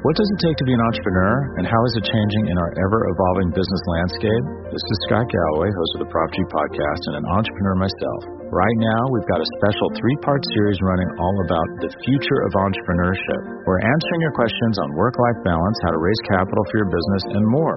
What 0.00 0.16
does 0.16 0.32
it 0.32 0.40
take 0.40 0.56
to 0.56 0.64
be 0.64 0.72
an 0.72 0.80
entrepreneur, 0.80 1.60
and 1.60 1.68
how 1.68 1.82
is 1.84 1.92
it 2.00 2.08
changing 2.08 2.48
in 2.48 2.56
our 2.56 2.72
ever 2.72 3.00
evolving 3.12 3.52
business 3.52 3.84
landscape? 3.84 4.44
This 4.72 4.80
is 4.80 4.96
Scott 5.04 5.28
Galloway, 5.28 5.68
host 5.68 5.92
of 5.92 6.00
the 6.00 6.08
Prop 6.08 6.32
G 6.32 6.40
podcast, 6.48 7.02
and 7.12 7.20
an 7.20 7.26
entrepreneur 7.28 7.76
myself. 7.76 8.20
Right 8.48 8.78
now, 8.80 9.00
we've 9.12 9.28
got 9.28 9.44
a 9.44 9.52
special 9.60 9.92
three 10.00 10.16
part 10.24 10.40
series 10.56 10.80
running 10.80 11.10
all 11.20 11.36
about 11.44 11.68
the 11.84 11.92
future 12.00 12.40
of 12.48 12.56
entrepreneurship. 12.56 13.40
We're 13.68 13.84
answering 13.84 14.24
your 14.24 14.32
questions 14.32 14.80
on 14.80 14.96
work 14.96 15.20
life 15.20 15.44
balance, 15.44 15.76
how 15.84 15.92
to 15.92 16.00
raise 16.00 16.20
capital 16.32 16.64
for 16.72 16.76
your 16.80 16.88
business, 16.88 17.36
and 17.36 17.44
more. 17.44 17.76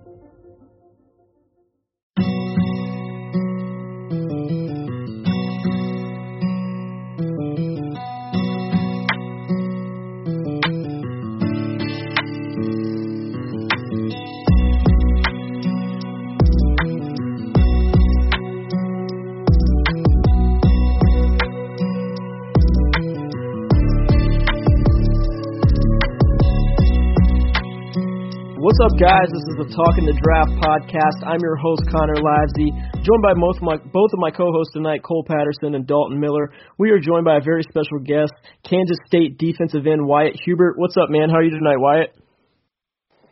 What's 28.81 28.97
up, 28.97 28.99
guys? 28.99 29.29
This 29.29 29.45
is 29.45 29.57
the 29.61 29.69
Talking 29.77 30.09
the 30.09 30.17
Draft 30.25 30.57
podcast. 30.57 31.21
I'm 31.21 31.37
your 31.37 31.53
host, 31.53 31.85
Connor 31.93 32.17
Livesay, 32.17 32.73
joined 33.05 33.21
by 33.21 33.37
both 33.37 33.57
of 33.57 33.61
my, 33.61 33.77
both 33.77 34.09
of 34.09 34.17
my 34.17 34.31
co-hosts 34.33 34.73
tonight, 34.73 35.05
Cole 35.05 35.21
Patterson 35.21 35.77
and 35.77 35.85
Dalton 35.85 36.19
Miller. 36.19 36.49
We 36.79 36.89
are 36.89 36.97
joined 36.97 37.23
by 37.23 37.37
a 37.37 37.45
very 37.45 37.61
special 37.61 38.01
guest, 38.01 38.33
Kansas 38.65 38.97
State 39.05 39.37
defensive 39.37 39.85
end 39.85 40.01
Wyatt 40.01 40.33
Hubert. 40.45 40.81
What's 40.81 40.97
up, 40.97 41.13
man? 41.13 41.29
How 41.29 41.37
are 41.37 41.43
you 41.43 41.53
tonight, 41.53 41.77
Wyatt? 41.77 42.17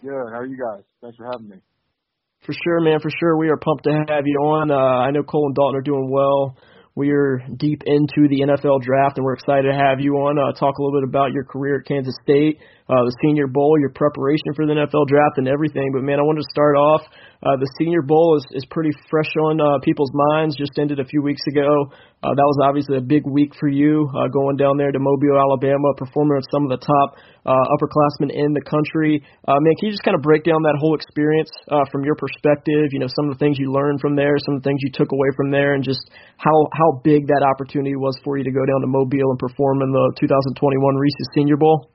Good. 0.06 0.30
How 0.30 0.38
are 0.38 0.46
you 0.46 0.54
guys? 0.54 0.86
Thanks 1.02 1.18
for 1.18 1.26
having 1.26 1.50
me. 1.50 1.58
For 2.46 2.54
sure, 2.54 2.80
man. 2.82 3.00
For 3.00 3.10
sure, 3.10 3.36
we 3.36 3.50
are 3.50 3.58
pumped 3.58 3.86
to 3.86 4.06
have 4.06 4.30
you 4.30 4.38
on. 4.46 4.70
Uh, 4.70 4.78
I 4.78 5.10
know 5.10 5.24
Cole 5.24 5.48
and 5.48 5.56
Dalton 5.56 5.80
are 5.80 5.82
doing 5.82 6.12
well. 6.14 6.58
We 6.96 7.12
are 7.12 7.42
deep 7.56 7.84
into 7.86 8.28
the 8.28 8.42
NFL 8.44 8.82
draft, 8.82 9.18
and 9.18 9.24
we're 9.24 9.34
excited 9.34 9.72
to 9.72 9.78
have 9.78 10.02
you 10.02 10.16
on. 10.16 10.38
Uh, 10.38 10.52
talk 10.58 10.78
a 10.78 10.82
little 10.82 11.00
bit 11.00 11.08
about 11.08 11.32
your 11.32 11.46
career 11.46 11.80
at 11.80 11.88
Kansas 11.88 12.14
State, 12.24 12.60
uh, 12.90 13.06
the 13.06 13.16
Senior 13.22 13.48
Bowl, 13.48 13.80
your 13.80 13.92
preparation 13.92 14.52
for 14.56 14.66
the 14.66 14.74
NFL 14.74 15.08
draft, 15.08 15.38
and 15.38 15.48
everything. 15.48 15.92
But 15.94 16.04
man, 16.04 16.20
I 16.20 16.24
wanted 16.24 16.42
to 16.42 16.50
start 16.52 16.76
off. 16.76 17.02
Uh, 17.42 17.56
the 17.56 17.72
Senior 17.78 18.02
Bowl 18.02 18.36
is, 18.38 18.46
is 18.52 18.66
pretty 18.70 18.92
fresh 19.10 19.32
on 19.40 19.62
uh, 19.62 19.80
people's 19.84 20.12
minds. 20.14 20.58
Just 20.58 20.78
ended 20.78 21.00
a 21.00 21.06
few 21.06 21.22
weeks 21.22 21.42
ago. 21.48 21.94
Uh, 22.20 22.36
that 22.36 22.44
was 22.44 22.60
obviously 22.60 23.00
a 23.00 23.06
big 23.06 23.24
week 23.24 23.56
for 23.56 23.72
you, 23.72 24.12
uh, 24.12 24.28
going 24.28 24.60
down 24.60 24.76
there 24.76 24.92
to 24.92 25.00
Mobile, 25.00 25.40
Alabama, 25.40 25.96
performing 25.96 26.36
with 26.36 26.52
some 26.52 26.68
of 26.68 26.72
the 26.76 26.84
top 26.84 27.16
uh, 27.48 27.66
upperclassmen 27.72 28.28
in 28.28 28.52
the 28.52 28.60
country. 28.68 29.24
Uh, 29.48 29.56
man, 29.56 29.74
can 29.80 29.88
you 29.88 29.96
just 29.96 30.04
kind 30.04 30.20
of 30.20 30.22
break 30.22 30.44
down 30.44 30.60
that 30.68 30.76
whole 30.84 31.00
experience 31.00 31.48
uh, 31.72 31.88
from 31.88 32.04
your 32.04 32.20
perspective? 32.20 32.92
You 32.92 33.00
know, 33.00 33.08
some 33.08 33.32
of 33.32 33.38
the 33.38 33.40
things 33.40 33.56
you 33.56 33.72
learned 33.72 34.04
from 34.04 34.20
there, 34.20 34.36
some 34.44 34.60
of 34.60 34.64
the 34.64 34.68
things 34.68 34.84
you 34.84 34.92
took 34.92 35.16
away 35.16 35.32
from 35.40 35.48
there, 35.48 35.80
and 35.80 35.80
just 35.80 36.04
how 36.36 36.52
how 36.76 37.00
big 37.08 37.32
that 37.32 37.40
opportunity 37.40 37.96
was 37.96 38.20
for 38.28 38.36
you 38.36 38.44
to 38.44 38.52
go 38.52 38.68
down 38.68 38.84
to 38.84 38.90
Mobile 38.92 39.32
and 39.32 39.40
perform 39.40 39.80
in 39.80 39.96
the 39.96 40.06
2021 40.20 40.60
Reese's 41.00 41.30
Senior 41.32 41.56
Bowl 41.56 41.88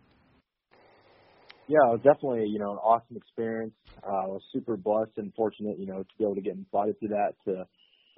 yeah, 1.66 1.96
definitely 1.96 2.44
you 2.48 2.58
know 2.58 2.72
an 2.72 2.78
awesome 2.78 3.16
experience. 3.16 3.72
Uh, 4.06 4.24
I 4.24 4.26
was 4.26 4.42
super 4.52 4.76
blessed 4.76 5.16
and 5.16 5.32
fortunate, 5.34 5.78
you 5.78 5.86
know, 5.86 6.02
to 6.02 6.14
be 6.18 6.24
able 6.24 6.34
to 6.34 6.42
get 6.42 6.54
invited 6.54 7.00
to 7.00 7.08
that 7.08 7.32
to 7.46 7.64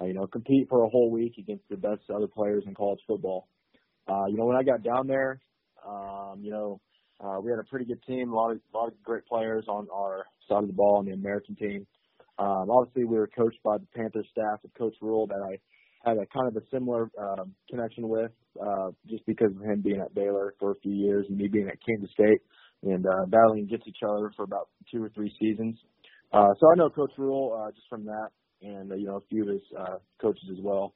uh, 0.01 0.05
you 0.05 0.13
know 0.13 0.27
compete 0.27 0.67
for 0.69 0.83
a 0.83 0.89
whole 0.89 1.11
week 1.11 1.33
against 1.37 1.67
the 1.69 1.77
best 1.77 2.01
other 2.13 2.27
players 2.27 2.63
in 2.67 2.73
college 2.73 2.99
football. 3.07 3.47
Uh, 4.07 4.25
you 4.27 4.37
know, 4.37 4.45
when 4.45 4.55
I 4.55 4.63
got 4.63 4.83
down 4.83 5.07
there, 5.07 5.39
um, 5.87 6.39
you 6.41 6.51
know, 6.51 6.79
uh, 7.19 7.39
we 7.41 7.51
had 7.51 7.59
a 7.59 7.63
pretty 7.63 7.85
good 7.85 8.01
team, 8.03 8.31
a 8.31 8.35
lot 8.35 8.51
of 8.51 8.59
a 8.73 8.77
lot 8.77 8.87
of 8.87 9.03
great 9.03 9.25
players 9.25 9.65
on 9.67 9.87
our 9.93 10.25
side 10.47 10.63
of 10.63 10.67
the 10.67 10.73
ball 10.73 10.97
on 10.97 11.05
the 11.05 11.11
American 11.13 11.55
team. 11.55 11.85
Um, 12.39 12.69
obviously, 12.69 13.05
we 13.05 13.17
were 13.17 13.27
coached 13.27 13.61
by 13.63 13.77
the 13.77 13.87
Panthers 13.95 14.27
staff 14.31 14.59
with 14.61 14.73
Coach 14.75 14.93
Rhule 15.01 15.27
that 15.27 15.41
I 15.41 15.57
had 16.07 16.17
a 16.17 16.25
kind 16.27 16.47
of 16.47 16.55
a 16.55 16.65
similar 16.71 17.09
uh, 17.19 17.43
connection 17.69 18.07
with, 18.07 18.31
uh, 18.61 18.91
just 19.09 19.25
because 19.25 19.51
of 19.55 19.61
him 19.63 19.81
being 19.81 19.99
at 19.99 20.13
Baylor 20.13 20.53
for 20.59 20.71
a 20.71 20.75
few 20.75 20.93
years 20.93 21.25
and 21.27 21.37
me 21.37 21.47
being 21.47 21.67
at 21.67 21.77
Kansas 21.85 22.11
State 22.11 22.41
and 22.83 23.05
uh, 23.05 23.25
battling 23.27 23.63
against 23.63 23.87
each 23.87 24.03
other 24.07 24.31
for 24.35 24.43
about 24.43 24.69
two 24.91 25.03
or 25.03 25.09
three 25.09 25.33
seasons. 25.39 25.77
Uh, 26.31 26.53
so 26.59 26.71
I 26.71 26.75
know 26.75 26.89
Coach 26.89 27.11
Rhule 27.17 27.59
uh, 27.59 27.71
just 27.71 27.87
from 27.89 28.05
that, 28.05 28.29
and 28.61 28.91
uh, 28.91 28.95
you 28.95 29.05
know 29.05 29.17
a 29.17 29.21
few 29.29 29.43
of 29.43 29.49
his 29.49 29.61
uh, 29.77 29.97
coaches 30.21 30.45
as 30.51 30.59
well. 30.61 30.93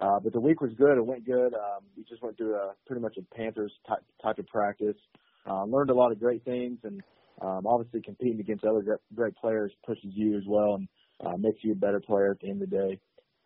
Uh, 0.00 0.18
but 0.18 0.32
the 0.32 0.40
week 0.40 0.60
was 0.60 0.72
good. 0.78 0.96
It 0.96 1.04
went 1.04 1.26
good. 1.26 1.52
Um, 1.52 1.84
we 1.96 2.04
just 2.04 2.22
went 2.22 2.36
through 2.38 2.54
a 2.54 2.72
pretty 2.86 3.02
much 3.02 3.16
a 3.18 3.34
Panthers 3.34 3.72
type, 3.86 4.02
type 4.22 4.38
of 4.38 4.46
practice. 4.46 4.96
Uh, 5.46 5.64
learned 5.64 5.90
a 5.90 5.94
lot 5.94 6.10
of 6.10 6.18
great 6.18 6.42
things, 6.44 6.78
and 6.84 7.02
um, 7.42 7.66
obviously 7.66 8.00
competing 8.00 8.40
against 8.40 8.64
other 8.64 8.98
great 9.14 9.34
players 9.36 9.72
pushes 9.86 10.10
you 10.14 10.36
as 10.36 10.42
well 10.46 10.76
and 10.76 10.88
uh, 11.24 11.36
makes 11.38 11.58
you 11.62 11.72
a 11.72 11.76
better 11.76 12.00
player 12.00 12.32
at 12.32 12.40
the 12.40 12.48
end 12.48 12.62
of 12.62 12.70
the 12.70 12.76
day. 12.76 13.00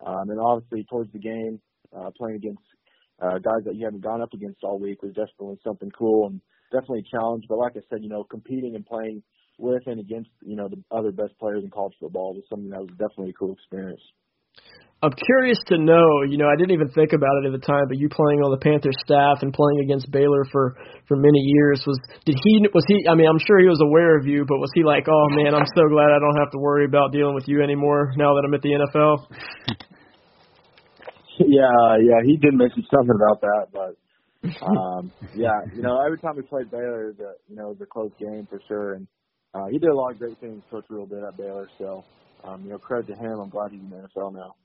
Um, 0.05 0.29
and 0.29 0.39
obviously 0.39 0.85
towards 0.89 1.11
the 1.13 1.19
game, 1.19 1.59
uh, 1.95 2.09
playing 2.17 2.35
against 2.35 2.61
uh, 3.21 3.37
guys 3.39 3.63
that 3.65 3.75
you 3.75 3.85
haven't 3.85 4.03
gone 4.03 4.21
up 4.21 4.33
against 4.33 4.63
all 4.63 4.79
week 4.79 5.01
was 5.01 5.13
definitely 5.13 5.57
something 5.63 5.91
cool 5.97 6.27
and 6.27 6.41
definitely 6.71 6.99
a 7.07 7.17
challenge. 7.17 7.45
But 7.47 7.57
like 7.57 7.73
I 7.75 7.81
said, 7.89 7.99
you 8.01 8.09
know, 8.09 8.23
competing 8.23 8.75
and 8.75 8.85
playing 8.85 9.23
with 9.57 9.83
and 9.85 9.99
against 9.99 10.29
you 10.41 10.55
know 10.55 10.67
the 10.67 10.81
other 10.91 11.11
best 11.11 11.37
players 11.39 11.63
in 11.63 11.69
college 11.69 11.93
football 11.99 12.33
was 12.33 12.43
something 12.49 12.69
that 12.69 12.81
was 12.81 12.89
definitely 12.91 13.29
a 13.29 13.33
cool 13.33 13.53
experience. 13.53 14.01
I'm 15.03 15.11
curious 15.11 15.59
to 15.67 15.77
know, 15.77 16.23
you 16.25 16.37
know, 16.39 16.47
I 16.47 16.55
didn't 16.55 16.71
even 16.71 16.89
think 16.89 17.11
about 17.13 17.43
it 17.43 17.45
at 17.45 17.51
the 17.51 17.61
time, 17.61 17.85
but 17.87 17.97
you 17.99 18.07
playing 18.09 18.41
on 18.41 18.49
the 18.49 18.57
Panthers 18.57 18.95
staff 19.03 19.43
and 19.43 19.53
playing 19.53 19.83
against 19.83 20.09
Baylor 20.09 20.45
for 20.51 20.79
for 21.05 21.17
many 21.17 21.43
years 21.43 21.83
was 21.85 21.99
did 22.25 22.39
he 22.41 22.65
was 22.73 22.83
he 22.87 23.05
I 23.05 23.13
mean, 23.13 23.27
I'm 23.27 23.37
sure 23.37 23.59
he 23.59 23.67
was 23.67 23.81
aware 23.83 24.17
of 24.17 24.25
you, 24.25 24.45
but 24.47 24.57
was 24.57 24.71
he 24.73 24.83
like, 24.83 25.05
"Oh 25.07 25.27
man, 25.35 25.53
I'm 25.53 25.67
so 25.75 25.83
glad 25.91 26.09
I 26.09 26.17
don't 26.17 26.39
have 26.39 26.49
to 26.51 26.59
worry 26.59 26.85
about 26.85 27.11
dealing 27.11 27.35
with 27.35 27.47
you 27.47 27.61
anymore 27.61 28.13
now 28.17 28.33
that 28.33 28.43
I'm 28.47 28.53
at 28.55 28.63
the 28.63 28.71
NFL?" 28.71 29.27
yeah, 31.43 31.99
yeah, 32.01 32.19
he 32.23 32.37
did 32.37 32.55
mention 32.55 32.81
something 32.89 33.13
about 33.13 33.41
that, 33.41 33.67
but 33.75 33.93
um, 34.65 35.11
yeah, 35.35 35.59
you 35.75 35.81
know, 35.81 36.01
every 36.01 36.19
time 36.19 36.35
we 36.35 36.43
played 36.43 36.71
Baylor, 36.71 37.13
the 37.17 37.35
you 37.49 37.55
know, 37.55 37.71
it 37.71 37.77
was 37.77 37.81
a 37.81 37.85
close 37.85 38.11
game 38.19 38.47
for 38.49 38.61
sure, 38.67 38.93
and 38.93 39.07
uh, 39.55 39.67
he 39.71 39.79
did 39.79 39.89
a 39.89 39.95
lot 39.95 40.11
of 40.11 40.19
great 40.19 40.37
things. 40.39 40.61
Coach 40.69 40.83
Rhule 40.89 41.05
did 41.05 41.23
at 41.23 41.37
Baylor, 41.37 41.69
so 41.77 42.03
um, 42.43 42.63
you 42.63 42.71
know, 42.71 42.77
credit 42.77 43.07
to 43.07 43.15
him. 43.15 43.39
I'm 43.39 43.49
glad 43.49 43.71
he's 43.71 43.81
in 43.81 43.89
the 43.89 43.95
NFL 43.95 44.33
now. 44.33 44.55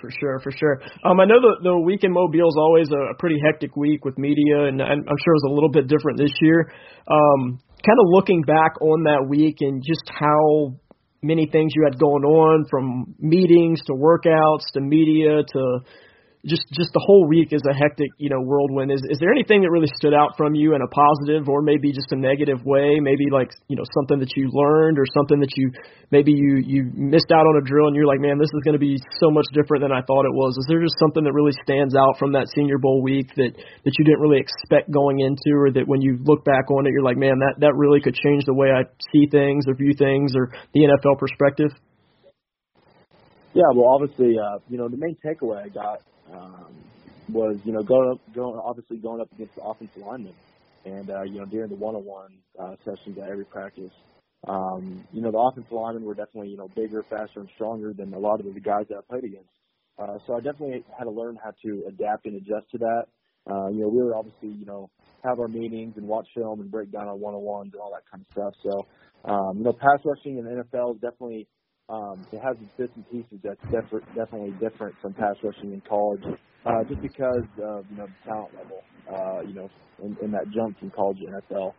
For 0.00 0.10
sure, 0.18 0.38
for 0.40 0.52
sure. 0.52 0.80
Um, 1.04 1.20
I 1.20 1.24
know 1.26 1.40
the 1.40 1.56
the 1.62 1.78
week 1.78 2.04
in 2.04 2.12
Mobile 2.12 2.48
is 2.48 2.56
always 2.56 2.88
a, 2.90 3.12
a 3.12 3.14
pretty 3.18 3.36
hectic 3.44 3.76
week 3.76 4.04
with 4.04 4.16
media, 4.16 4.64
and, 4.64 4.80
and 4.80 5.00
I'm 5.08 5.18
sure 5.18 5.34
it 5.34 5.40
was 5.42 5.48
a 5.50 5.52
little 5.52 5.68
bit 5.68 5.88
different 5.88 6.18
this 6.18 6.32
year. 6.40 6.72
Um, 7.10 7.60
kind 7.84 7.98
of 7.98 8.06
looking 8.08 8.42
back 8.42 8.80
on 8.80 9.04
that 9.04 9.26
week 9.28 9.56
and 9.60 9.82
just 9.82 10.08
how 10.08 10.76
many 11.22 11.46
things 11.50 11.72
you 11.74 11.84
had 11.84 11.98
going 11.98 12.24
on, 12.24 12.64
from 12.70 13.14
meetings 13.18 13.82
to 13.86 13.92
workouts 13.92 14.70
to 14.72 14.80
media 14.80 15.42
to 15.42 15.80
just 16.46 16.64
just 16.72 16.88
the 16.96 17.04
whole 17.04 17.28
week 17.28 17.52
is 17.52 17.60
a 17.68 17.76
hectic, 17.76 18.08
you 18.16 18.32
know, 18.32 18.40
whirlwind. 18.40 18.88
Is 18.88 19.04
is 19.04 19.20
there 19.20 19.28
anything 19.28 19.60
that 19.60 19.68
really 19.68 19.92
stood 20.00 20.16
out 20.16 20.40
from 20.40 20.56
you 20.56 20.72
in 20.72 20.80
a 20.80 20.88
positive 20.88 21.52
or 21.52 21.60
maybe 21.60 21.92
just 21.92 22.08
a 22.12 22.16
negative 22.16 22.64
way? 22.64 22.96
Maybe 22.96 23.28
like 23.28 23.52
you 23.68 23.76
know 23.76 23.84
something 23.92 24.16
that 24.24 24.32
you 24.36 24.48
learned 24.48 24.96
or 24.96 25.04
something 25.12 25.40
that 25.44 25.52
you 25.60 25.68
maybe 26.08 26.32
you 26.32 26.56
you 26.64 26.88
missed 26.96 27.28
out 27.28 27.44
on 27.44 27.60
a 27.60 27.64
drill 27.64 27.92
and 27.92 27.96
you're 27.96 28.08
like, 28.08 28.24
man, 28.24 28.40
this 28.40 28.48
is 28.56 28.64
going 28.64 28.72
to 28.72 28.80
be 28.80 28.96
so 29.20 29.28
much 29.28 29.44
different 29.52 29.84
than 29.84 29.92
I 29.92 30.00
thought 30.00 30.24
it 30.24 30.32
was. 30.32 30.56
Is 30.56 30.64
there 30.64 30.80
just 30.80 30.96
something 30.96 31.28
that 31.28 31.36
really 31.36 31.52
stands 31.60 31.92
out 31.92 32.16
from 32.16 32.32
that 32.32 32.48
Senior 32.56 32.80
Bowl 32.80 33.04
week 33.04 33.28
that 33.36 33.52
that 33.52 33.92
you 34.00 34.04
didn't 34.08 34.24
really 34.24 34.40
expect 34.40 34.88
going 34.88 35.20
into, 35.20 35.52
or 35.52 35.68
that 35.76 35.84
when 35.84 36.00
you 36.00 36.16
look 36.24 36.40
back 36.48 36.72
on 36.72 36.88
it, 36.88 36.96
you're 36.96 37.04
like, 37.04 37.20
man, 37.20 37.36
that 37.44 37.60
that 37.60 37.76
really 37.76 38.00
could 38.00 38.16
change 38.16 38.48
the 38.48 38.56
way 38.56 38.72
I 38.72 38.88
see 39.12 39.28
things 39.28 39.68
or 39.68 39.76
view 39.76 39.92
things 39.92 40.32
or 40.32 40.56
the 40.72 40.88
NFL 40.88 41.20
perspective? 41.20 41.76
Yeah, 43.52 43.64
well, 43.74 43.88
obviously, 43.94 44.36
uh, 44.38 44.58
you 44.68 44.78
know, 44.78 44.88
the 44.88 44.96
main 44.96 45.16
takeaway 45.24 45.64
I 45.64 45.68
got 45.68 46.02
um, 46.32 46.72
was 47.28 47.58
you 47.64 47.72
know 47.72 47.82
going 47.82 48.12
up, 48.12 48.20
going 48.34 48.60
obviously 48.64 48.98
going 48.98 49.20
up 49.20 49.32
against 49.32 49.56
the 49.56 49.62
offensive 49.62 50.02
linemen, 50.02 50.34
and 50.84 51.10
uh, 51.10 51.22
you 51.22 51.40
know 51.40 51.46
during 51.46 51.68
the 51.68 51.76
one-on-one 51.76 52.30
uh, 52.58 52.76
sessions 52.84 53.18
at 53.18 53.28
every 53.28 53.44
practice, 53.44 53.90
um, 54.46 55.04
you 55.12 55.20
know 55.20 55.32
the 55.32 55.38
offensive 55.38 55.72
linemen 55.72 56.04
were 56.04 56.14
definitely 56.14 56.50
you 56.50 56.56
know 56.56 56.68
bigger, 56.76 57.02
faster, 57.10 57.40
and 57.40 57.48
stronger 57.56 57.92
than 57.92 58.14
a 58.14 58.18
lot 58.18 58.38
of 58.38 58.46
the 58.54 58.60
guys 58.60 58.86
that 58.88 58.98
I 58.98 59.00
played 59.08 59.24
against. 59.24 59.50
Uh, 59.98 60.18
so 60.26 60.34
I 60.34 60.40
definitely 60.40 60.84
had 60.96 61.04
to 61.04 61.10
learn 61.10 61.36
how 61.42 61.50
to 61.62 61.84
adapt 61.88 62.26
and 62.26 62.36
adjust 62.36 62.70
to 62.72 62.78
that. 62.78 63.04
Uh, 63.50 63.68
you 63.68 63.80
know, 63.80 63.88
we 63.88 64.02
would 64.02 64.14
obviously, 64.14 64.48
you 64.50 64.64
know, 64.64 64.88
have 65.24 65.38
our 65.40 65.48
meetings 65.48 65.94
and 65.96 66.06
watch 66.06 66.26
film 66.34 66.60
and 66.60 66.70
break 66.70 66.90
down 66.92 67.08
our 67.08 67.16
one-on-ones 67.16 67.72
and 67.72 67.80
all 67.82 67.90
that 67.92 68.04
kind 68.10 68.24
of 68.24 68.32
stuff. 68.32 68.54
So, 68.62 68.86
um, 69.30 69.58
you 69.58 69.64
know, 69.64 69.72
pass 69.72 69.98
rushing 70.04 70.38
in 70.38 70.44
the 70.44 70.62
NFL 70.62 70.94
is 70.94 71.00
definitely 71.00 71.46
um, 71.90 72.26
it 72.32 72.40
has 72.40 72.56
its 72.62 72.72
bits 72.78 72.94
and 72.96 73.06
pieces 73.10 73.40
that's 73.44 73.60
def- 73.70 74.06
definitely 74.14 74.54
different 74.60 74.96
from 75.02 75.14
pass 75.14 75.36
rushing 75.44 75.74
in 75.74 75.82
college, 75.88 76.22
uh, 76.66 76.84
just 76.88 77.02
because 77.02 77.44
of 77.62 77.86
you 77.90 77.96
know 77.98 78.06
the 78.08 78.20
talent 78.24 78.54
level, 78.54 78.86
uh, 79.10 79.42
you 79.46 79.54
know, 79.54 79.68
in, 80.00 80.16
in 80.22 80.30
that 80.32 80.46
jump 80.54 80.78
from 80.78 80.90
college 80.92 81.18
to 81.18 81.26
NFL. 81.54 81.74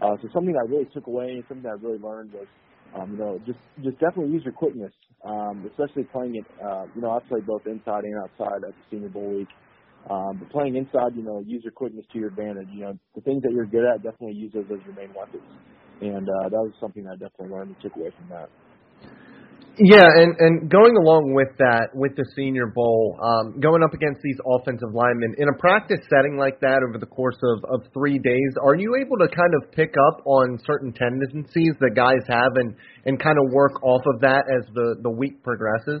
Uh, 0.00 0.16
so 0.22 0.28
something 0.34 0.54
I 0.56 0.70
really 0.70 0.88
took 0.94 1.08
away 1.08 1.26
and 1.34 1.44
something 1.48 1.66
I 1.66 1.74
really 1.82 1.98
learned 1.98 2.32
was, 2.32 2.48
um, 2.94 3.12
you 3.12 3.18
know, 3.18 3.40
just 3.46 3.60
just 3.82 3.98
definitely 3.98 4.32
use 4.32 4.44
your 4.44 4.54
quickness, 4.54 4.94
um, 5.26 5.66
especially 5.68 6.04
playing 6.12 6.36
it. 6.36 6.46
Uh, 6.62 6.86
you 6.94 7.02
know, 7.02 7.10
I 7.10 7.20
played 7.28 7.46
both 7.46 7.66
inside 7.66 8.04
and 8.04 8.14
outside 8.22 8.62
at 8.68 8.76
the 8.76 8.84
Senior 8.90 9.10
Bowl 9.10 9.34
week. 9.34 9.50
Um, 10.08 10.38
but 10.38 10.50
playing 10.50 10.76
inside, 10.76 11.16
you 11.16 11.24
know, 11.24 11.42
use 11.46 11.62
your 11.64 11.72
quickness 11.72 12.06
to 12.12 12.18
your 12.18 12.28
advantage. 12.28 12.68
You 12.70 12.82
know, 12.82 12.94
the 13.16 13.22
things 13.22 13.42
that 13.42 13.52
you're 13.52 13.66
good 13.66 13.84
at, 13.84 14.02
definitely 14.02 14.36
use 14.38 14.52
those 14.54 14.66
as 14.72 14.84
your 14.84 14.94
main 14.94 15.12
weapons. 15.14 15.48
And 16.00 16.28
uh, 16.28 16.48
that 16.50 16.62
was 16.62 16.74
something 16.80 17.06
I 17.06 17.14
definitely 17.14 17.50
learned 17.50 17.70
and 17.70 17.80
took 17.80 17.96
away 17.96 18.10
from 18.16 18.28
that. 18.28 18.50
Yeah, 19.78 20.08
and 20.08 20.32
and 20.40 20.70
going 20.70 20.96
along 20.96 21.34
with 21.36 21.52
that, 21.58 21.92
with 21.92 22.16
the 22.16 22.24
Senior 22.34 22.72
Bowl, 22.74 23.20
um, 23.20 23.60
going 23.60 23.82
up 23.82 23.92
against 23.92 24.22
these 24.22 24.38
offensive 24.40 24.88
linemen 24.94 25.34
in 25.36 25.48
a 25.52 25.58
practice 25.58 26.00
setting 26.08 26.38
like 26.38 26.60
that 26.60 26.80
over 26.80 26.96
the 26.96 27.04
course 27.04 27.36
of 27.44 27.62
of 27.68 27.92
three 27.92 28.18
days, 28.18 28.52
are 28.64 28.74
you 28.74 28.96
able 28.96 29.18
to 29.20 29.28
kind 29.28 29.52
of 29.60 29.70
pick 29.72 29.92
up 30.08 30.24
on 30.24 30.58
certain 30.64 30.94
tendencies 30.94 31.76
that 31.80 31.92
guys 31.94 32.24
have 32.26 32.56
and 32.56 32.74
and 33.04 33.20
kind 33.20 33.36
of 33.36 33.52
work 33.52 33.76
off 33.82 34.00
of 34.14 34.20
that 34.22 34.48
as 34.48 34.64
the 34.72 34.96
the 35.02 35.10
week 35.10 35.42
progresses? 35.42 36.00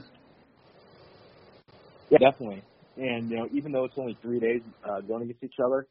Yeah, 2.08 2.18
definitely. 2.18 2.62
And 2.96 3.28
you 3.28 3.36
know, 3.36 3.48
even 3.52 3.72
though 3.72 3.84
it's 3.84 3.98
only 3.98 4.16
three 4.22 4.40
days 4.40 4.62
uh, 4.88 5.02
going 5.02 5.24
against 5.24 5.44
each 5.44 5.60
other, 5.62 5.86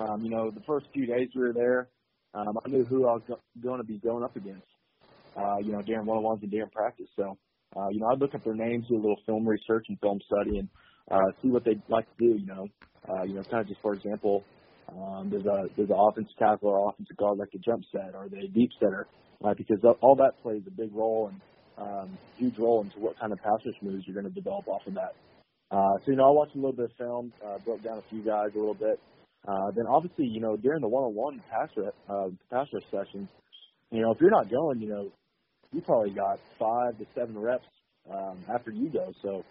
um, 0.00 0.24
you 0.24 0.30
know, 0.30 0.50
the 0.50 0.62
first 0.66 0.86
few 0.92 1.06
days 1.06 1.28
we 1.36 1.42
were 1.42 1.52
there, 1.52 1.88
um, 2.34 2.58
I 2.64 2.68
knew 2.68 2.84
who 2.84 3.06
I 3.06 3.12
was 3.12 3.22
go- 3.28 3.40
going 3.62 3.78
to 3.78 3.86
be 3.86 3.98
going 3.98 4.24
up 4.24 4.34
against 4.34 4.66
uh, 5.36 5.58
you 5.58 5.72
know, 5.72 5.82
during 5.82 6.06
one-on-ones 6.06 6.40
and 6.42 6.50
during 6.50 6.70
practice. 6.70 7.08
So, 7.16 7.36
uh, 7.76 7.88
you 7.90 8.00
know, 8.00 8.06
I'd 8.12 8.20
look 8.20 8.34
up 8.34 8.44
their 8.44 8.54
names, 8.54 8.86
do 8.88 8.96
a 8.96 9.02
little 9.02 9.20
film 9.26 9.46
research 9.46 9.86
and 9.88 9.98
film 10.00 10.20
study, 10.26 10.58
and 10.58 10.68
uh, 11.10 11.30
see 11.42 11.48
what 11.48 11.64
they'd 11.64 11.82
like 11.88 12.06
to 12.16 12.16
do. 12.18 12.38
You 12.38 12.46
know, 12.46 12.66
uh, 13.08 13.22
you 13.24 13.34
know, 13.34 13.42
kind 13.44 13.60
of 13.60 13.68
just 13.68 13.80
for 13.80 13.94
example, 13.94 14.44
um, 14.88 15.28
there's 15.30 15.46
a 15.46 15.68
there's 15.76 15.90
an 15.90 15.96
offensive 15.98 16.36
tackle 16.38 16.70
or 16.70 16.90
offensive 16.90 17.16
guard 17.16 17.38
like 17.38 17.48
a 17.54 17.58
jump 17.58 17.84
set 17.92 18.14
or 18.14 18.28
the 18.28 18.48
deep 18.48 18.70
setter, 18.80 19.06
uh, 19.44 19.54
because 19.56 19.78
all 20.00 20.16
that 20.16 20.32
plays 20.42 20.62
a 20.66 20.70
big 20.70 20.94
role 20.94 21.30
and 21.30 21.40
um, 21.78 22.18
huge 22.36 22.58
role 22.58 22.82
into 22.82 22.98
what 22.98 23.18
kind 23.18 23.32
of 23.32 23.38
pass 23.38 23.60
rush 23.64 23.76
moves 23.82 24.04
you're 24.06 24.14
going 24.20 24.32
to 24.32 24.40
develop 24.40 24.66
off 24.68 24.86
of 24.86 24.94
that. 24.94 25.14
Uh, 25.70 25.98
so 26.04 26.12
you 26.12 26.16
know, 26.16 26.28
I 26.28 26.30
watched 26.30 26.54
a 26.54 26.58
little 26.58 26.72
bit 26.72 26.86
of 26.86 26.96
film, 26.96 27.32
uh, 27.44 27.58
broke 27.64 27.82
down 27.82 27.98
a 27.98 28.08
few 28.08 28.22
guys 28.22 28.50
a 28.54 28.58
little 28.58 28.74
bit. 28.74 29.00
Uh, 29.46 29.70
then 29.76 29.84
obviously, 29.88 30.26
you 30.26 30.40
know, 30.40 30.56
during 30.56 30.80
the 30.80 30.88
one-on-one 30.88 31.42
pass 31.50 31.68
rush, 31.76 31.92
uh, 32.08 32.28
pass 32.50 32.66
rush 32.72 32.82
sessions, 32.90 33.28
you 33.90 34.00
know, 34.00 34.10
if 34.12 34.20
you're 34.20 34.30
not 34.30 34.50
going, 34.50 34.80
you 34.80 34.88
know, 34.88 35.12
you 35.72 35.80
probably 35.80 36.10
got 36.10 36.38
five 36.58 36.98
to 36.98 37.06
seven 37.14 37.38
reps 37.38 37.66
um, 38.10 38.38
after 38.52 38.70
you 38.70 38.90
go. 38.90 39.12
So, 39.22 39.44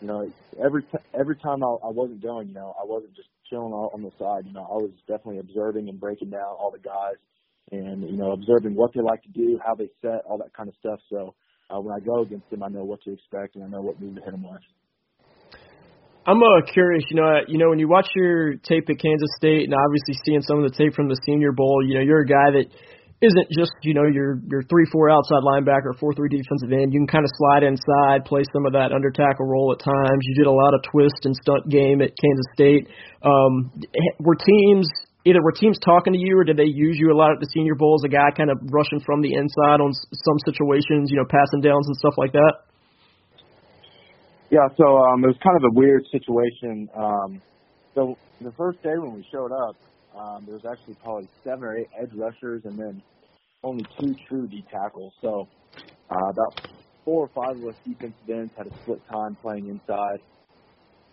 you 0.00 0.06
know, 0.06 0.30
every 0.62 0.82
t- 0.82 1.06
every 1.18 1.36
time 1.36 1.62
I, 1.62 1.66
I 1.66 1.90
wasn't 1.90 2.22
going, 2.22 2.48
you 2.48 2.54
know, 2.54 2.74
I 2.80 2.84
wasn't 2.84 3.14
just 3.14 3.28
chilling 3.48 3.72
out 3.72 3.90
on 3.94 4.02
the 4.02 4.10
side. 4.18 4.46
You 4.46 4.52
know, 4.52 4.62
I 4.62 4.74
was 4.74 4.90
definitely 5.06 5.38
observing 5.38 5.88
and 5.88 6.00
breaking 6.00 6.30
down 6.30 6.56
all 6.58 6.70
the 6.70 6.78
guys, 6.78 7.16
and 7.70 8.02
you 8.02 8.16
know, 8.16 8.32
observing 8.32 8.74
what 8.74 8.92
they 8.94 9.00
like 9.00 9.22
to 9.22 9.30
do, 9.30 9.58
how 9.64 9.74
they 9.74 9.90
set, 10.00 10.24
all 10.26 10.38
that 10.38 10.54
kind 10.54 10.68
of 10.68 10.74
stuff. 10.80 11.00
So, 11.10 11.34
uh, 11.70 11.80
when 11.80 11.94
I 11.94 12.04
go 12.04 12.22
against 12.22 12.48
them, 12.50 12.62
I 12.62 12.68
know 12.68 12.84
what 12.84 13.02
to 13.02 13.12
expect 13.12 13.54
and 13.56 13.64
I 13.64 13.68
know 13.68 13.80
what 13.80 14.00
move 14.00 14.16
to 14.16 14.22
hit 14.22 14.32
them 14.32 14.42
with. 14.42 14.60
I'm 16.26 16.42
uh, 16.42 16.60
curious, 16.72 17.02
you 17.08 17.16
know, 17.16 17.26
uh, 17.26 17.40
you 17.48 17.56
know, 17.56 17.70
when 17.70 17.78
you 17.78 17.88
watch 17.88 18.08
your 18.14 18.54
tape 18.56 18.84
at 18.90 18.98
Kansas 19.00 19.30
State, 19.36 19.64
and 19.64 19.74
obviously 19.74 20.14
seeing 20.24 20.42
some 20.42 20.62
of 20.62 20.70
the 20.70 20.76
tape 20.76 20.94
from 20.94 21.08
the 21.08 21.18
Senior 21.24 21.52
Bowl, 21.52 21.80
you 21.84 21.94
know, 21.94 22.02
you're 22.04 22.20
a 22.20 22.26
guy 22.26 22.52
that 22.60 22.66
isn't 23.20 23.48
just 23.52 23.72
you 23.82 23.92
know 23.92 24.08
your 24.08 24.40
your 24.48 24.62
three 24.64 24.86
four 24.90 25.10
outside 25.10 25.44
linebacker, 25.44 25.92
four 26.00 26.14
three 26.14 26.28
defensive 26.28 26.72
end. 26.72 26.92
You 26.92 27.00
can 27.00 27.06
kind 27.06 27.24
of 27.24 27.30
slide 27.36 27.62
inside, 27.62 28.24
play 28.24 28.42
some 28.52 28.64
of 28.64 28.72
that 28.72 28.92
under 28.92 29.10
tackle 29.10 29.46
role 29.46 29.72
at 29.76 29.84
times. 29.84 30.20
You 30.24 30.34
did 30.34 30.46
a 30.48 30.52
lot 30.52 30.72
of 30.72 30.80
twist 30.90 31.28
and 31.28 31.36
stunt 31.36 31.68
game 31.68 32.00
at 32.00 32.16
Kansas 32.16 32.48
State. 32.54 32.88
Um, 33.22 33.72
were 34.20 34.36
teams 34.36 34.88
either 35.24 35.42
were 35.42 35.52
teams 35.52 35.78
talking 35.84 36.14
to 36.14 36.18
you 36.18 36.38
or 36.38 36.44
did 36.44 36.56
they 36.56 36.64
use 36.64 36.96
you 36.98 37.12
a 37.12 37.16
lot 37.16 37.32
at 37.32 37.40
the 37.40 37.48
Senior 37.52 37.74
Bowl 37.74 38.00
as 38.00 38.04
a 38.04 38.08
guy 38.08 38.32
kind 38.34 38.50
of 38.50 38.58
rushing 38.72 39.00
from 39.04 39.20
the 39.20 39.34
inside 39.34 39.84
on 39.84 39.92
some 39.92 40.38
situations, 40.46 41.10
you 41.10 41.16
know, 41.16 41.28
passing 41.28 41.60
downs 41.60 41.86
and 41.88 41.96
stuff 41.96 42.14
like 42.16 42.32
that? 42.32 42.64
Yeah, 44.50 44.66
so 44.76 44.96
um, 44.96 45.22
it 45.22 45.28
was 45.28 45.38
kind 45.44 45.56
of 45.56 45.64
a 45.70 45.74
weird 45.78 46.04
situation. 46.10 46.88
Um, 46.96 47.42
so 47.94 48.16
the 48.40 48.52
first 48.56 48.82
day 48.82 48.96
when 48.96 49.14
we 49.14 49.24
showed 49.30 49.52
up, 49.52 49.76
um, 50.16 50.44
there 50.46 50.54
was 50.54 50.64
actually 50.70 50.96
probably 51.02 51.28
seven 51.44 51.64
or 51.64 51.76
eight 51.76 51.88
edge 52.00 52.10
rushers 52.14 52.62
and 52.64 52.78
then 52.78 53.02
only 53.62 53.84
two 54.00 54.14
true 54.28 54.46
D 54.48 54.64
tackles. 54.70 55.12
So 55.20 55.48
uh, 56.10 56.28
about 56.30 56.60
four 57.04 57.28
or 57.28 57.30
five 57.34 57.56
of 57.56 57.68
us 57.68 57.74
defensive 57.86 58.28
ends 58.28 58.52
had 58.56 58.66
a 58.66 58.74
split 58.82 59.00
time 59.10 59.36
playing 59.42 59.68
inside. 59.68 60.20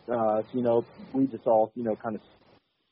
Uh, 0.07 0.41
so, 0.41 0.47
you 0.53 0.63
know, 0.63 0.85
we 1.13 1.27
just 1.27 1.45
all, 1.45 1.71
you 1.75 1.83
know, 1.83 1.95
kind 1.95 2.15
of 2.15 2.21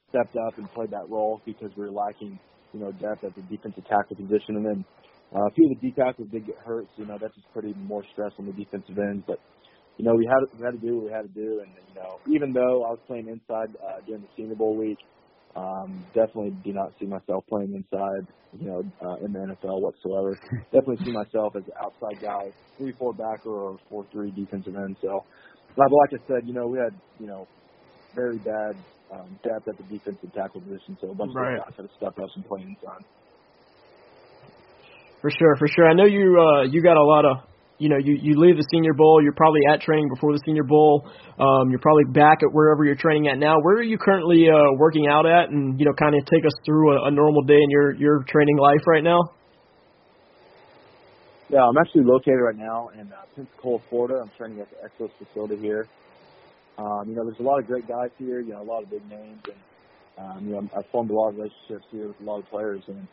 stepped 0.09 0.35
up 0.47 0.57
and 0.57 0.71
played 0.73 0.91
that 0.91 1.09
role 1.09 1.41
because 1.45 1.71
we 1.77 1.85
were 1.85 1.91
lacking, 1.91 2.37
you 2.73 2.79
know, 2.79 2.91
depth 2.91 3.23
at 3.23 3.33
the 3.35 3.41
defensive 3.43 3.85
tackle 3.87 4.15
position. 4.15 4.57
And 4.57 4.65
then 4.65 4.85
uh, 5.33 5.47
a 5.47 5.51
few 5.51 5.71
of 5.71 5.79
the 5.79 5.89
D 5.89 5.93
tackles 5.95 6.27
did 6.31 6.45
get 6.45 6.57
hurt, 6.57 6.85
so, 6.95 7.03
you 7.03 7.07
know, 7.07 7.17
that 7.17 7.33
just 7.33 7.47
even 7.57 7.85
more 7.85 8.03
stress 8.11 8.31
on 8.37 8.45
the 8.45 8.51
defensive 8.51 8.97
ends. 8.99 9.23
But, 9.25 9.39
you 9.97 10.03
know, 10.03 10.13
we 10.15 10.27
had, 10.27 10.43
we 10.59 10.65
had 10.65 10.79
to 10.79 10.85
do 10.85 10.95
what 10.97 11.05
we 11.05 11.11
had 11.11 11.23
to 11.23 11.33
do. 11.33 11.63
And, 11.63 11.71
you 11.87 11.95
know, 11.95 12.19
even 12.27 12.51
though 12.53 12.83
I 12.83 12.91
was 12.91 12.99
playing 13.07 13.29
inside 13.29 13.71
uh, 13.79 14.01
during 14.05 14.21
the 14.21 14.27
Senior 14.35 14.55
Bowl 14.55 14.75
week, 14.75 14.99
um, 15.55 16.05
definitely 16.13 16.51
do 16.63 16.73
not 16.73 16.91
see 16.99 17.05
myself 17.05 17.45
playing 17.47 17.73
inside, 17.73 18.27
you 18.57 18.67
know, 18.67 18.83
uh, 19.01 19.15
in 19.25 19.31
the 19.31 19.39
NFL 19.39 19.81
whatsoever. 19.81 20.39
definitely 20.73 21.03
see 21.05 21.11
myself 21.11 21.55
as 21.55 21.63
an 21.63 21.73
outside 21.81 22.21
guy, 22.21 22.51
three 22.77 22.93
four 22.97 23.13
backer 23.13 23.49
or 23.49 23.77
four 23.89 24.05
three 24.11 24.31
defensive 24.31 24.75
end. 24.75 24.97
So, 25.01 25.25
but 25.75 25.87
like 25.91 26.19
I 26.19 26.23
said, 26.27 26.47
you 26.47 26.53
know, 26.53 26.67
we 26.67 26.77
had 26.77 26.99
you 27.19 27.27
know 27.27 27.47
very 28.13 28.37
bad 28.39 28.83
um, 29.13 29.39
depth 29.43 29.67
at 29.67 29.77
the 29.77 29.83
defensive 29.83 30.33
tackle 30.33 30.61
position, 30.61 30.97
so 30.99 31.11
a 31.11 31.15
bunch 31.15 31.31
right. 31.35 31.55
of 31.55 31.65
guys 31.65 31.73
had 31.77 31.83
to 31.83 31.95
step 31.95 32.19
up 32.19 32.29
and 32.35 32.45
play 32.45 32.61
inside. 32.61 33.05
For 35.21 35.31
sure, 35.31 35.55
for 35.57 35.67
sure. 35.67 35.87
I 35.87 35.93
know 35.93 36.05
you 36.05 36.37
uh, 36.37 36.63
you 36.63 36.83
got 36.83 36.97
a 36.97 37.03
lot 37.03 37.23
of 37.25 37.37
you 37.77 37.89
know, 37.89 37.97
you, 37.97 38.17
you 38.21 38.39
leave 38.39 38.55
the 38.55 38.65
Senior 38.71 38.93
Bowl, 38.93 39.21
you're 39.21 39.35
probably 39.35 39.61
at 39.69 39.81
training 39.81 40.07
before 40.13 40.31
the 40.31 40.39
Senior 40.45 40.63
Bowl. 40.63 41.03
Um, 41.37 41.69
you're 41.69 41.83
probably 41.83 42.05
back 42.13 42.39
at 42.41 42.49
wherever 42.51 42.85
you're 42.85 42.95
training 42.95 43.27
at 43.27 43.37
now. 43.37 43.59
Where 43.59 43.75
are 43.75 43.83
you 43.83 43.97
currently 43.97 44.47
uh, 44.47 44.77
working 44.77 45.07
out 45.07 45.25
at? 45.25 45.49
And 45.49 45.79
you 45.79 45.85
know, 45.85 45.93
kind 45.99 46.15
of 46.15 46.25
take 46.25 46.45
us 46.45 46.53
through 46.65 46.97
a, 46.97 47.07
a 47.07 47.11
normal 47.11 47.43
day 47.43 47.59
in 47.59 47.69
your 47.69 47.93
your 47.95 48.23
training 48.29 48.57
life 48.57 48.79
right 48.87 49.03
now. 49.03 49.19
Yeah, 51.49 51.63
I'm 51.63 51.77
actually 51.77 52.05
located 52.05 52.39
right 52.41 52.57
now 52.57 52.89
in 52.89 53.11
uh, 53.11 53.21
Pensacola, 53.35 53.79
Florida. 53.89 54.15
I'm 54.23 54.31
training 54.37 54.61
at 54.61 54.67
the 54.71 54.77
Exos 54.87 55.11
facility 55.19 55.57
here. 55.57 55.87
Um, 56.77 57.03
you 57.07 57.15
know, 57.15 57.23
there's 57.23 57.39
a 57.39 57.43
lot 57.43 57.59
of 57.59 57.67
great 57.67 57.87
guys 57.87 58.09
here. 58.17 58.39
You 58.39 58.53
know, 58.53 58.61
a 58.61 58.63
lot 58.63 58.83
of 58.83 58.89
big 58.89 59.07
names, 59.09 59.41
and 59.45 59.59
um, 60.17 60.47
you 60.47 60.53
know, 60.53 60.69
I've 60.75 60.89
formed 60.91 61.11
a 61.11 61.13
lot 61.13 61.29
of 61.29 61.35
relationships 61.35 61.85
here 61.91 62.07
with 62.07 62.19
a 62.21 62.23
lot 62.23 62.39
of 62.39 62.49
players. 62.49 62.83
And 62.87 63.07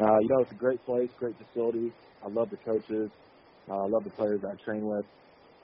uh, 0.00 0.18
you 0.20 0.28
know, 0.28 0.40
it's 0.40 0.52
a 0.52 0.56
great 0.56 0.84
place, 0.86 1.10
great 1.18 1.34
facility. 1.36 1.92
I 2.24 2.28
love 2.28 2.50
the 2.50 2.56
coaches. 2.56 3.10
Uh, 3.70 3.84
I 3.84 3.88
love 3.88 4.04
the 4.04 4.10
players 4.10 4.40
I 4.44 4.54
train 4.64 4.86
with, 4.86 5.04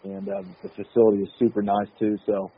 and 0.05 0.29
uh, 0.29 0.43
the 0.63 0.69
facility 0.71 1.23
is 1.23 1.29
super 1.39 1.63
nice 1.63 1.89
too. 1.99 2.17
So, 2.27 2.51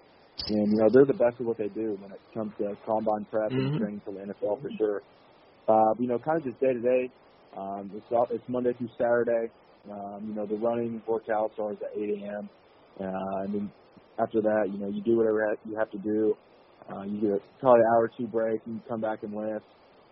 and 0.49 0.73
you 0.73 0.79
know 0.79 0.89
they're 0.93 1.07
the 1.07 1.15
best 1.15 1.37
at 1.41 1.47
what 1.47 1.59
they 1.59 1.69
do 1.69 1.97
when 2.01 2.13
it 2.13 2.21
comes 2.35 2.53
to 2.59 2.77
combine 2.85 3.27
prep 3.31 3.51
mm-hmm. 3.51 3.67
and 3.67 3.81
training 3.81 4.03
for 4.05 4.13
the 4.13 4.21
NFL 4.21 4.63
for 4.63 4.71
sure. 4.79 5.03
Uh, 5.69 5.95
you 5.99 6.09
know, 6.09 6.19
kind 6.19 6.39
of 6.39 6.45
just 6.45 6.61
day 6.61 6.73
to 6.73 6.81
day. 6.81 7.11
Um, 7.57 7.91
it's 7.95 8.07
it's 8.31 8.45
Monday 8.49 8.73
through 8.75 8.91
Saturday. 8.99 9.51
Um, 9.91 10.27
you 10.29 10.35
know, 10.35 10.47
the 10.47 10.57
running 10.57 11.01
workouts 11.09 11.59
are 11.59 11.73
at 11.73 11.79
8 11.97 12.23
a.m. 12.23 12.49
Uh, 13.01 13.43
and 13.45 13.55
then 13.55 13.73
after 14.19 14.41
that, 14.43 14.69
you 14.73 14.79
know, 14.79 14.89
you 14.89 15.03
do 15.03 15.17
whatever 15.17 15.57
you 15.65 15.77
have 15.79 15.91
to 15.93 15.99
do. 15.99 16.35
Uh, 16.91 17.03
you 17.03 17.21
get 17.21 17.43
probably 17.61 17.81
an 17.81 17.87
hour 17.95 18.05
or 18.05 18.11
two 18.17 18.27
break, 18.27 18.61
and 18.67 18.77
you 18.77 18.81
come 18.89 19.01
back 19.01 19.23
and 19.23 19.35
lift. 19.35 19.65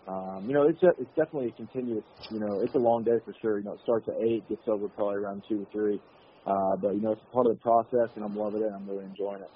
Um, 0.07 0.45
you 0.47 0.55
know, 0.55 0.69
it's 0.69 0.83
a, 0.83 0.89
it's 0.99 1.13
definitely 1.17 1.49
a 1.49 1.53
continuous. 1.53 2.05
You 2.31 2.41
know, 2.41 2.61
it's 2.63 2.75
a 2.75 2.79
long 2.79 3.05
day 3.05 3.19
for 3.25 3.35
sure. 3.41 3.59
You 3.59 3.65
know, 3.65 3.73
it 3.75 3.81
starts 3.81 4.09
at 4.09 4.15
eight, 4.23 4.49
gets 4.49 4.63
over 4.69 4.89
probably 4.89 5.17
around 5.17 5.45
two 5.49 5.63
or 5.63 5.67
three. 5.73 6.01
Uh, 6.47 6.77
but 6.81 6.95
you 6.95 7.01
know, 7.01 7.13
it's 7.13 7.23
part 7.33 7.47
of 7.47 7.55
the 7.55 7.61
process, 7.61 8.11
and 8.17 8.25
I'm 8.25 8.37
loving 8.37 8.63
it. 8.63 8.73
I'm 8.75 8.89
really 8.89 9.05
enjoying 9.07 9.43
it 9.43 9.51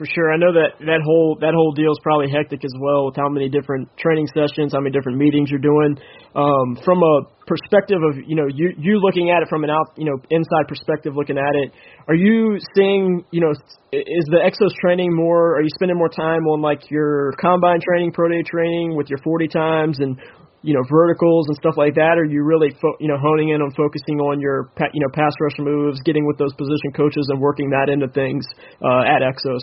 for 0.00 0.08
sure. 0.16 0.32
I 0.32 0.40
know 0.40 0.48
that 0.56 0.80
that 0.88 1.04
whole 1.04 1.36
that 1.44 1.52
whole 1.52 1.76
deal 1.76 1.92
is 1.92 2.00
probably 2.00 2.32
hectic 2.32 2.64
as 2.64 2.72
well 2.80 3.12
with 3.12 3.20
how 3.20 3.28
many 3.28 3.52
different 3.52 3.84
training 4.00 4.32
sessions, 4.32 4.72
how 4.72 4.80
many 4.80 4.96
different 4.96 5.20
meetings 5.20 5.52
you're 5.52 5.60
doing. 5.60 5.92
Um, 6.32 6.80
from 6.80 7.04
a 7.04 7.28
perspective 7.44 8.00
of 8.00 8.16
you 8.24 8.32
know 8.32 8.48
you 8.48 8.72
you 8.80 8.96
looking 8.96 9.28
at 9.28 9.44
it 9.44 9.52
from 9.52 9.60
an 9.60 9.68
out 9.68 9.92
you 10.00 10.08
know 10.08 10.16
inside 10.32 10.72
perspective, 10.72 11.20
looking 11.20 11.36
at 11.36 11.52
it, 11.52 11.76
are 12.08 12.16
you 12.16 12.56
seeing 12.72 13.28
you 13.28 13.44
know 13.44 13.52
is 13.92 14.24
the 14.32 14.40
Exos 14.40 14.72
training 14.80 15.12
more? 15.12 15.60
Are 15.60 15.60
you 15.60 15.68
spending 15.76 16.00
more 16.00 16.08
time 16.08 16.48
on 16.48 16.64
like 16.64 16.88
your 16.88 17.36
combine 17.36 17.84
training, 17.84 18.16
pro 18.16 18.32
day 18.32 18.40
training 18.40 18.96
with 18.96 19.12
your 19.12 19.20
40 19.20 19.48
times 19.52 20.00
and 20.00 20.16
you 20.62 20.72
know 20.72 20.80
verticals 20.88 21.44
and 21.52 21.56
stuff 21.60 21.76
like 21.76 21.92
that? 22.00 22.16
Or 22.16 22.24
are 22.24 22.24
you 22.24 22.40
really 22.40 22.72
fo- 22.80 22.96
you 23.04 23.08
know 23.12 23.20
honing 23.20 23.50
in 23.52 23.60
on 23.60 23.68
focusing 23.76 24.16
on 24.16 24.40
your 24.40 24.72
you 24.96 25.00
know 25.04 25.12
pass 25.12 25.36
rush 25.44 25.60
moves, 25.60 26.00
getting 26.08 26.24
with 26.24 26.38
those 26.38 26.56
position 26.56 26.88
coaches 26.96 27.28
and 27.28 27.38
working 27.38 27.68
that 27.76 27.92
into 27.92 28.08
things 28.08 28.48
uh, 28.80 29.04
at 29.04 29.20
Exos? 29.20 29.60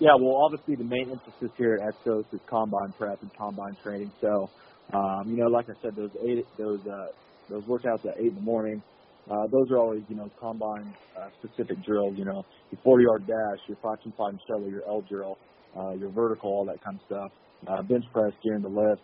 Yeah, 0.00 0.16
well, 0.20 0.42
obviously 0.44 0.76
the 0.76 0.84
main 0.84 1.10
emphasis 1.12 1.52
here 1.58 1.80
at 1.82 1.94
Exos 2.06 2.26
is 2.32 2.42
combine 2.50 2.94
prep 2.98 3.22
and 3.22 3.32
combine 3.38 3.76
training. 3.82 4.12
So, 4.20 4.52
um, 4.94 5.24
you 5.28 5.38
know, 5.38 5.48
like 5.48 5.66
I 5.70 5.74
said, 5.82 5.96
those 5.96 6.12
eight, 6.28 6.48
those 6.58 6.80
uh, 6.86 7.08
those 7.50 7.64
workouts 7.66 8.06
at 8.06 8.18
eight 8.20 8.30
in 8.30 8.36
the 8.36 8.42
morning, 8.42 8.82
uh, 9.30 9.48
those 9.52 9.70
are 9.72 9.78
always, 9.78 10.04
you 10.08 10.16
know, 10.16 10.30
combine 10.40 10.94
uh, 11.16 11.30
specific 11.42 11.82
drills. 11.84 12.16
You 12.18 12.26
know, 12.26 12.44
your 12.72 12.80
40 12.84 13.04
yard 13.04 13.26
dash, 13.28 13.60
your 13.68 13.78
five 13.82 13.98
and 14.04 14.14
five 14.16 14.34
shuttle, 14.48 14.70
your 14.70 14.84
L 14.88 15.02
drill. 15.08 15.38
uh, 15.78 15.92
your 15.92 16.10
vertical, 16.10 16.50
all 16.50 16.66
that 16.66 16.82
kind 16.84 16.96
of 16.98 17.02
stuff. 17.06 17.32
Uh, 17.68 17.82
bench 17.82 18.04
press 18.12 18.34
during 18.44 18.62
the 18.62 18.70
lift. 18.70 19.02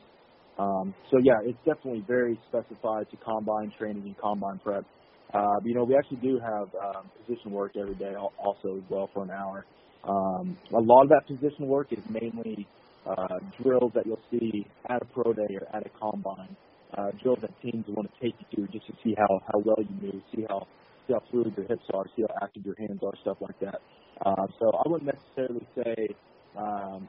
Um, 0.58 0.94
so 1.10 1.18
yeah, 1.24 1.38
it's 1.44 1.58
definitely 1.66 2.04
very 2.06 2.40
specified 2.46 3.10
to 3.10 3.18
combine 3.18 3.72
training 3.78 4.04
and 4.06 4.18
combine 4.18 4.60
prep. 4.60 4.84
Uh, 5.34 5.56
you 5.64 5.74
know, 5.74 5.84
we 5.84 5.96
actually 5.96 6.18
do 6.18 6.38
have 6.44 6.68
um, 6.84 7.10
position 7.16 7.52
work 7.52 7.72
every 7.80 7.96
day 7.96 8.14
also 8.38 8.76
as 8.78 8.84
well 8.90 9.10
for 9.14 9.24
an 9.24 9.30
hour. 9.30 9.66
Um, 10.08 10.58
a 10.72 10.80
lot 10.80 11.04
of 11.04 11.10
that 11.10 11.26
position 11.28 11.66
work 11.66 11.88
is 11.92 12.04
mainly 12.08 12.68
uh, 13.06 13.38
drills 13.62 13.92
that 13.94 14.06
you'll 14.06 14.22
see 14.30 14.70
at 14.88 15.02
a 15.02 15.06
pro 15.06 15.32
day 15.32 15.56
or 15.60 15.68
at 15.76 15.86
a 15.86 15.90
combine. 15.90 16.56
Uh, 16.96 17.08
drills 17.22 17.38
that 17.42 17.50
teams 17.60 17.84
want 17.88 18.08
to 18.12 18.24
take 18.24 18.36
you 18.40 18.46
through 18.54 18.68
just 18.68 18.86
to 18.86 18.94
see 19.04 19.14
how 19.18 19.28
how 19.52 19.60
well 19.64 19.76
you 19.80 19.96
move, 20.00 20.22
see 20.34 20.44
how 20.48 20.66
see 21.06 21.14
how 21.14 21.20
fluid 21.30 21.54
your 21.56 21.66
hips 21.68 21.84
are, 21.94 22.04
see 22.16 22.22
how 22.22 22.34
active 22.46 22.64
your 22.64 22.76
hands 22.78 23.00
are, 23.04 23.12
stuff 23.20 23.38
like 23.40 23.58
that. 23.60 23.80
Uh, 24.26 24.46
so 24.60 24.70
I 24.72 24.88
wouldn't 24.88 25.12
necessarily 25.12 25.68
say 25.76 26.08
um, 26.56 27.08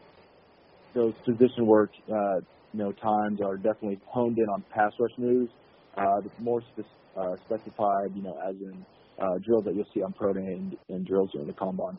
those 0.96 1.16
position 1.26 1.66
work 1.68 1.92
uh, 2.12 2.38
you 2.74 2.80
know 2.80 2.92
times 2.94 3.42
are 3.42 3.58
definitely 3.58 4.00
honed 4.08 4.38
in 4.40 4.46
on 4.50 4.64
pass 4.72 4.92
rush 5.00 5.12
moves. 5.18 5.52
Uh, 5.98 6.22
more 6.40 6.62
spe- 6.62 6.86
uh, 7.20 7.36
specified, 7.44 8.12
you 8.14 8.22
know, 8.24 8.38
as 8.48 8.56
in 8.62 8.86
uh, 9.22 9.36
drills 9.46 9.66
that 9.66 9.76
you'll 9.76 9.88
see 9.94 10.02
on 10.04 10.14
pro 10.14 10.34
day 10.34 10.42
and, 10.42 10.76
and 10.90 11.06
drills 11.08 11.32
during 11.34 11.48
the 11.48 11.54
combine. 11.54 11.98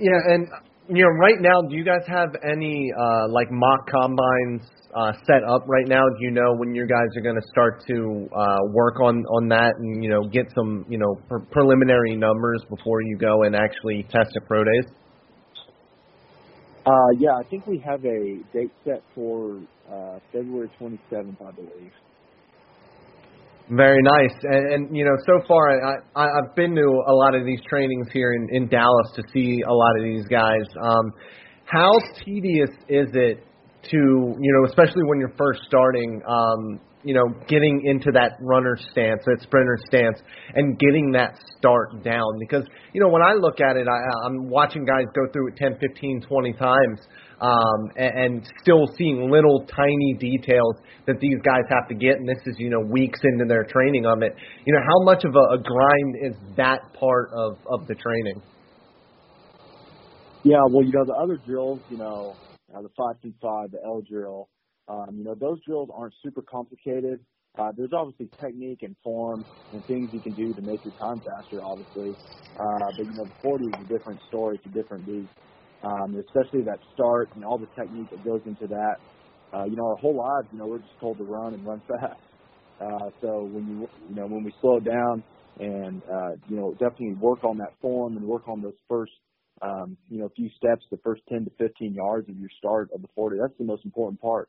Yeah, 0.00 0.32
and 0.32 0.46
you 0.88 1.02
know, 1.02 1.10
right 1.20 1.40
now, 1.40 1.60
do 1.68 1.76
you 1.76 1.84
guys 1.84 2.06
have 2.06 2.30
any 2.48 2.90
uh, 2.96 3.28
like 3.30 3.50
mock 3.50 3.86
combines 3.90 4.62
uh, 4.94 5.12
set 5.26 5.42
up 5.44 5.64
right 5.66 5.86
now? 5.86 6.02
Do 6.02 6.24
you 6.24 6.30
know 6.30 6.54
when 6.56 6.74
you 6.74 6.86
guys 6.86 7.08
are 7.16 7.22
going 7.22 7.36
to 7.36 7.46
start 7.50 7.84
to 7.88 8.28
uh, 8.34 8.58
work 8.72 9.00
on 9.00 9.24
on 9.26 9.48
that 9.48 9.74
and 9.78 10.02
you 10.02 10.10
know 10.10 10.22
get 10.28 10.46
some 10.54 10.86
you 10.88 10.98
know 10.98 11.16
pre- 11.28 11.44
preliminary 11.50 12.16
numbers 12.16 12.62
before 12.70 13.02
you 13.02 13.18
go 13.18 13.42
and 13.42 13.56
actually 13.56 14.04
test 14.04 14.30
at 14.36 14.46
pro 14.46 14.64
days? 14.64 14.84
Uh, 16.86 16.90
yeah, 17.18 17.34
I 17.36 17.42
think 17.50 17.66
we 17.66 17.78
have 17.84 18.02
a 18.04 18.38
date 18.54 18.72
set 18.84 19.02
for 19.14 19.60
uh, 19.92 20.20
February 20.32 20.70
27th, 20.80 21.36
I 21.46 21.50
believe. 21.50 21.92
Very 23.70 24.00
nice, 24.02 24.32
and, 24.44 24.72
and 24.72 24.96
you 24.96 25.04
know, 25.04 25.14
so 25.26 25.46
far 25.46 25.68
I, 25.68 25.96
I 26.16 26.24
I've 26.24 26.54
been 26.56 26.74
to 26.74 27.02
a 27.06 27.12
lot 27.12 27.34
of 27.34 27.44
these 27.44 27.60
trainings 27.68 28.06
here 28.14 28.32
in 28.32 28.48
in 28.50 28.68
Dallas 28.68 29.12
to 29.16 29.22
see 29.30 29.60
a 29.60 29.72
lot 29.72 29.98
of 29.98 30.04
these 30.04 30.24
guys. 30.26 30.64
Um, 30.82 31.12
how 31.66 31.92
tedious 32.24 32.70
is 32.88 33.08
it 33.12 33.44
to 33.90 33.96
you 33.96 34.52
know, 34.54 34.68
especially 34.70 35.02
when 35.04 35.20
you're 35.20 35.34
first 35.36 35.60
starting, 35.66 36.22
um, 36.26 36.80
you 37.04 37.12
know, 37.12 37.26
getting 37.46 37.82
into 37.84 38.10
that 38.12 38.38
runner 38.40 38.74
stance, 38.90 39.20
that 39.26 39.40
sprinter 39.42 39.76
stance, 39.86 40.18
and 40.54 40.78
getting 40.78 41.12
that 41.12 41.34
start 41.58 42.02
down? 42.02 42.38
Because 42.40 42.64
you 42.94 43.02
know, 43.02 43.08
when 43.08 43.20
I 43.20 43.34
look 43.34 43.60
at 43.60 43.76
it, 43.76 43.86
I, 43.86 44.26
I'm 44.26 44.48
watching 44.48 44.86
guys 44.86 45.04
go 45.14 45.30
through 45.30 45.48
it 45.48 45.56
10, 45.56 45.76
15, 45.78 46.22
20 46.26 46.52
times 46.54 47.00
um, 47.40 47.90
and, 47.96 48.18
and 48.18 48.50
still 48.62 48.86
seeing 48.96 49.30
little 49.30 49.66
tiny 49.74 50.16
details 50.18 50.76
that 51.06 51.20
these 51.20 51.38
guys 51.44 51.62
have 51.70 51.88
to 51.88 51.94
get. 51.94 52.16
And 52.16 52.28
this 52.28 52.38
is, 52.46 52.56
you 52.58 52.70
know, 52.70 52.80
weeks 52.80 53.20
into 53.24 53.44
their 53.46 53.64
training 53.64 54.06
on 54.06 54.22
it. 54.22 54.34
You 54.66 54.74
know, 54.74 54.80
how 54.80 55.04
much 55.04 55.24
of 55.24 55.34
a, 55.34 55.54
a 55.54 55.58
grind 55.58 56.14
is 56.22 56.34
that 56.56 56.80
part 56.98 57.30
of, 57.34 57.58
of 57.70 57.86
the 57.86 57.94
training? 57.94 58.42
Yeah, 60.44 60.62
well, 60.70 60.84
you 60.84 60.92
know, 60.92 61.04
the 61.04 61.14
other 61.14 61.36
drills, 61.36 61.82
you 61.88 61.96
know, 61.96 62.38
uh, 62.74 62.82
the 62.82 62.90
five 62.96 63.20
feet 63.22 63.34
five, 63.42 63.70
the 63.70 63.78
L 63.84 64.02
drill, 64.08 64.48
um, 64.88 65.16
you 65.16 65.24
know, 65.24 65.34
those 65.34 65.58
drills 65.66 65.88
aren't 65.94 66.14
super 66.22 66.42
complicated. 66.42 67.20
Uh, 67.58 67.72
there's 67.76 67.92
obviously 67.92 68.30
technique 68.40 68.82
and 68.82 68.94
form 69.02 69.44
and 69.72 69.84
things 69.86 70.10
you 70.12 70.22
can 70.22 70.34
do 70.34 70.54
to 70.54 70.62
make 70.62 70.84
your 70.84 70.94
time 70.94 71.20
faster, 71.20 71.62
obviously. 71.64 72.16
Uh, 72.58 72.90
but 72.96 73.06
you 73.06 73.14
know, 73.14 73.24
the 73.24 73.34
40 73.42 73.64
is 73.66 73.72
a 73.82 73.84
different 73.84 74.20
story. 74.28 74.58
A 74.64 74.68
different 74.68 75.04
beast 75.04 75.32
um, 75.82 76.16
especially 76.26 76.62
that 76.62 76.78
start 76.94 77.28
and 77.34 77.44
all 77.44 77.58
the 77.58 77.68
technique 77.78 78.10
that 78.10 78.24
goes 78.24 78.42
into 78.46 78.66
that. 78.66 78.96
Uh, 79.52 79.64
you 79.64 79.76
know, 79.76 79.86
our 79.86 79.96
whole 79.96 80.16
lives, 80.16 80.48
you 80.52 80.58
know, 80.58 80.66
we're 80.66 80.78
just 80.78 80.98
told 81.00 81.16
to 81.18 81.24
run 81.24 81.54
and 81.54 81.64
run 81.64 81.80
fast. 81.88 82.20
Uh, 82.80 83.10
so 83.20 83.48
when 83.52 83.66
you, 83.66 83.88
you 84.08 84.14
know, 84.14 84.26
when 84.26 84.44
we 84.44 84.52
slow 84.60 84.78
down 84.78 85.22
and, 85.58 86.02
uh, 86.04 86.30
you 86.48 86.56
know, 86.56 86.72
definitely 86.72 87.14
work 87.14 87.42
on 87.44 87.58
that 87.58 87.72
form 87.80 88.16
and 88.16 88.26
work 88.26 88.48
on 88.48 88.62
those 88.62 88.76
first, 88.88 89.12
um, 89.62 89.96
you 90.08 90.18
know, 90.18 90.28
few 90.36 90.48
steps, 90.56 90.84
the 90.90 90.98
first 90.98 91.22
10 91.28 91.44
to 91.44 91.50
15 91.58 91.94
yards 91.94 92.28
of 92.28 92.36
your 92.38 92.50
start 92.58 92.90
of 92.94 93.02
the 93.02 93.08
40, 93.14 93.38
that's 93.40 93.56
the 93.58 93.64
most 93.64 93.84
important 93.84 94.20
part. 94.20 94.48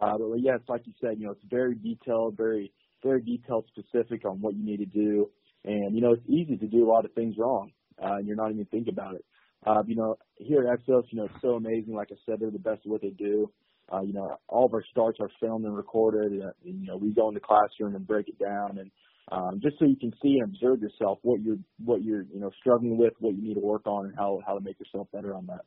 Uh, 0.00 0.18
but 0.18 0.34
yeah, 0.36 0.54
it's 0.56 0.68
like 0.68 0.82
you 0.86 0.92
said, 1.00 1.18
you 1.18 1.26
know, 1.26 1.32
it's 1.32 1.44
very 1.50 1.74
detailed, 1.74 2.36
very, 2.36 2.72
very 3.02 3.22
detailed 3.22 3.64
specific 3.68 4.24
on 4.24 4.40
what 4.40 4.54
you 4.54 4.64
need 4.64 4.78
to 4.78 4.86
do. 4.86 5.30
And, 5.64 5.94
you 5.94 6.02
know, 6.02 6.12
it's 6.12 6.28
easy 6.28 6.56
to 6.56 6.66
do 6.66 6.84
a 6.84 6.88
lot 6.90 7.04
of 7.04 7.12
things 7.12 7.36
wrong, 7.38 7.72
uh, 8.02 8.16
and 8.16 8.26
you're 8.26 8.36
not 8.36 8.50
even 8.52 8.66
thinking 8.66 8.92
about 8.92 9.14
it. 9.14 9.24
Uh, 9.66 9.82
you 9.86 9.96
know, 9.96 10.16
here 10.36 10.66
at 10.66 10.78
Exos, 10.78 11.04
you 11.10 11.18
know, 11.18 11.24
it's 11.24 11.40
so 11.40 11.54
amazing. 11.54 11.94
Like 11.94 12.08
I 12.10 12.16
said, 12.26 12.36
they're 12.40 12.50
the 12.50 12.58
best 12.58 12.80
at 12.84 12.86
what 12.86 13.00
they 13.00 13.10
do. 13.10 13.50
Uh, 13.92 14.00
you 14.00 14.12
know, 14.12 14.36
all 14.48 14.66
of 14.66 14.74
our 14.74 14.84
starts 14.90 15.18
are 15.20 15.30
filmed 15.40 15.64
and 15.64 15.76
recorded. 15.76 16.32
And, 16.32 16.42
and, 16.64 16.80
you 16.80 16.86
know, 16.86 16.96
we 16.96 17.12
go 17.12 17.28
in 17.28 17.34
the 17.34 17.40
classroom 17.40 17.94
and 17.94 18.06
break 18.06 18.28
it 18.28 18.38
down, 18.38 18.78
and 18.78 18.90
um, 19.32 19.60
just 19.62 19.78
so 19.78 19.86
you 19.86 19.96
can 19.96 20.12
see 20.22 20.38
and 20.38 20.44
observe 20.44 20.80
yourself 20.80 21.18
what 21.22 21.40
you're 21.40 21.56
what 21.82 22.02
you're 22.02 22.24
you 22.32 22.40
know 22.40 22.50
struggling 22.60 22.98
with, 22.98 23.14
what 23.20 23.34
you 23.34 23.42
need 23.42 23.54
to 23.54 23.60
work 23.60 23.86
on, 23.86 24.06
and 24.06 24.14
how 24.16 24.40
how 24.46 24.54
to 24.54 24.60
make 24.60 24.78
yourself 24.78 25.08
better 25.12 25.34
on 25.34 25.46
that. 25.46 25.62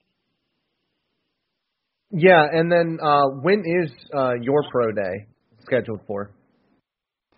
Yeah, 2.11 2.45
and 2.51 2.71
then 2.71 2.99
uh, 3.01 3.27
when 3.41 3.63
is 3.65 3.91
uh, 4.15 4.33
your 4.41 4.63
pro 4.71 4.91
day 4.91 5.27
scheduled 5.65 6.01
for? 6.07 6.31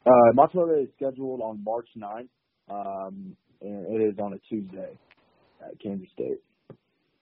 Uh, 0.05 0.33
my 0.33 0.45
pro 0.51 0.67
day 0.67 0.83
is 0.83 0.89
scheduled 0.95 1.41
on 1.41 1.63
March 1.63 1.87
9th, 1.97 2.29
um, 2.69 3.35
and 3.61 3.87
it 3.95 4.03
is 4.03 4.19
on 4.19 4.33
a 4.33 4.39
Tuesday 4.47 4.97
at 5.61 5.79
Kansas 5.81 6.07
State 6.13 6.39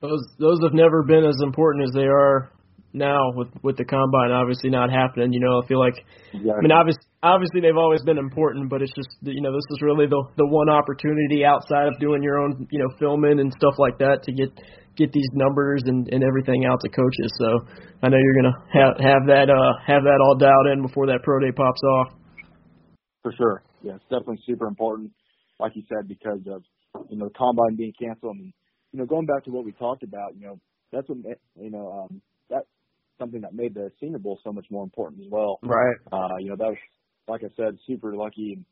those 0.01 0.21
those 0.39 0.59
have 0.61 0.73
never 0.73 1.03
been 1.03 1.25
as 1.25 1.37
important 1.41 1.85
as 1.85 1.93
they 1.93 2.05
are 2.05 2.51
now 2.93 3.31
with 3.33 3.49
with 3.63 3.77
the 3.77 3.85
combine 3.85 4.31
obviously 4.31 4.69
not 4.69 4.89
happening. 4.91 5.33
You 5.33 5.39
know, 5.39 5.61
I 5.61 5.67
feel 5.67 5.79
like 5.79 5.97
exactly. 6.33 6.51
I 6.51 6.61
mean 6.61 6.71
obviously 6.71 7.03
obviously 7.23 7.61
they've 7.61 7.77
always 7.77 8.01
been 8.03 8.17
important, 8.17 8.69
but 8.69 8.81
it's 8.81 8.93
just 8.93 9.09
you 9.21 9.41
know 9.41 9.51
this 9.51 9.65
is 9.71 9.81
really 9.81 10.05
the 10.05 10.21
the 10.37 10.45
one 10.45 10.69
opportunity 10.69 11.45
outside 11.45 11.87
of 11.87 11.99
doing 11.99 12.21
your 12.21 12.39
own 12.39 12.67
you 12.69 12.79
know 12.79 12.89
filming 12.99 13.39
and 13.39 13.51
stuff 13.57 13.75
like 13.77 13.97
that 13.99 14.23
to 14.23 14.31
get 14.31 14.49
get 14.95 15.11
these 15.11 15.29
numbers 15.33 15.81
and 15.85 16.07
and 16.13 16.23
everything 16.23 16.65
out 16.65 16.79
to 16.81 16.89
coaches. 16.89 17.31
So 17.37 17.65
I 18.03 18.09
know 18.09 18.17
you're 18.17 18.37
gonna 18.37 18.57
have 18.73 18.93
have 19.01 19.23
that 19.33 19.49
uh 19.49 19.81
have 19.85 20.03
that 20.03 20.19
all 20.21 20.37
dialed 20.37 20.67
in 20.73 20.85
before 20.85 21.07
that 21.07 21.21
pro 21.23 21.39
day 21.39 21.51
pops 21.51 21.81
off. 21.83 22.13
For 23.23 23.33
sure, 23.33 23.63
yeah, 23.81 23.95
it's 23.95 24.05
definitely 24.09 24.41
super 24.45 24.67
important, 24.67 25.11
like 25.59 25.73
you 25.75 25.83
said, 25.89 26.07
because 26.07 26.45
of 26.45 26.61
you 27.09 27.17
know 27.17 27.27
the 27.27 27.33
combine 27.33 27.75
being 27.75 27.93
canceled 27.99 28.37
and 28.37 28.53
you 28.91 28.99
know, 28.99 29.05
going 29.05 29.25
back 29.25 29.43
to 29.45 29.51
what 29.51 29.65
we 29.65 29.71
talked 29.73 30.03
about, 30.03 30.35
you 30.35 30.45
know, 30.45 30.59
that's 30.91 31.07
what 31.09 31.17
you 31.59 31.69
know, 31.69 31.91
um, 31.91 32.21
that's 32.49 32.67
something 33.19 33.41
that 33.41 33.53
made 33.53 33.73
the 33.73 33.91
Senior 33.99 34.19
Bowl 34.19 34.39
so 34.43 34.51
much 34.51 34.65
more 34.69 34.83
important 34.83 35.21
as 35.21 35.27
well. 35.29 35.59
Right. 35.61 35.97
Uh, 36.11 36.37
you 36.39 36.49
know, 36.49 36.55
that 36.55 36.67
was 36.67 36.77
like 37.27 37.41
I 37.43 37.49
said, 37.55 37.77
super 37.85 38.15
lucky 38.15 38.53
and 38.53 38.65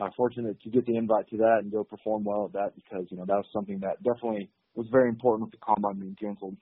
uh, 0.00 0.10
fortunate 0.16 0.60
to 0.62 0.70
get 0.70 0.86
the 0.86 0.96
invite 0.96 1.28
to 1.28 1.36
that 1.38 1.58
and 1.62 1.70
go 1.70 1.84
perform 1.84 2.24
well 2.24 2.46
at 2.46 2.52
that 2.52 2.74
because 2.74 3.06
you 3.10 3.16
know 3.16 3.24
that 3.26 3.36
was 3.36 3.46
something 3.52 3.80
that 3.80 4.02
definitely 4.02 4.48
was 4.74 4.86
very 4.90 5.08
important 5.08 5.50
with 5.50 5.52
the 5.52 5.64
combine 5.64 5.98
being 5.98 6.16
canceled. 6.20 6.56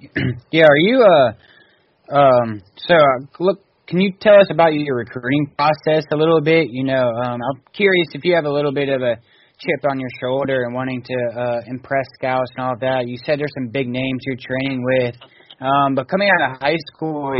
yeah, 0.52 0.64
are 0.64 0.76
you 0.76 1.02
uh 1.02 2.14
um 2.14 2.62
so 2.76 2.94
uh, 2.94 3.26
look 3.40 3.60
can 3.86 4.00
you 4.00 4.12
tell 4.20 4.38
us 4.38 4.48
about 4.50 4.74
your 4.74 4.96
recruiting 4.96 5.52
process 5.56 6.04
a 6.12 6.16
little 6.16 6.40
bit? 6.40 6.68
You 6.70 6.84
know, 6.84 7.08
um 7.08 7.40
I'm 7.42 7.62
curious 7.72 8.08
if 8.12 8.24
you 8.24 8.34
have 8.34 8.44
a 8.44 8.52
little 8.52 8.72
bit 8.72 8.88
of 8.88 9.02
a 9.02 9.16
chip 9.58 9.90
on 9.90 9.98
your 9.98 10.10
shoulder 10.20 10.62
and 10.64 10.74
wanting 10.74 11.02
to 11.02 11.18
uh, 11.34 11.60
impress 11.66 12.06
scouts 12.14 12.50
and 12.56 12.66
all 12.66 12.76
that. 12.80 13.06
You 13.06 13.16
said 13.24 13.38
there's 13.38 13.54
some 13.54 13.68
big 13.68 13.88
names 13.88 14.20
you're 14.26 14.38
training 14.38 14.82
with, 14.84 15.14
um, 15.60 15.94
but 15.94 16.08
coming 16.08 16.30
out 16.30 16.50
of 16.50 16.60
high 16.60 16.78
school, 16.94 17.34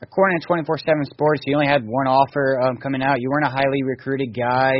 according 0.00 0.40
to 0.40 0.46
24/7 0.46 0.62
Sports, 1.10 1.42
you 1.46 1.54
only 1.54 1.66
had 1.66 1.82
one 1.82 2.06
offer 2.06 2.60
um, 2.62 2.76
coming 2.76 3.02
out. 3.02 3.20
You 3.20 3.30
weren't 3.30 3.46
a 3.46 3.50
highly 3.50 3.82
recruited 3.82 4.34
guy. 4.34 4.74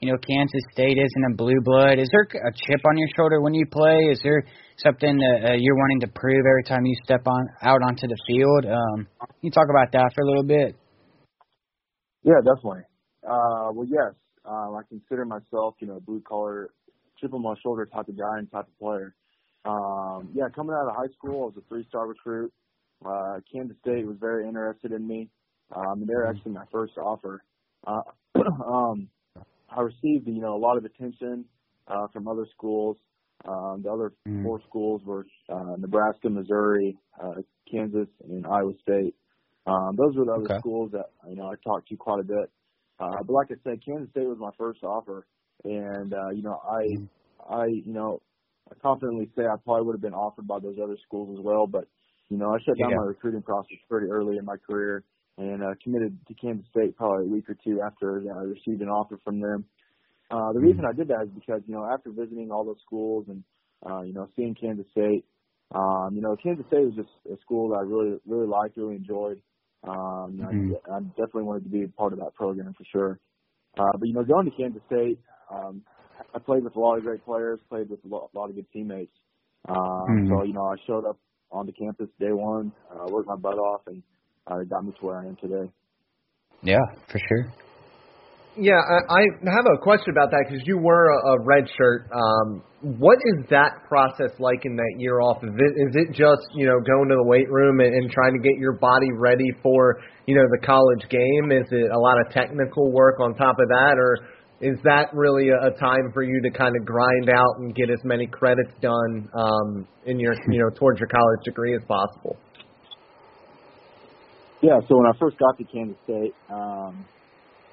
You 0.00 0.10
know, 0.10 0.18
Kansas 0.18 0.64
State 0.72 0.98
isn't 0.98 1.32
a 1.32 1.36
blue 1.36 1.60
blood. 1.62 2.00
Is 2.00 2.10
there 2.10 2.26
a 2.26 2.50
chip 2.50 2.82
on 2.90 2.98
your 2.98 3.06
shoulder 3.16 3.40
when 3.40 3.54
you 3.54 3.64
play? 3.70 4.10
Is 4.10 4.18
there 4.24 4.42
something 4.76 5.16
that 5.16 5.50
uh, 5.50 5.54
you're 5.54 5.76
wanting 5.76 6.00
to 6.00 6.08
prove 6.08 6.42
every 6.42 6.64
time 6.64 6.84
you 6.84 6.96
step 7.04 7.22
on 7.24 7.46
out 7.62 7.78
onto 7.86 8.08
the 8.08 8.18
field? 8.26 8.66
Um, 8.66 9.06
can 9.20 9.42
you 9.42 9.52
talk 9.52 9.68
about 9.70 9.92
that 9.92 10.10
for 10.12 10.22
a 10.22 10.26
little 10.26 10.42
bit? 10.42 10.74
Yeah, 12.24 12.42
definitely. 12.42 12.82
Uh, 13.22 13.70
well, 13.74 13.86
yes, 13.86 14.14
um, 14.44 14.76
I 14.76 14.82
consider 14.88 15.24
myself, 15.24 15.74
you 15.80 15.86
know, 15.86 15.96
a 15.96 16.00
blue 16.00 16.20
collar, 16.20 16.70
chip 17.20 17.32
on 17.32 17.42
my 17.42 17.54
shoulder 17.62 17.86
type 17.86 18.08
of 18.08 18.18
guy 18.18 18.38
and 18.38 18.50
type 18.50 18.66
of 18.66 18.78
player. 18.78 19.14
Um, 19.64 20.30
yeah, 20.34 20.48
coming 20.54 20.74
out 20.74 20.88
of 20.88 20.96
high 20.96 21.12
school, 21.16 21.42
I 21.42 21.46
was 21.46 21.54
a 21.58 21.68
three 21.68 21.86
star 21.88 22.06
recruit. 22.08 22.52
Uh, 23.04 23.38
Kansas 23.52 23.76
State 23.80 24.06
was 24.06 24.16
very 24.20 24.46
interested 24.46 24.92
in 24.92 25.06
me. 25.06 25.28
Um, 25.74 26.00
and 26.00 26.08
they're 26.08 26.24
mm-hmm. 26.26 26.36
actually 26.36 26.52
my 26.52 26.64
first 26.70 26.92
offer. 26.98 27.42
Uh, 27.86 28.02
um, 28.66 29.08
I 29.70 29.80
received, 29.80 30.26
you 30.26 30.40
know, 30.40 30.54
a 30.54 30.58
lot 30.58 30.76
of 30.76 30.84
attention 30.84 31.44
uh, 31.88 32.06
from 32.12 32.28
other 32.28 32.46
schools. 32.54 32.96
Um, 33.44 33.82
the 33.82 33.90
other 33.90 34.12
mm. 34.28 34.44
four 34.44 34.60
schools 34.68 35.02
were 35.04 35.26
uh, 35.48 35.74
Nebraska, 35.76 36.28
Missouri, 36.28 36.96
uh, 37.20 37.42
Kansas, 37.70 38.06
and 38.28 38.46
Iowa 38.46 38.72
State. 38.82 39.16
Um, 39.66 39.96
those 39.96 40.16
were 40.16 40.24
the 40.24 40.32
other 40.32 40.44
okay. 40.44 40.58
schools 40.58 40.92
that 40.92 41.06
you 41.28 41.36
know 41.36 41.46
I 41.46 41.54
talked 41.64 41.88
to 41.88 41.96
quite 41.96 42.20
a 42.20 42.24
bit. 42.24 42.50
Uh, 43.02 43.22
but 43.26 43.32
like 43.32 43.48
I 43.50 43.54
said, 43.64 43.84
Kansas 43.84 44.10
State 44.10 44.28
was 44.28 44.38
my 44.38 44.50
first 44.56 44.82
offer, 44.84 45.26
and 45.64 46.14
uh, 46.14 46.30
you 46.30 46.42
know, 46.42 46.60
I, 46.62 46.82
mm-hmm. 46.82 47.52
I, 47.52 47.66
you 47.66 47.92
know, 47.92 48.20
confidently 48.80 49.28
say 49.36 49.42
I 49.42 49.56
probably 49.64 49.86
would 49.86 49.94
have 49.94 50.02
been 50.02 50.14
offered 50.14 50.46
by 50.46 50.60
those 50.60 50.76
other 50.82 50.96
schools 51.06 51.36
as 51.36 51.44
well. 51.44 51.66
But 51.66 51.88
you 52.28 52.38
know, 52.38 52.54
I 52.54 52.58
shut 52.64 52.78
down 52.78 52.90
Yeah. 52.90 52.96
my 52.96 53.06
recruiting 53.06 53.42
process 53.42 53.78
pretty 53.88 54.06
early 54.06 54.36
in 54.38 54.44
my 54.44 54.56
career 54.56 55.04
and 55.38 55.62
uh, 55.62 55.74
committed 55.82 56.16
to 56.28 56.34
Kansas 56.34 56.66
State 56.70 56.96
probably 56.96 57.26
a 57.26 57.28
week 57.28 57.48
or 57.48 57.56
two 57.64 57.80
after 57.80 58.22
I 58.30 58.42
received 58.42 58.82
an 58.82 58.88
offer 58.88 59.18
from 59.24 59.40
them. 59.40 59.64
Uh, 60.30 60.52
the 60.52 60.60
reason 60.60 60.84
I 60.88 60.92
did 60.96 61.08
that 61.08 61.22
is 61.24 61.30
because 61.34 61.62
you 61.66 61.74
know 61.74 61.84
after 61.92 62.10
visiting 62.10 62.50
all 62.50 62.64
those 62.64 62.80
schools 62.86 63.26
and 63.28 63.42
uh, 63.84 64.02
you 64.02 64.12
know 64.12 64.28
seeing 64.36 64.54
Kansas 64.54 64.86
State, 64.92 65.24
um, 65.74 66.10
you 66.14 66.22
know 66.22 66.36
Kansas 66.42 66.64
State 66.68 66.84
was 66.84 66.94
just 66.94 67.10
a 67.30 67.36
school 67.42 67.70
that 67.70 67.76
I 67.76 67.82
really 67.82 68.18
really 68.26 68.46
liked, 68.46 68.76
really 68.76 68.96
enjoyed. 68.96 69.40
Um, 69.88 70.40
Mhm. 70.52 70.76
I, 70.90 70.92
I 70.96 71.00
definitely 71.00 71.44
wanted 71.44 71.64
to 71.64 71.70
be 71.70 71.84
a 71.84 71.88
part 71.88 72.12
of 72.12 72.20
that 72.20 72.34
program 72.34 72.74
for 72.74 72.84
sure. 72.92 73.20
Uh, 73.78 73.92
but 73.98 74.06
you 74.08 74.14
know, 74.14 74.24
going 74.24 74.46
to 74.46 74.56
Kansas 74.56 74.82
State, 74.86 75.20
um, 75.50 75.84
I 76.34 76.40
played 76.40 76.64
with 76.64 76.76
a 76.76 76.80
lot 76.80 76.98
of 76.98 77.04
great 77.04 77.24
players, 77.24 77.60
played 77.70 77.90
with 77.90 78.04
a 78.04 78.08
lot, 78.08 78.30
a 78.34 78.38
lot 78.38 78.50
of 78.50 78.56
good 78.56 78.66
teammates. 78.72 79.14
Um, 79.68 80.20
Mhm. 80.20 80.28
So 80.28 80.44
you 80.44 80.54
know, 80.54 80.66
I 80.66 80.76
showed 80.86 81.06
up 81.06 81.18
on 81.50 81.66
the 81.66 81.72
campus 81.72 82.08
day 82.20 82.32
one, 82.32 82.72
uh, 82.90 83.06
worked 83.08 83.28
my 83.28 83.36
butt 83.36 83.58
off, 83.58 83.82
and 83.88 84.02
uh, 84.46 84.64
got 84.70 84.84
me 84.84 84.92
to 85.00 85.06
where 85.06 85.18
I 85.18 85.26
am 85.26 85.36
today. 85.36 85.72
Yeah, 86.62 86.84
for 87.10 87.18
sure. 87.28 87.52
Yeah, 88.54 88.76
I, 88.76 89.16
I 89.16 89.22
have 89.48 89.64
a 89.64 89.80
question 89.80 90.12
about 90.12 90.30
that 90.30 90.44
because 90.46 90.60
you 90.66 90.76
were 90.76 91.08
a, 91.08 91.40
a 91.40 91.44
red 91.44 91.64
shirt. 91.72 92.04
Um, 92.12 92.62
what 92.82 93.16
is 93.24 93.48
that 93.48 93.80
process 93.88 94.28
like 94.38 94.66
in 94.66 94.76
that 94.76 94.94
year 94.98 95.20
off? 95.20 95.42
Is 95.42 95.56
it, 95.56 95.72
is 95.88 95.92
it 95.96 96.08
just 96.12 96.44
you 96.54 96.66
know 96.66 96.76
going 96.84 97.08
to 97.08 97.16
the 97.16 97.24
weight 97.24 97.48
room 97.48 97.80
and, 97.80 97.94
and 97.94 98.10
trying 98.10 98.34
to 98.34 98.42
get 98.42 98.58
your 98.58 98.76
body 98.76 99.08
ready 99.16 99.48
for 99.62 99.96
you 100.26 100.36
know 100.36 100.44
the 100.52 100.66
college 100.66 101.08
game? 101.08 101.50
Is 101.50 101.64
it 101.70 101.90
a 101.90 101.98
lot 101.98 102.20
of 102.20 102.30
technical 102.32 102.92
work 102.92 103.20
on 103.20 103.34
top 103.34 103.56
of 103.58 103.68
that, 103.68 103.96
or 103.96 104.18
is 104.60 104.76
that 104.84 105.08
really 105.14 105.48
a, 105.48 105.56
a 105.56 105.70
time 105.80 106.12
for 106.12 106.22
you 106.22 106.38
to 106.42 106.50
kind 106.50 106.76
of 106.76 106.84
grind 106.84 107.30
out 107.30 107.56
and 107.56 107.74
get 107.74 107.88
as 107.88 108.04
many 108.04 108.26
credits 108.26 108.72
done 108.82 109.30
um, 109.32 109.88
in 110.04 110.20
your 110.20 110.34
you 110.50 110.60
know 110.60 110.68
towards 110.76 111.00
your 111.00 111.08
college 111.08 111.40
degree 111.46 111.74
as 111.74 111.82
possible? 111.88 112.36
Yeah, 114.60 114.78
so 114.88 114.98
when 114.98 115.06
I 115.06 115.16
first 115.18 115.38
got 115.38 115.56
to 115.56 115.64
Kansas 115.64 115.96
State, 116.04 116.34
um, 116.52 117.04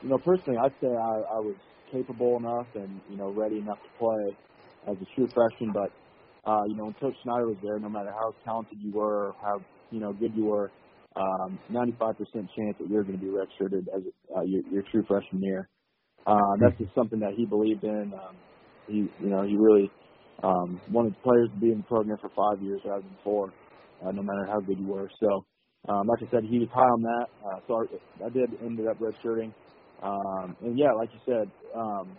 you 0.02 0.10
know, 0.10 0.20
personally, 0.20 0.60
I'd 0.64 0.74
say 0.82 0.88
I, 0.88 1.38
I 1.38 1.40
was 1.42 1.58
capable 1.92 2.38
enough 2.38 2.68
and 2.76 3.02
you 3.08 3.18
know 3.18 3.30
ready 3.32 3.60
enough 3.60 3.80
to 3.84 3.90
play 4.00 4.38
as 4.92 4.98
a 5.02 5.06
true 5.16 5.30
freshman. 5.34 5.72
But 5.74 5.92
uh, 6.50 6.64
you 6.68 6.76
know, 6.76 6.94
Coach 7.00 7.16
Snyder 7.24 7.48
was 7.48 7.58
there, 7.64 7.80
no 7.80 7.90
matter 7.90 8.12
how 8.12 8.36
talented 8.46 8.80
you 8.82 8.94
were, 8.94 9.30
or 9.30 9.36
how 9.42 9.66
you 9.92 10.00
know 10.02 10.14
good 10.14 10.36
you 10.36 10.46
were, 10.46 10.74
um, 11.16 11.60
95% 11.72 12.16
chance 12.34 12.78
that 12.80 12.88
you're 12.90 13.04
going 13.04 13.20
to 13.20 13.26
be 13.26 13.32
redshirted 13.32 13.88
as 13.96 14.04
uh, 14.36 14.44
your, 14.44 14.64
your 14.72 14.84
true 14.92 15.04
freshman 15.08 15.44
year. 15.44 15.70
Uh, 16.26 16.58
that's 16.60 16.78
just 16.78 16.94
something 16.94 17.20
that 17.20 17.34
he 17.36 17.46
believed 17.46 17.84
in. 17.84 18.12
Um, 18.14 18.38
he, 18.86 19.10
you 19.18 19.30
know, 19.30 19.44
he 19.44 19.56
really 19.58 19.94
um, 20.44 20.82
wanted 20.88 21.20
players 21.24 21.50
to 21.54 21.60
be 21.60 21.72
in 21.72 21.80
the 21.80 21.84
program 21.84 22.18
for 22.22 22.30
five 22.36 22.62
years 22.62 22.82
rather 22.86 23.02
than 23.04 23.18
four, 23.24 23.56
uh, 24.06 24.12
no 24.12 24.22
matter 24.24 24.46
how 24.48 24.60
good 24.60 24.78
you 24.80 24.88
were. 24.88 25.10
So, 25.20 25.46
um, 25.90 26.08
like 26.08 26.20
I 26.22 26.30
said, 26.32 26.44
he 26.50 26.60
was 26.60 26.70
high 26.74 26.82
on 26.82 27.02
that. 27.04 27.28
Uh, 27.44 27.60
so 27.68 27.74
I, 27.76 28.26
I 28.28 28.30
did 28.30 28.52
ended 28.64 28.88
up 28.88 29.00
redshirting. 29.00 29.54
Um, 30.02 30.56
and 30.62 30.78
yeah, 30.78 30.94
like 30.94 31.10
you 31.14 31.20
said, 31.26 31.52
um, 31.76 32.18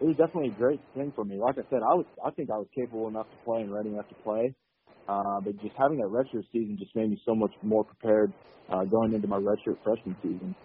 it 0.00 0.06
was 0.06 0.16
definitely 0.16 0.50
a 0.50 0.52
great 0.58 0.82
thing 0.94 1.12
for 1.14 1.24
me. 1.24 1.38
Like 1.38 1.56
I 1.58 1.62
said, 1.70 1.80
I 1.82 1.94
was, 1.94 2.06
I 2.24 2.30
think 2.32 2.50
I 2.50 2.58
was 2.58 2.68
capable 2.74 3.08
enough 3.08 3.30
to 3.30 3.36
play 3.44 3.62
and 3.62 3.72
ready 3.72 3.90
enough 3.90 4.08
to 4.08 4.16
play. 4.22 4.54
Uh, 5.08 5.40
but 5.44 5.58
just 5.58 5.74
having 5.78 5.98
that 5.98 6.08
redshirt 6.08 6.44
season 6.52 6.76
just 6.78 6.94
made 6.96 7.10
me 7.10 7.20
so 7.24 7.34
much 7.34 7.52
more 7.62 7.84
prepared, 7.84 8.34
uh, 8.70 8.84
going 8.84 9.14
into 9.14 9.28
my 9.28 9.38
redshirt 9.38 9.76
freshman 9.84 10.16
season. 10.22 10.56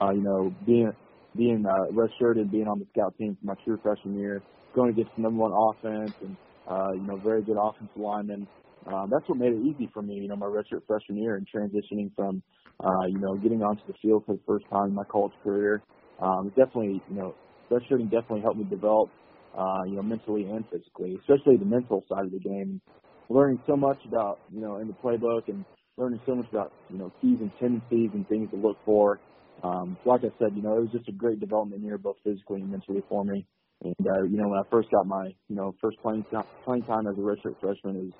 Uh, 0.00 0.10
you 0.12 0.22
know, 0.22 0.54
being, 0.64 0.92
being, 1.36 1.64
uh, 1.66 1.92
redshirted, 1.92 2.50
being 2.50 2.68
on 2.68 2.78
the 2.78 2.86
scout 2.90 3.14
team 3.18 3.36
for 3.40 3.46
my 3.46 3.54
true 3.64 3.78
freshman 3.82 4.16
year, 4.18 4.44
going 4.74 4.90
against 4.90 5.14
the 5.16 5.22
number 5.22 5.40
one 5.42 5.52
offense 5.52 6.14
and, 6.22 6.36
uh, 6.66 6.92
you 6.94 7.06
know, 7.06 7.18
very 7.18 7.42
good 7.42 7.56
offensive 7.60 7.96
linemen. 7.96 8.48
Um, 8.86 9.10
that's 9.10 9.28
what 9.28 9.38
made 9.38 9.52
it 9.52 9.62
easy 9.62 9.90
for 9.92 10.02
me, 10.02 10.14
you 10.14 10.28
know, 10.28 10.36
my 10.36 10.46
redshirt 10.46 10.86
freshman 10.86 11.18
year 11.18 11.34
and 11.36 11.46
transitioning 11.52 12.14
from, 12.14 12.42
uh, 12.84 13.06
you 13.08 13.18
know, 13.18 13.36
getting 13.36 13.62
onto 13.62 13.82
the 13.86 13.94
field 14.00 14.24
for 14.26 14.34
the 14.34 14.40
first 14.46 14.64
time 14.70 14.88
in 14.88 14.94
my 14.94 15.04
college 15.04 15.32
career. 15.42 15.82
Um, 16.20 16.48
definitely, 16.50 17.02
you 17.10 17.16
know, 17.16 17.34
redshirting 17.70 18.10
definitely 18.10 18.42
helped 18.42 18.58
me 18.58 18.64
develop, 18.70 19.10
uh, 19.58 19.82
you 19.86 19.96
know, 19.96 20.02
mentally 20.02 20.44
and 20.44 20.64
physically, 20.70 21.18
especially 21.20 21.56
the 21.56 21.64
mental 21.64 22.04
side 22.08 22.24
of 22.24 22.30
the 22.30 22.38
game. 22.38 22.80
Learning 23.28 23.60
so 23.66 23.76
much 23.76 23.98
about, 24.06 24.38
you 24.52 24.60
know, 24.60 24.78
in 24.78 24.86
the 24.86 24.94
playbook 24.94 25.48
and 25.48 25.64
learning 25.96 26.20
so 26.24 26.36
much 26.36 26.46
about, 26.50 26.72
you 26.90 26.98
know, 26.98 27.10
keys 27.20 27.38
and 27.40 27.50
tendencies 27.58 28.10
and 28.14 28.28
things 28.28 28.48
to 28.50 28.56
look 28.56 28.76
for. 28.84 29.18
Um, 29.64 29.96
like 30.04 30.20
I 30.20 30.30
said, 30.38 30.54
you 30.54 30.62
know, 30.62 30.76
it 30.76 30.80
was 30.82 30.90
just 30.92 31.08
a 31.08 31.12
great 31.12 31.40
development 31.40 31.82
year, 31.82 31.98
both 31.98 32.16
physically 32.22 32.60
and 32.60 32.70
mentally 32.70 33.02
for 33.08 33.24
me. 33.24 33.44
And, 33.82 34.06
uh, 34.06 34.22
you 34.22 34.36
know, 34.36 34.48
when 34.48 34.58
I 34.58 34.62
first 34.70 34.90
got 34.90 35.06
my, 35.06 35.26
you 35.48 35.56
know, 35.56 35.74
first 35.80 35.98
playing, 36.02 36.24
playing 36.64 36.84
time 36.84 37.08
as 37.08 37.16
a 37.16 37.20
redshirt 37.20 37.58
freshman, 37.60 37.96
it 37.96 38.04
was 38.04 38.12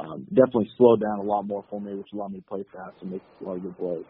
um, 0.00 0.26
definitely 0.32 0.68
slowed 0.76 1.00
down 1.00 1.18
a 1.18 1.26
lot 1.26 1.46
more 1.46 1.64
for 1.70 1.80
me, 1.80 1.94
which 1.94 2.08
allowed 2.12 2.32
me 2.32 2.40
to 2.40 2.48
play 2.48 2.64
fast 2.72 2.96
and 3.02 3.12
make 3.12 3.22
good 3.40 3.76
plays. 3.78 4.08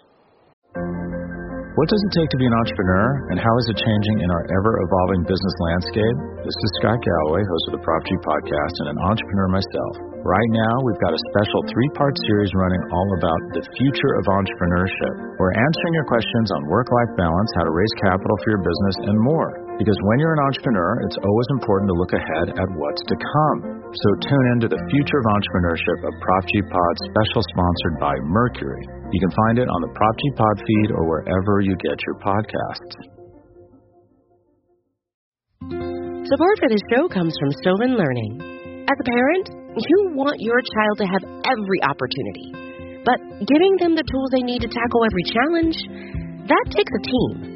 What 1.76 1.92
does 1.92 2.00
it 2.08 2.12
take 2.16 2.32
to 2.32 2.40
be 2.40 2.48
an 2.48 2.56
entrepreneur, 2.56 3.28
and 3.28 3.36
how 3.36 3.54
is 3.60 3.68
it 3.68 3.76
changing 3.76 4.24
in 4.24 4.28
our 4.32 4.44
ever 4.48 4.80
evolving 4.80 5.28
business 5.28 5.56
landscape? 5.60 6.16
This 6.40 6.56
is 6.56 6.70
Scott 6.80 6.96
Galloway, 6.96 7.44
host 7.44 7.64
of 7.68 7.72
the 7.76 7.84
Prop 7.84 8.00
G 8.08 8.16
podcast, 8.24 8.74
and 8.80 8.96
an 8.96 9.00
entrepreneur 9.04 9.52
myself. 9.52 9.92
Right 10.24 10.52
now, 10.56 10.74
we've 10.88 11.02
got 11.04 11.12
a 11.12 11.20
special 11.36 11.60
three 11.68 11.90
part 11.92 12.16
series 12.32 12.48
running 12.56 12.80
all 12.88 13.08
about 13.20 13.40
the 13.60 13.64
future 13.76 14.12
of 14.16 14.24
entrepreneurship. 14.24 15.36
We're 15.36 15.52
answering 15.52 15.92
your 16.00 16.08
questions 16.08 16.48
on 16.48 16.64
work 16.72 16.88
life 16.88 17.12
balance, 17.20 17.50
how 17.60 17.68
to 17.68 17.74
raise 17.76 17.94
capital 18.00 18.36
for 18.40 18.48
your 18.56 18.64
business, 18.64 18.96
and 19.12 19.16
more. 19.20 19.65
Because 19.76 19.98
when 20.08 20.16
you're 20.24 20.32
an 20.32 20.44
entrepreneur, 20.48 21.04
it's 21.04 21.20
always 21.20 21.48
important 21.52 21.92
to 21.92 21.96
look 22.00 22.12
ahead 22.16 22.48
at 22.48 22.68
what's 22.80 23.04
to 23.04 23.16
come. 23.20 23.58
So 23.92 24.08
tune 24.24 24.46
in 24.56 24.58
to 24.64 24.68
the 24.72 24.80
future 24.88 25.20
of 25.20 25.26
entrepreneurship, 25.36 25.98
a 26.00 26.12
Prop 26.16 26.44
G 26.48 26.64
Pod 26.64 26.94
special 27.12 27.44
sponsored 27.44 27.96
by 28.00 28.14
Mercury. 28.24 28.80
You 29.12 29.20
can 29.20 29.32
find 29.36 29.60
it 29.60 29.68
on 29.68 29.80
the 29.84 29.92
Prop 29.92 30.16
G 30.16 30.24
Pod 30.32 30.56
feed 30.64 30.88
or 30.96 31.04
wherever 31.04 31.60
you 31.60 31.76
get 31.76 32.00
your 32.08 32.16
podcasts. 32.24 32.92
Support 36.24 36.56
for 36.58 36.68
this 36.72 36.82
show 36.88 37.06
comes 37.12 37.36
from 37.36 37.52
Sylvan 37.60 38.00
Learning. 38.00 38.40
As 38.88 38.96
a 38.96 39.06
parent, 39.06 39.76
you 39.76 40.16
want 40.16 40.40
your 40.40 40.58
child 40.72 41.04
to 41.04 41.06
have 41.06 41.22
every 41.44 41.80
opportunity, 41.84 42.48
but 43.04 43.20
giving 43.44 43.76
them 43.76 43.92
the 43.92 44.08
tools 44.08 44.30
they 44.32 44.42
need 44.42 44.64
to 44.64 44.72
tackle 44.72 45.04
every 45.04 45.24
challenge, 45.28 45.76
that 46.48 46.66
takes 46.72 46.92
a 46.96 47.02
team. 47.04 47.55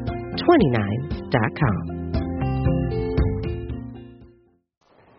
29.com. 0.37 2.01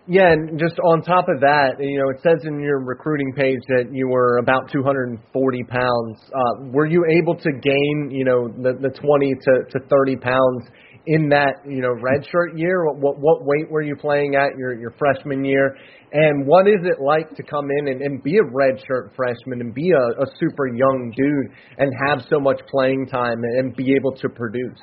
Yeah, 0.08 0.32
and 0.32 0.58
just 0.58 0.74
on 0.80 1.02
top 1.02 1.28
of 1.28 1.40
that, 1.40 1.76
you 1.78 1.96
know, 1.98 2.10
it 2.10 2.20
says 2.22 2.44
in 2.44 2.60
your 2.60 2.80
recruiting 2.80 3.32
page 3.34 3.60
that 3.68 3.90
you 3.92 4.08
were 4.08 4.38
about 4.38 4.70
240 4.72 5.62
pounds. 5.64 6.18
Uh, 6.26 6.68
were 6.72 6.86
you 6.86 7.04
able 7.22 7.36
to 7.36 7.50
gain, 7.62 8.10
you 8.10 8.24
know, 8.24 8.48
the, 8.48 8.74
the 8.82 8.90
20 8.90 9.34
to, 9.34 9.52
to 9.70 9.86
30 9.88 10.16
pounds 10.16 10.66
in 11.06 11.28
that, 11.28 11.62
you 11.64 11.80
know, 11.80 11.94
redshirt 11.94 12.58
year? 12.58 12.84
What 12.92 13.20
what 13.20 13.44
weight 13.44 13.70
were 13.70 13.82
you 13.82 13.94
playing 13.94 14.34
at 14.34 14.58
your 14.58 14.74
your 14.74 14.92
freshman 14.98 15.44
year? 15.44 15.76
And 16.12 16.46
what 16.46 16.66
is 16.66 16.82
it 16.82 17.00
like 17.00 17.34
to 17.36 17.42
come 17.42 17.68
in 17.78 17.88
and, 17.88 18.02
and 18.02 18.22
be 18.22 18.36
a 18.38 18.42
redshirt 18.42 19.14
freshman 19.14 19.60
and 19.60 19.72
be 19.72 19.92
a, 19.92 20.22
a 20.22 20.26
super 20.38 20.66
young 20.66 21.12
dude 21.16 21.56
and 21.78 21.90
have 22.06 22.26
so 22.28 22.40
much 22.40 22.60
playing 22.68 23.06
time 23.06 23.38
and 23.42 23.74
be 23.76 23.94
able 23.94 24.12
to 24.16 24.28
produce? 24.28 24.80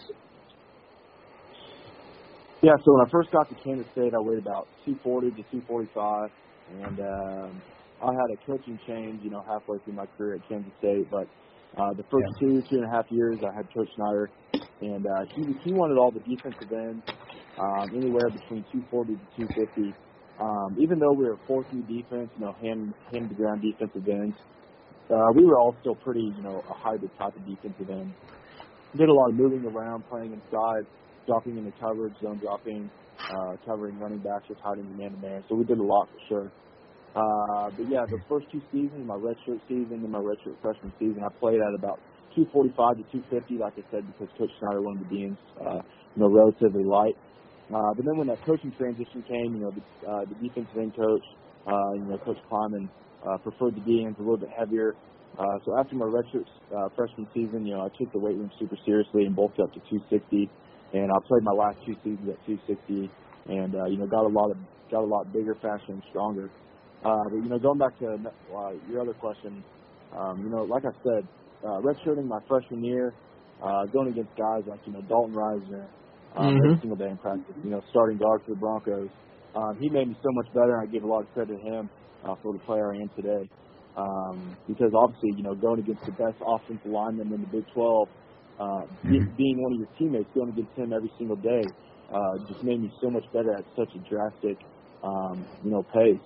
Yeah, 2.62 2.74
so 2.84 2.94
when 2.94 3.06
I 3.08 3.10
first 3.12 3.32
got 3.32 3.48
to 3.50 3.56
Kansas 3.64 3.88
State, 3.94 4.14
I 4.14 4.20
weighed 4.20 4.40
about 4.40 4.68
240 4.86 5.32
to 5.32 5.44
245, 5.64 6.30
and 6.84 7.00
um, 7.00 7.64
I 8.02 8.12
had 8.12 8.30
a 8.36 8.38
coaching 8.46 8.80
change, 8.88 9.22
you 9.24 9.30
know, 9.32 9.44
halfway 9.48 9.80
through 9.80 9.94
my 9.94 10.08
career 10.18 10.36
at 10.36 10.42
Kansas 10.50 10.74
State. 10.80 11.08
But 11.12 11.28
Uh, 11.78 11.94
the 11.96 12.04
first 12.12 12.28
yeah. 12.36 12.40
two, 12.42 12.64
two 12.70 12.78
and 12.82 12.86
a 12.86 12.92
half 12.92 13.06
years, 13.12 13.40
I 13.44 13.56
had 13.56 13.68
Coach 13.74 13.88
Snyder, 13.96 14.32
and 14.82 15.06
uh, 15.06 15.24
he 15.36 15.44
he 15.64 15.72
wanted 15.72 15.98
all 15.98 16.12
the 16.12 16.20
defensive 16.22 16.72
ends 16.74 17.06
um, 17.60 17.88
anywhere 17.96 18.30
between 18.30 18.66
240 18.74 19.16
to 19.16 19.28
250. 19.38 19.96
Um, 20.42 20.76
even 20.80 21.00
though 21.00 21.14
we 21.14 21.26
were 21.30 21.40
4-3 21.48 21.88
defense, 21.88 22.32
you 22.36 22.42
know, 22.46 22.56
hand 22.62 22.94
hand 23.12 23.30
to 23.30 23.36
ground 23.36 23.62
defensive 23.64 24.08
ends, 24.10 24.36
uh, 25.12 25.30
we 25.36 25.46
were 25.46 25.60
all 25.60 25.78
still 25.80 25.96
pretty, 25.96 26.34
you 26.36 26.44
know, 26.44 26.64
a 26.70 26.76
hybrid 26.76 27.12
type 27.20 27.36
of 27.38 27.46
defensive 27.46 27.90
end. 27.90 28.16
Did 28.98 29.10
a 29.10 29.14
lot 29.14 29.30
of 29.30 29.36
moving 29.36 29.66
around, 29.66 30.06
playing 30.10 30.34
inside, 30.34 30.86
dropping 31.30 31.58
into 31.58 31.72
coverage, 31.80 32.18
zone 32.22 32.42
dropping, 32.42 32.90
uh, 33.22 33.54
covering 33.66 34.00
running 34.00 34.18
backs 34.20 34.50
or 34.50 34.58
tight 34.58 34.82
ends 34.82 34.98
man 34.98 35.12
to 35.14 35.18
man. 35.22 35.44
So 35.48 35.54
we 35.56 35.64
did 35.64 35.78
a 35.78 35.84
lot 35.84 36.10
for 36.10 36.20
sure. 36.28 36.50
Uh, 37.14 37.70
but 37.78 37.86
yeah, 37.90 38.06
the 38.10 38.18
first 38.28 38.48
two 38.52 38.62
seasons, 38.72 39.06
my 39.06 39.14
redshirt 39.14 39.62
season 39.70 40.02
and 40.02 40.10
my 40.12 40.20
redshirt 40.20 40.58
freshman 40.62 40.94
season, 40.98 41.22
I 41.22 41.30
played 41.40 41.62
at 41.62 41.74
about 41.78 42.02
245 42.34 42.98
to 42.98 43.04
250, 43.30 43.58
like 43.62 43.74
I 43.78 43.86
said, 43.94 44.06
because 44.10 44.30
Coach 44.38 44.52
Snyder 44.60 44.82
wanted 44.82 45.06
the 45.06 45.10
beans, 45.10 45.38
uh, 45.62 45.82
you 46.16 46.20
know, 46.22 46.30
relatively 46.30 46.84
light. 46.84 47.18
Uh, 47.74 47.94
but 47.94 48.06
then 48.06 48.18
when 48.18 48.28
that 48.28 48.42
coaching 48.46 48.74
transition 48.78 49.22
came, 49.28 49.54
you 49.54 49.62
know, 49.62 49.74
the, 49.74 49.84
uh, 50.06 50.26
the 50.26 50.38
defensive 50.42 50.78
end 50.78 50.96
coach, 50.96 51.26
uh, 51.66 51.94
you 51.94 52.06
know, 52.10 52.18
Coach 52.26 52.38
Klieman, 52.50 52.90
uh, 53.26 53.38
preferred 53.38 53.76
the 53.76 53.82
D-ends 53.82 54.18
a 54.18 54.22
little 54.22 54.38
bit 54.38 54.50
heavier. 54.58 54.96
Uh, 55.38 55.58
so 55.66 55.78
after 55.78 55.96
my 55.96 56.06
redshirt 56.06 56.46
uh, 56.74 56.90
freshman 56.96 57.28
season, 57.34 57.66
you 57.66 57.74
know, 57.74 57.86
I 57.86 57.90
took 57.98 58.12
the 58.14 58.20
weight 58.20 58.38
room 58.38 58.50
super 58.60 58.78
seriously 58.86 59.26
and 59.26 59.36
bulked 59.36 59.60
up 59.60 59.74
to 59.74 59.80
260, 59.90 60.50
and 60.94 61.12
I 61.12 61.18
played 61.28 61.44
my 61.44 61.52
last 61.52 61.78
two 61.86 61.96
seasons 62.04 62.30
at 62.30 62.46
260, 62.46 63.10
and 63.48 63.76
uh, 63.76 63.86
you 63.86 63.98
know, 63.98 64.08
got 64.08 64.26
a 64.26 64.34
lot 64.34 64.52
of 64.52 64.58
got 64.92 65.04
a 65.04 65.06
lot 65.06 65.32
bigger, 65.32 65.56
faster, 65.56 65.94
and 65.94 66.04
stronger. 66.10 66.50
Uh, 67.04 67.24
but 67.30 67.38
you 67.38 67.50
know, 67.50 67.60
going 67.60 67.78
back 67.78 67.98
to 68.00 68.08
uh, 68.08 68.72
your 68.90 69.02
other 69.02 69.14
question, 69.14 69.64
um, 70.18 70.44
you 70.44 70.50
know, 70.50 70.64
like 70.64 70.84
I 70.84 70.92
said, 71.04 71.28
uh, 71.64 71.80
redshirting 71.80 72.26
my 72.26 72.40
freshman 72.48 72.84
year, 72.84 73.14
uh, 73.64 73.86
going 73.86 74.10
against 74.10 74.36
guys 74.36 74.64
like 74.68 74.80
you 74.86 74.94
know 74.94 75.02
Dalton 75.02 75.34
Risner, 75.34 75.86
um, 76.36 76.56
mm-hmm. 76.56 76.66
every 76.66 76.80
single 76.80 76.98
day 76.98 77.10
in 77.10 77.18
practice, 77.18 77.56
you 77.64 77.70
know, 77.70 77.82
starting 77.90 78.18
guard 78.18 78.42
for 78.46 78.52
the 78.52 78.60
Broncos. 78.60 79.10
Um, 79.56 79.78
he 79.80 79.90
made 79.90 80.08
me 80.08 80.16
so 80.22 80.30
much 80.32 80.48
better, 80.54 80.78
and 80.80 80.88
I 80.88 80.92
give 80.92 81.04
a 81.04 81.08
lot 81.08 81.22
of 81.22 81.34
credit 81.34 81.58
to 81.58 81.62
him 81.62 81.90
uh, 82.24 82.36
for 82.42 82.54
the 82.54 82.60
player 82.60 82.94
I 82.94 82.98
am 82.98 83.10
today. 83.16 83.50
Um, 83.98 84.56
because 84.68 84.92
obviously, 84.96 85.32
you 85.36 85.44
know, 85.44 85.56
going 85.56 85.80
against 85.80 86.06
the 86.06 86.12
best 86.12 86.38
offensive 86.46 86.86
lineman 86.86 87.34
in 87.34 87.42
the 87.42 87.48
Big 87.48 87.66
12, 87.74 88.08
uh, 88.60 88.84
mm-hmm. 89.06 89.36
being 89.38 89.62
one 89.62 89.74
of 89.74 89.80
your 89.80 89.90
teammates, 89.98 90.30
going 90.36 90.50
against 90.50 90.76
him 90.76 90.92
every 90.94 91.12
single 91.18 91.38
day, 91.38 91.64
uh, 92.14 92.38
just 92.48 92.64
made 92.64 92.82
me 92.82 92.92
so 93.02 93.10
much 93.10 93.24
better 93.32 93.56
at 93.56 93.64
such 93.78 93.90
a 93.96 94.00
drastic, 94.10 94.58
um, 95.04 95.46
you 95.64 95.72
know, 95.72 95.84
pace. 95.94 96.20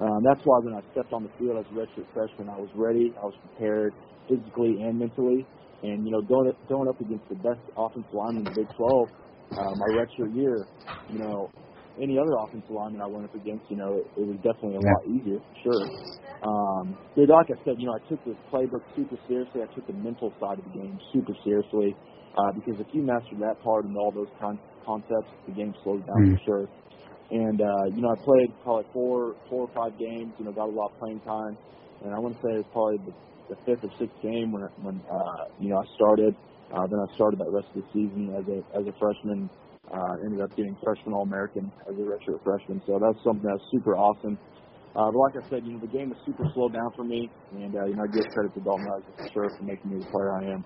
Um, 0.00 0.20
that's 0.24 0.40
why 0.44 0.58
when 0.60 0.74
I 0.74 0.82
stepped 0.92 1.12
on 1.12 1.22
the 1.22 1.30
field 1.38 1.56
as 1.56 1.64
a 1.72 1.74
redshirt 1.74 2.06
freshman, 2.12 2.48
I 2.48 2.58
was 2.58 2.68
ready, 2.74 3.14
I 3.16 3.24
was 3.24 3.34
prepared 3.48 3.94
physically 4.28 4.82
and 4.82 4.98
mentally. 4.98 5.46
And 5.82 6.04
you 6.04 6.10
know, 6.10 6.22
going 6.22 6.52
going 6.68 6.88
up 6.88 7.00
against 7.00 7.28
the 7.28 7.36
best 7.36 7.60
offensive 7.76 8.12
lineman 8.12 8.46
in 8.46 8.52
the 8.52 8.60
Big 8.64 8.68
12, 8.76 9.08
uh, 9.52 9.74
my 9.76 9.88
redshirt 9.94 10.34
year, 10.34 10.66
you 11.10 11.18
know, 11.18 11.50
any 12.00 12.18
other 12.18 12.32
offensive 12.44 12.70
lineman 12.70 13.00
I 13.00 13.06
went 13.06 13.24
up 13.24 13.34
against, 13.34 13.64
you 13.68 13.76
know, 13.76 13.96
it, 13.98 14.06
it 14.20 14.26
was 14.26 14.36
definitely 14.44 14.76
a 14.76 14.84
lot 14.84 15.02
easier, 15.08 15.38
for 15.38 15.56
sure. 15.64 15.84
Um, 16.42 16.96
but 17.16 17.28
like 17.28 17.48
I 17.48 17.58
said, 17.64 17.76
you 17.78 17.86
know, 17.86 17.96
I 17.96 18.02
took 18.08 18.22
this 18.24 18.36
playbook 18.52 18.84
super 18.94 19.16
seriously. 19.26 19.62
I 19.62 19.72
took 19.74 19.86
the 19.86 19.94
mental 19.94 20.32
side 20.40 20.58
of 20.58 20.64
the 20.64 20.74
game 20.78 20.98
super 21.12 21.32
seriously 21.44 21.96
uh, 22.36 22.52
because 22.52 22.78
if 22.80 22.86
you 22.92 23.02
master 23.02 23.36
that 23.40 23.62
part 23.62 23.84
and 23.84 23.96
all 23.96 24.12
those 24.12 24.28
con- 24.40 24.60
concepts, 24.84 25.32
the 25.48 25.54
game 25.54 25.74
slows 25.82 26.04
down 26.04 26.20
mm. 26.20 26.36
for 26.36 26.44
sure. 26.44 26.68
And 27.30 27.60
uh, 27.60 27.84
you 27.90 28.02
know, 28.02 28.12
I 28.12 28.24
played 28.24 28.52
probably 28.62 28.86
four, 28.92 29.34
four 29.50 29.66
or 29.66 29.72
five 29.74 29.98
games. 29.98 30.32
You 30.38 30.44
know, 30.44 30.52
got 30.52 30.68
a 30.68 30.76
lot 30.76 30.92
of 30.92 30.98
playing 31.00 31.20
time, 31.20 31.58
and 32.04 32.14
I 32.14 32.18
want 32.18 32.36
to 32.36 32.40
say 32.40 32.54
it 32.54 32.62
was 32.62 32.70
probably 32.70 32.98
the, 33.02 33.14
the 33.50 33.56
fifth 33.66 33.82
or 33.82 33.90
sixth 33.98 34.14
game 34.22 34.52
when 34.52 34.62
when 34.82 35.00
uh, 35.10 35.50
you 35.58 35.70
know 35.70 35.78
I 35.78 35.86
started. 35.96 36.36
Uh, 36.70 36.86
then 36.86 36.98
I 36.98 37.14
started 37.14 37.40
that 37.40 37.50
rest 37.50 37.66
of 37.74 37.82
the 37.82 37.88
season 37.90 38.30
as 38.30 38.46
a 38.46 38.58
as 38.78 38.86
a 38.86 38.94
freshman. 38.98 39.50
Uh, 39.86 40.24
ended 40.24 40.40
up 40.40 40.50
getting 40.56 40.76
freshman 40.82 41.14
All 41.14 41.22
American 41.22 41.70
as 41.88 41.94
a 41.94 42.02
redshirt 42.02 42.42
freshman. 42.42 42.82
So 42.86 42.98
that's 42.98 43.22
something 43.22 43.46
that's 43.46 43.62
super 43.70 43.96
awesome. 43.96 44.36
Uh, 44.96 45.12
but 45.12 45.18
like 45.18 45.36
I 45.36 45.48
said, 45.50 45.64
you 45.64 45.74
know, 45.74 45.80
the 45.80 45.92
game 45.92 46.08
was 46.08 46.18
super 46.24 46.44
slowed 46.54 46.72
down 46.72 46.90
for 46.96 47.04
me, 47.04 47.30
and 47.52 47.76
uh, 47.76 47.84
you 47.84 47.94
know, 47.94 48.02
I 48.02 48.06
give 48.08 48.24
credit 48.32 48.54
to 48.54 48.60
Dalton 48.60 48.86
Risner 48.86 49.16
for 49.16 49.28
sure 49.32 49.50
for 49.56 49.64
making 49.64 49.92
me 49.92 50.00
the 50.00 50.10
player 50.10 50.32
I 50.32 50.44
am. 50.56 50.64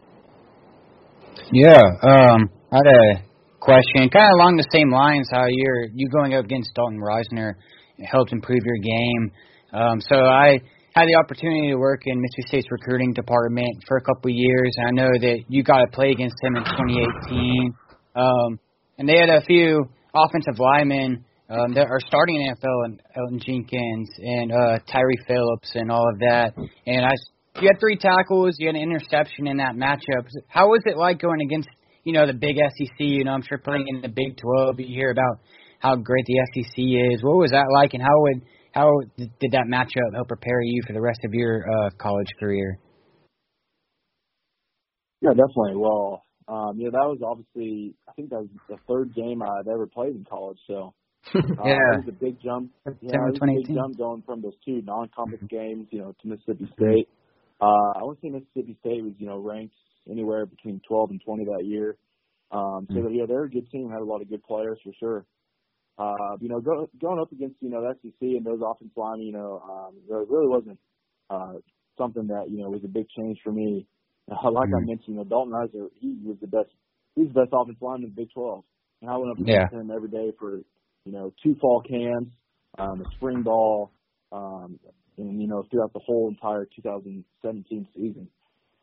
Yeah, 1.52 1.82
um, 2.02 2.48
I 2.70 2.76
had 2.78 2.86
a 2.86 3.30
question, 3.58 4.08
kind 4.08 4.30
of 4.30 4.38
along 4.38 4.56
the 4.56 4.68
same 4.72 4.90
lines. 4.90 5.28
How 5.32 5.44
you're 5.48 5.90
you 5.92 6.08
going 6.08 6.34
up 6.34 6.44
against 6.44 6.70
Dalton 6.74 7.00
Risner 7.00 7.54
helped 8.06 8.32
improve 8.32 8.62
your 8.64 8.78
game. 8.78 9.32
Um, 9.72 10.00
so 10.00 10.16
I 10.16 10.60
had 10.94 11.06
the 11.06 11.14
opportunity 11.14 11.68
to 11.68 11.76
work 11.76 12.02
in 12.06 12.20
Mississippi 12.20 12.48
State's 12.48 12.70
recruiting 12.70 13.12
department 13.12 13.82
for 13.86 13.96
a 13.96 14.02
couple 14.02 14.30
of 14.30 14.36
years. 14.36 14.72
I 14.86 14.90
know 14.92 15.10
that 15.10 15.44
you 15.48 15.62
got 15.62 15.84
to 15.84 15.86
play 15.92 16.10
against 16.10 16.36
him 16.42 16.56
in 16.56 16.64
2018, 16.64 17.74
um, 18.16 18.58
and 19.00 19.08
they 19.08 19.16
had 19.16 19.30
a 19.30 19.40
few 19.42 19.84
offensive 20.14 20.60
linemen 20.60 21.24
um, 21.48 21.74
that 21.74 21.88
are 21.90 21.98
starting 22.06 22.36
in 22.36 22.54
NFL, 22.54 22.84
and 22.84 23.02
Elgton 23.16 23.42
Jenkins 23.42 24.10
and 24.18 24.52
uh, 24.52 24.78
Tyre 24.86 25.18
Phillips 25.26 25.72
and 25.74 25.90
all 25.90 26.08
of 26.08 26.20
that. 26.20 26.52
And 26.86 27.04
I, 27.04 27.10
you 27.60 27.66
had 27.66 27.80
three 27.80 27.96
tackles, 27.96 28.54
you 28.58 28.68
had 28.68 28.76
an 28.76 28.82
interception 28.82 29.48
in 29.48 29.56
that 29.56 29.74
matchup. 29.74 30.28
How 30.46 30.68
was 30.68 30.82
it 30.86 30.96
like 30.96 31.18
going 31.20 31.40
against 31.40 31.68
you 32.04 32.12
know, 32.12 32.26
the 32.26 32.34
big 32.34 32.56
SEC. 32.56 32.98
You 32.98 33.24
know, 33.24 33.32
I'm 33.32 33.42
sure 33.42 33.58
playing 33.58 33.86
in 33.88 34.00
the 34.00 34.08
Big 34.08 34.36
12, 34.36 34.80
you 34.80 34.86
hear 34.86 35.10
about 35.10 35.40
how 35.78 35.96
great 35.96 36.24
the 36.26 36.40
SEC 36.52 36.74
is. 36.76 37.22
What 37.22 37.36
was 37.36 37.50
that 37.50 37.66
like, 37.72 37.94
and 37.94 38.02
how 38.02 38.20
would 38.22 38.42
how 38.72 38.88
did 39.16 39.52
that 39.52 39.66
matchup 39.66 40.14
help 40.14 40.28
prepare 40.28 40.60
you 40.62 40.82
for 40.86 40.92
the 40.92 41.00
rest 41.00 41.20
of 41.24 41.34
your 41.34 41.64
uh, 41.68 41.90
college 41.98 42.28
career? 42.38 42.78
Yeah, 45.20 45.30
definitely. 45.30 45.76
Well, 45.76 46.22
um, 46.46 46.78
yeah, 46.78 46.90
that 46.90 47.06
was 47.06 47.18
obviously 47.24 47.94
think 48.20 48.30
that 48.30 48.40
was 48.40 48.48
the 48.68 48.76
third 48.88 49.14
game 49.14 49.42
I've 49.42 49.68
ever 49.68 49.86
played 49.86 50.14
in 50.14 50.24
college. 50.28 50.58
So 50.66 50.92
uh, 51.34 51.40
yeah, 51.64 51.96
it 51.96 52.04
was 52.04 52.08
a 52.08 52.12
big 52.12 52.36
jump. 52.42 52.72
Yeah, 53.00 53.12
it 53.14 53.32
was 53.32 53.38
a 53.42 53.46
big 53.46 53.76
jump 53.76 53.96
going 53.98 54.22
from 54.26 54.42
those 54.42 54.56
two 54.64 54.82
non-conference 54.84 55.44
games, 55.48 55.86
you 55.90 56.00
know, 56.00 56.14
to 56.20 56.28
Mississippi 56.28 56.70
State. 56.76 57.08
Uh, 57.60 57.92
I 57.96 58.02
want 58.02 58.20
to 58.20 58.26
say 58.26 58.30
Mississippi 58.30 58.76
State 58.80 59.04
was, 59.04 59.12
you 59.18 59.26
know, 59.26 59.38
ranked 59.38 59.74
anywhere 60.10 60.46
between 60.46 60.80
12 60.88 61.10
and 61.10 61.20
20 61.24 61.44
that 61.44 61.64
year. 61.64 61.96
Um, 62.50 62.86
so 62.88 62.96
mm-hmm. 62.96 63.14
yeah, 63.14 63.24
they're 63.28 63.44
a 63.44 63.50
good 63.50 63.70
team. 63.70 63.90
Had 63.90 64.00
a 64.00 64.04
lot 64.04 64.22
of 64.22 64.28
good 64.28 64.42
players 64.42 64.78
for 64.82 64.92
sure. 64.98 65.26
Uh, 65.98 66.36
you 66.40 66.48
know, 66.48 66.60
go, 66.60 66.88
going 67.00 67.20
up 67.20 67.30
against 67.30 67.56
you 67.60 67.68
know 67.68 67.82
the 67.82 67.94
SEC 68.00 68.20
and 68.22 68.44
those 68.44 68.60
offensive 68.64 68.96
linemen, 68.96 69.26
you 69.26 69.32
know, 69.32 69.62
um, 69.62 69.94
there 70.08 70.18
really 70.18 70.48
wasn't 70.48 70.78
uh, 71.28 71.60
something 71.98 72.26
that 72.26 72.50
you 72.50 72.62
know 72.62 72.70
was 72.70 72.80
a 72.84 72.88
big 72.88 73.06
change 73.16 73.38
for 73.44 73.52
me. 73.52 73.86
Uh, 74.30 74.50
like 74.50 74.68
mm-hmm. 74.68 74.76
I 74.76 74.80
mentioned, 74.80 75.08
you 75.08 75.14
know, 75.16 75.24
Dalton 75.24 75.52
Risner, 75.52 75.88
he 76.00 76.16
was 76.24 76.38
the 76.40 76.48
best. 76.48 76.70
He's 77.20 77.32
the 77.32 77.40
best 77.40 77.50
offensive 77.52 77.82
lineman 77.82 78.08
in 78.08 78.14
the 78.14 78.22
Big 78.22 78.32
12, 78.32 78.64
and 79.02 79.10
I 79.10 79.16
went 79.16 79.32
up 79.32 79.38
against 79.38 79.72
yeah. 79.72 79.80
him 79.80 79.90
every 79.90 80.08
day 80.08 80.32
for 80.38 80.60
you 81.04 81.12
know 81.12 81.32
two 81.42 81.56
fall 81.60 81.82
camps, 81.82 82.34
um, 82.78 83.02
a 83.02 83.10
spring 83.16 83.42
ball, 83.42 83.90
um, 84.32 84.78
and 85.18 85.40
you 85.40 85.46
know 85.48 85.66
throughout 85.70 85.92
the 85.92 86.00
whole 86.00 86.28
entire 86.28 86.66
2017 86.76 87.86
season. 87.94 88.28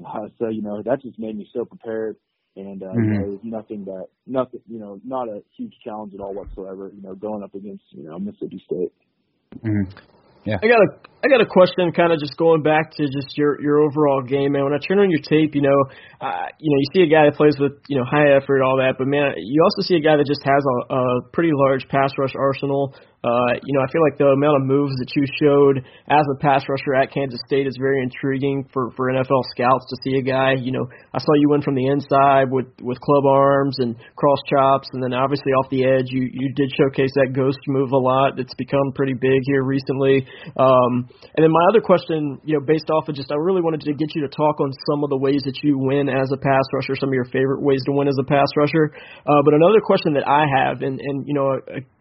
Uh, 0.06 0.28
so 0.38 0.50
you 0.50 0.62
know 0.62 0.82
that 0.84 1.02
just 1.02 1.18
made 1.18 1.36
me 1.36 1.50
so 1.54 1.66
prepared, 1.66 2.16
and 2.56 2.84
uh, 2.84 2.88
mm-hmm. 2.88 3.00
you 3.00 3.20
know, 3.20 3.26
it 3.26 3.30
was 3.30 3.40
nothing 3.44 3.86
that 3.86 4.06
nothing 4.28 4.62
you 4.68 4.80
know 4.80 5.00
not 5.04 5.28
a 5.28 5.42
huge 5.56 5.74
challenge 5.84 6.14
at 6.14 6.20
all 6.20 6.34
whatsoever. 6.34 6.92
You 6.96 7.02
know, 7.02 7.16
going 7.16 7.44
up 7.44 7.56
against 7.56 7.84
you 7.90 8.04
know 8.04 8.20
Mississippi 8.20 8.64
State. 8.66 8.94
Mm-hmm. 9.64 10.17
Yeah. 10.48 10.64
I 10.64 10.68
got 10.68 10.80
a 10.80 10.90
I 11.26 11.28
got 11.28 11.42
a 11.42 11.50
question, 11.50 11.92
kind 11.92 12.14
of 12.14 12.20
just 12.20 12.38
going 12.38 12.64
back 12.64 12.96
to 12.96 13.04
just 13.04 13.36
your 13.36 13.60
your 13.60 13.84
overall 13.84 14.22
game, 14.22 14.54
man. 14.54 14.64
When 14.64 14.74
I 14.74 14.80
turn 14.80 15.00
on 15.00 15.12
your 15.12 15.20
tape, 15.20 15.56
you 15.56 15.62
know, 15.62 15.80
uh, 16.22 16.48
you 16.56 16.70
know, 16.72 16.80
you 16.80 16.88
see 16.94 17.04
a 17.04 17.12
guy 17.12 17.26
that 17.28 17.36
plays 17.36 17.60
with 17.60 17.74
you 17.90 17.98
know 17.98 18.06
high 18.06 18.32
effort, 18.32 18.64
all 18.64 18.78
that, 18.78 18.96
but 18.98 19.08
man, 19.08 19.34
you 19.36 19.60
also 19.60 19.82
see 19.84 19.96
a 19.96 20.00
guy 20.00 20.16
that 20.16 20.24
just 20.24 20.40
has 20.48 20.64
a, 20.64 20.94
a 20.94 21.02
pretty 21.34 21.52
large 21.52 21.88
pass 21.90 22.12
rush 22.18 22.32
arsenal. 22.38 22.96
Uh, 23.24 23.58
you 23.66 23.74
know, 23.74 23.82
I 23.82 23.90
feel 23.92 24.04
like 24.06 24.18
the 24.22 24.30
amount 24.30 24.62
of 24.62 24.64
moves 24.70 24.94
that 25.02 25.10
you 25.18 25.26
showed 25.42 25.82
as 26.08 26.26
a 26.30 26.38
pass 26.38 26.64
rusher 26.70 26.94
at 26.94 27.10
Kansas 27.12 27.42
State 27.50 27.66
is 27.66 27.76
very 27.76 28.02
intriguing 28.02 28.70
for 28.72 28.94
for 28.96 29.10
NFL 29.10 29.42
scouts 29.52 29.90
to 29.90 29.96
see 30.06 30.18
a 30.18 30.24
guy. 30.24 30.54
You 30.54 30.72
know, 30.72 30.86
I 31.14 31.18
saw 31.18 31.34
you 31.42 31.50
win 31.50 31.66
from 31.66 31.74
the 31.74 31.88
inside 31.88 32.54
with 32.54 32.70
with 32.80 33.02
club 33.02 33.26
arms 33.26 33.78
and 33.80 33.98
cross 34.16 34.38
chops, 34.46 34.88
and 34.94 35.02
then 35.02 35.18
obviously 35.18 35.52
off 35.58 35.66
the 35.74 35.84
edge, 35.84 36.14
you 36.14 36.30
you 36.30 36.54
did 36.54 36.70
showcase 36.78 37.10
that 37.18 37.34
ghost 37.34 37.58
move 37.68 37.92
a 37.92 37.98
lot. 37.98 38.38
It's 38.38 38.54
become 38.54 38.94
pretty 38.94 39.18
big 39.18 39.42
here 39.50 39.64
recently. 39.64 40.22
Um, 40.56 41.10
and 41.34 41.42
then 41.42 41.52
my 41.52 41.66
other 41.74 41.82
question, 41.82 42.40
you 42.46 42.54
know, 42.54 42.64
based 42.66 42.90
off 42.94 43.10
of 43.10 43.16
just, 43.16 43.32
I 43.32 43.36
really 43.36 43.62
wanted 43.62 43.82
to 43.82 43.94
get 43.94 44.14
you 44.14 44.22
to 44.24 44.30
talk 44.30 44.62
on 44.62 44.72
some 44.90 45.04
of 45.04 45.10
the 45.10 45.18
ways 45.18 45.42
that 45.46 45.58
you 45.64 45.78
win 45.78 46.08
as 46.08 46.30
a 46.32 46.38
pass 46.38 46.64
rusher, 46.74 46.96
some 46.96 47.10
of 47.10 47.16
your 47.18 47.26
favorite 47.26 47.62
ways 47.62 47.82
to 47.86 47.92
win 47.92 48.08
as 48.08 48.18
a 48.20 48.26
pass 48.26 48.48
rusher. 48.56 48.94
Uh, 49.26 49.42
but 49.44 49.54
another 49.54 49.82
question 49.82 50.14
that 50.14 50.28
I 50.28 50.46
have, 50.46 50.82
and 50.82 51.02
and 51.02 51.28
you 51.28 51.34
know, 51.34 51.58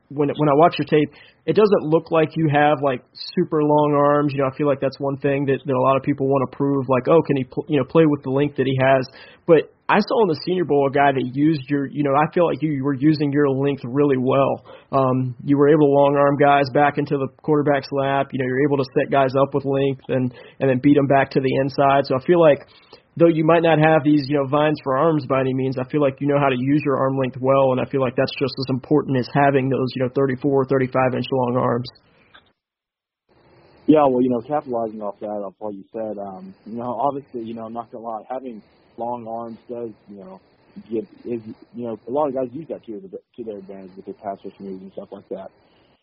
when 0.09 0.29
when 0.29 0.49
I 0.49 0.55
watch 0.55 0.77
your 0.79 0.87
tape, 0.87 1.13
it 1.47 1.55
doesn't 1.55 1.83
look 1.83 2.11
like 2.11 2.31
you 2.37 2.49
have 2.53 2.79
like 2.83 3.03
super 3.35 3.63
long 3.63 3.95
arms. 3.95 4.33
You 4.33 4.43
know, 4.43 4.51
I 4.53 4.57
feel 4.57 4.67
like 4.67 4.81
that's 4.81 4.99
one 4.99 5.17
thing 5.19 5.47
that 5.47 5.59
that 5.65 5.75
a 5.75 5.83
lot 5.83 5.97
of 5.97 6.03
people 6.03 6.27
want 6.27 6.51
to 6.51 6.57
prove. 6.57 6.87
Like, 6.89 7.09
oh, 7.09 7.23
can 7.23 7.37
he 7.37 7.45
pl- 7.45 7.67
you 7.69 7.79
know 7.79 7.85
play 7.85 8.07
with 8.07 8.23
the 8.23 8.31
length 8.31 8.57
that 8.57 8.67
he 8.67 8.79
has? 8.81 9.07
But 9.47 9.73
I 9.89 9.99
saw 10.03 10.23
in 10.23 10.29
the 10.29 10.41
Senior 10.45 10.65
Bowl 10.65 10.89
a 10.89 10.91
guy 10.91 11.15
that 11.15 11.31
used 11.35 11.71
your, 11.71 11.87
you 11.87 12.03
know, 12.03 12.11
I 12.11 12.27
feel 12.35 12.45
like 12.45 12.59
you 12.61 12.83
were 12.83 12.99
using 12.99 13.31
your 13.31 13.49
length 13.49 13.83
really 13.85 14.19
well. 14.19 14.67
Um, 14.91 15.37
you 15.45 15.57
were 15.57 15.69
able 15.69 15.87
to 15.87 15.95
long 15.95 16.17
arm 16.19 16.37
guys 16.43 16.67
back 16.75 16.99
into 16.99 17.17
the 17.17 17.29
quarterback's 17.43 17.87
lap. 17.93 18.31
You 18.33 18.43
know, 18.43 18.47
you're 18.47 18.67
able 18.67 18.79
to 18.79 18.89
set 18.99 19.13
guys 19.13 19.31
up 19.39 19.55
with 19.55 19.65
length 19.65 20.03
and 20.09 20.35
and 20.59 20.71
then 20.71 20.81
beat 20.83 20.97
them 20.97 21.07
back 21.07 21.31
to 21.31 21.41
the 21.41 21.55
inside. 21.63 22.07
So 22.07 22.17
I 22.19 22.25
feel 22.27 22.41
like 22.41 22.67
though 23.17 23.33
you 23.33 23.45
might 23.45 23.63
not 23.63 23.79
have 23.79 24.05
these, 24.05 24.29
you 24.29 24.37
know, 24.37 24.47
vines 24.47 24.79
for 24.85 24.97
arms 24.97 25.27
by 25.27 25.41
any 25.41 25.55
means, 25.55 25.77
I 25.79 25.89
feel 25.91 26.01
like 26.01 26.21
you 26.21 26.29
know 26.29 26.39
how 26.39 26.49
to 26.49 26.57
use 26.57 26.83
your 26.85 26.99
arm 26.99 27.17
length 27.17 27.39
well, 27.41 27.73
and 27.73 27.81
I 27.81 27.89
feel 27.89 28.01
like 28.01 28.15
that's 28.17 28.35
just 28.39 28.55
as 28.59 28.67
important 28.69 29.19
as 29.19 29.29
having 29.33 29.69
those, 29.69 29.89
you 29.97 30.05
know, 30.05 30.11
34, 30.15 30.67
35 30.67 31.15
inch 31.15 31.27
long 31.33 31.57
arms. 31.57 31.89
Yeah, 33.87 34.05
well, 34.05 34.21
you 34.21 34.29
know, 34.29 34.41
capitalizing 34.41 35.01
off 35.01 35.19
that, 35.21 35.27
off 35.27 35.55
what 35.59 35.75
you 35.75 35.85
said, 35.93 36.19
um, 36.19 36.55
you 36.67 36.77
know, 36.77 36.93
obviously, 37.01 37.43
you 37.43 37.55
know, 37.55 37.67
I'm 37.67 37.73
not 37.73 37.91
gonna 37.91 38.05
lie, 38.05 38.23
having 38.29 38.61
long 38.97 39.27
arms 39.29 39.59
does, 39.69 39.91
you 40.09 40.17
know, 40.17 40.41
give 40.91 41.07
is, 41.25 41.41
you 41.73 41.87
know, 41.87 41.99
a 42.07 42.11
lot 42.11 42.29
of 42.29 42.35
guys 42.35 42.49
use 42.53 42.67
that 42.69 42.85
to 42.85 43.01
their 43.01 43.21
to 43.37 43.45
their 43.45 43.59
advantage 43.59 43.93
with 43.97 44.05
their 44.05 44.15
pass 44.15 44.39
rush 44.45 44.59
moves 44.61 44.83
and 44.83 44.93
stuff 44.93 45.09
like 45.13 45.29
that. 45.29 45.51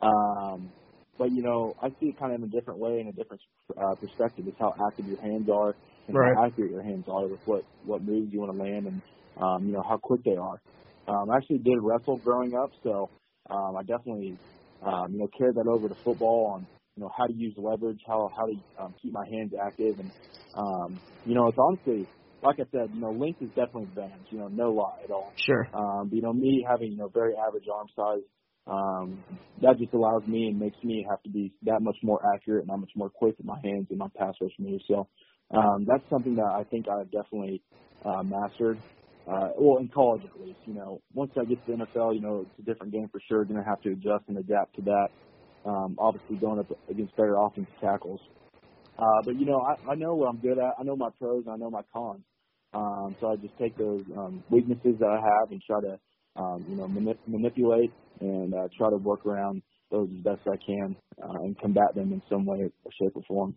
Um, 0.01 0.71
but 1.17 1.31
you 1.31 1.43
know, 1.43 1.75
I 1.81 1.89
see 1.99 2.07
it 2.07 2.17
kind 2.17 2.33
of 2.33 2.41
in 2.41 2.47
a 2.47 2.51
different 2.51 2.79
way, 2.79 2.99
in 2.99 3.07
a 3.07 3.11
different 3.11 3.41
uh, 3.77 3.95
perspective. 3.95 4.45
It's 4.47 4.57
how 4.57 4.73
active 4.87 5.05
your 5.05 5.21
hands 5.21 5.49
are 5.49 5.75
and 6.07 6.17
right. 6.17 6.35
how 6.35 6.45
accurate 6.45 6.71
your 6.71 6.83
hands 6.83 7.05
are 7.07 7.27
with 7.27 7.39
what 7.45 7.63
what 7.83 8.03
moves 8.03 8.31
you 8.31 8.39
want 8.39 8.51
to 8.51 8.63
land 8.63 8.87
and 8.87 9.01
um, 9.37 9.65
you 9.65 9.73
know 9.73 9.83
how 9.87 9.97
quick 9.97 10.23
they 10.23 10.35
are. 10.35 10.61
Um, 11.07 11.29
I 11.31 11.37
actually 11.37 11.59
did 11.59 11.77
wrestle 11.81 12.17
growing 12.17 12.53
up, 12.55 12.71
so 12.83 13.09
um, 13.49 13.75
I 13.77 13.81
definitely 13.83 14.37
um, 14.85 15.07
you 15.11 15.19
know 15.19 15.27
carried 15.37 15.55
that 15.55 15.67
over 15.67 15.89
to 15.89 15.95
football 16.03 16.53
on 16.55 16.67
you 16.95 17.03
know 17.03 17.11
how 17.15 17.25
to 17.25 17.33
use 17.33 17.53
leverage, 17.57 17.99
how 18.07 18.29
how 18.35 18.45
to 18.45 18.55
um, 18.83 18.95
keep 19.01 19.13
my 19.13 19.25
hands 19.31 19.53
active, 19.59 19.99
and 19.99 20.11
um, 20.53 21.01
you 21.25 21.35
know 21.35 21.47
it's 21.47 21.57
honestly 21.57 22.07
like 22.41 22.57
I 22.59 22.67
said, 22.71 22.91
you 22.93 23.01
know 23.01 23.11
length 23.11 23.41
is 23.41 23.49
definitely 23.49 23.85
advantage. 23.85 24.27
You 24.29 24.39
know, 24.39 24.47
no 24.49 24.71
lie 24.71 25.01
at 25.03 25.11
all. 25.11 25.33
Sure. 25.45 25.67
Um, 25.73 26.09
but 26.09 26.15
you 26.15 26.21
know 26.21 26.33
me 26.33 26.65
having 26.69 26.91
you 26.91 26.97
know 26.97 27.09
very 27.13 27.33
average 27.35 27.65
arm 27.73 27.87
size 27.95 28.23
um, 28.67 29.23
that 29.61 29.77
just 29.77 29.93
allows 29.93 30.23
me 30.25 30.47
and 30.47 30.59
makes 30.59 30.77
me 30.83 31.05
have 31.09 31.21
to 31.23 31.29
be 31.29 31.53
that 31.63 31.81
much 31.81 31.97
more 32.03 32.21
accurate 32.35 32.61
and 32.61 32.69
that 32.69 32.77
much 32.77 32.91
more 32.95 33.09
quick 33.09 33.37
with 33.37 33.45
my 33.47 33.59
hands 33.63 33.87
and 33.89 33.99
my 33.99 34.07
pass 34.17 34.35
rush 34.41 34.51
moves. 34.59 34.83
So 34.87 35.07
um, 35.53 35.85
that's 35.87 36.03
something 36.09 36.35
that 36.35 36.51
I 36.57 36.63
think 36.65 36.87
I've 36.89 37.11
definitely 37.11 37.61
uh, 38.05 38.23
mastered. 38.23 38.83
Uh, 39.27 39.49
well, 39.57 39.79
in 39.79 39.89
college 39.93 40.23
at 40.25 40.39
least, 40.41 40.59
you 40.65 40.73
know, 40.73 41.01
once 41.13 41.31
I 41.39 41.45
get 41.45 41.65
to 41.65 41.71
the 41.77 41.85
NFL, 41.85 42.15
you 42.15 42.21
know, 42.21 42.45
it's 42.47 42.59
a 42.59 42.63
different 42.63 42.91
game 42.93 43.07
for 43.11 43.21
sure. 43.29 43.45
Going 43.45 43.61
to 43.63 43.69
have 43.69 43.81
to 43.81 43.91
adjust 43.91 44.25
and 44.27 44.37
adapt 44.37 44.75
to 44.77 44.81
that. 44.83 45.07
Um, 45.65 45.95
obviously, 45.99 46.37
going 46.37 46.59
up 46.59 46.67
against 46.89 47.15
better 47.15 47.35
offensive 47.37 47.73
tackles. 47.81 48.21
Uh, 48.97 49.21
but 49.25 49.35
you 49.37 49.45
know, 49.45 49.61
I, 49.61 49.93
I 49.93 49.95
know 49.95 50.15
what 50.15 50.27
I'm 50.29 50.39
good 50.39 50.57
at. 50.59 50.73
I 50.79 50.83
know 50.83 50.95
my 50.95 51.09
pros. 51.19 51.43
And 51.45 51.53
I 51.53 51.57
know 51.57 51.69
my 51.69 51.81
cons. 51.93 52.23
Um, 52.73 53.15
so 53.19 53.27
I 53.31 53.35
just 53.37 53.57
take 53.57 53.77
those 53.77 54.03
um, 54.17 54.43
weaknesses 54.49 54.95
that 54.99 55.07
I 55.07 55.17
have 55.21 55.51
and 55.51 55.61
try 55.65 55.79
to, 55.81 55.99
um, 56.35 56.65
you 56.67 56.75
know, 56.75 56.87
manip- 56.87 57.19
manipulate 57.27 57.93
and 58.21 58.53
uh, 58.53 58.67
try 58.77 58.89
to 58.89 58.97
work 58.97 59.25
around 59.25 59.61
those 59.91 60.09
as 60.17 60.23
best 60.23 60.41
I 60.47 60.57
can 60.65 60.95
uh, 61.23 61.43
and 61.43 61.57
combat 61.59 61.93
them 61.95 62.11
in 62.13 62.21
some 62.29 62.45
way, 62.45 62.59
or 62.83 62.91
shape, 62.99 63.15
or 63.15 63.23
form. 63.27 63.55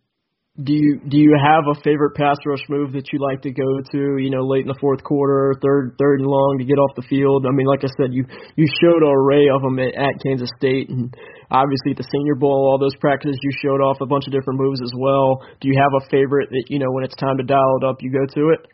Do 0.57 0.73
you 0.73 1.01
do 1.07 1.19
you 1.19 1.37
have 1.37 1.69
a 1.69 1.77
favorite 1.85 2.17
pass 2.17 2.37
rush 2.47 2.65
move 2.71 2.93
that 2.97 3.13
you 3.13 3.21
like 3.21 3.43
to 3.43 3.53
go 3.53 3.85
to? 3.93 4.17
You 4.17 4.31
know, 4.31 4.41
late 4.41 4.65
in 4.65 4.73
the 4.73 4.81
fourth 4.81 5.05
quarter, 5.05 5.53
third 5.61 5.97
third 6.01 6.21
and 6.21 6.29
long 6.29 6.57
to 6.59 6.65
get 6.65 6.81
off 6.81 6.97
the 6.97 7.05
field. 7.05 7.45
I 7.45 7.53
mean, 7.53 7.67
like 7.67 7.85
I 7.85 7.93
said, 8.01 8.17
you 8.17 8.25
you 8.57 8.65
showed 8.81 9.05
an 9.05 9.13
array 9.13 9.53
of 9.53 9.61
them 9.61 9.77
at, 9.79 9.93
at 9.93 10.17
Kansas 10.25 10.49
State, 10.57 10.89
and 10.89 11.13
obviously 11.53 11.93
at 11.93 12.01
the 12.01 12.09
Senior 12.09 12.37
Bowl, 12.41 12.73
all 12.73 12.81
those 12.81 12.97
practices 12.97 13.37
you 13.43 13.53
showed 13.61 13.85
off 13.85 14.01
a 14.01 14.07
bunch 14.07 14.25
of 14.27 14.33
different 14.33 14.59
moves 14.59 14.81
as 14.81 14.93
well. 14.97 15.45
Do 15.61 15.69
you 15.69 15.77
have 15.77 15.93
a 15.93 16.09
favorite 16.09 16.49
that 16.49 16.73
you 16.73 16.79
know 16.79 16.89
when 16.89 17.05
it's 17.05 17.17
time 17.17 17.37
to 17.37 17.45
dial 17.45 17.77
it 17.83 17.85
up, 17.85 18.01
you 18.01 18.09
go 18.09 18.25
to 18.25 18.57
it? 18.57 18.65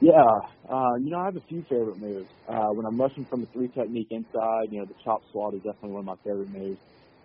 Yeah, 0.00 0.24
uh, 0.72 0.96
you 1.04 1.10
know, 1.12 1.20
I 1.20 1.26
have 1.26 1.36
a 1.36 1.44
few 1.44 1.60
favorite 1.68 2.00
moves. 2.00 2.28
Uh, 2.48 2.72
when 2.72 2.86
I'm 2.86 2.98
rushing 2.98 3.26
from 3.26 3.42
the 3.42 3.48
three 3.52 3.68
technique 3.68 4.08
inside, 4.08 4.72
you 4.72 4.80
know, 4.80 4.86
the 4.86 4.96
chop 5.04 5.20
swat 5.30 5.52
is 5.52 5.60
definitely 5.60 5.90
one 5.90 6.00
of 6.00 6.06
my 6.06 6.16
favorite 6.24 6.48
moves. 6.48 6.80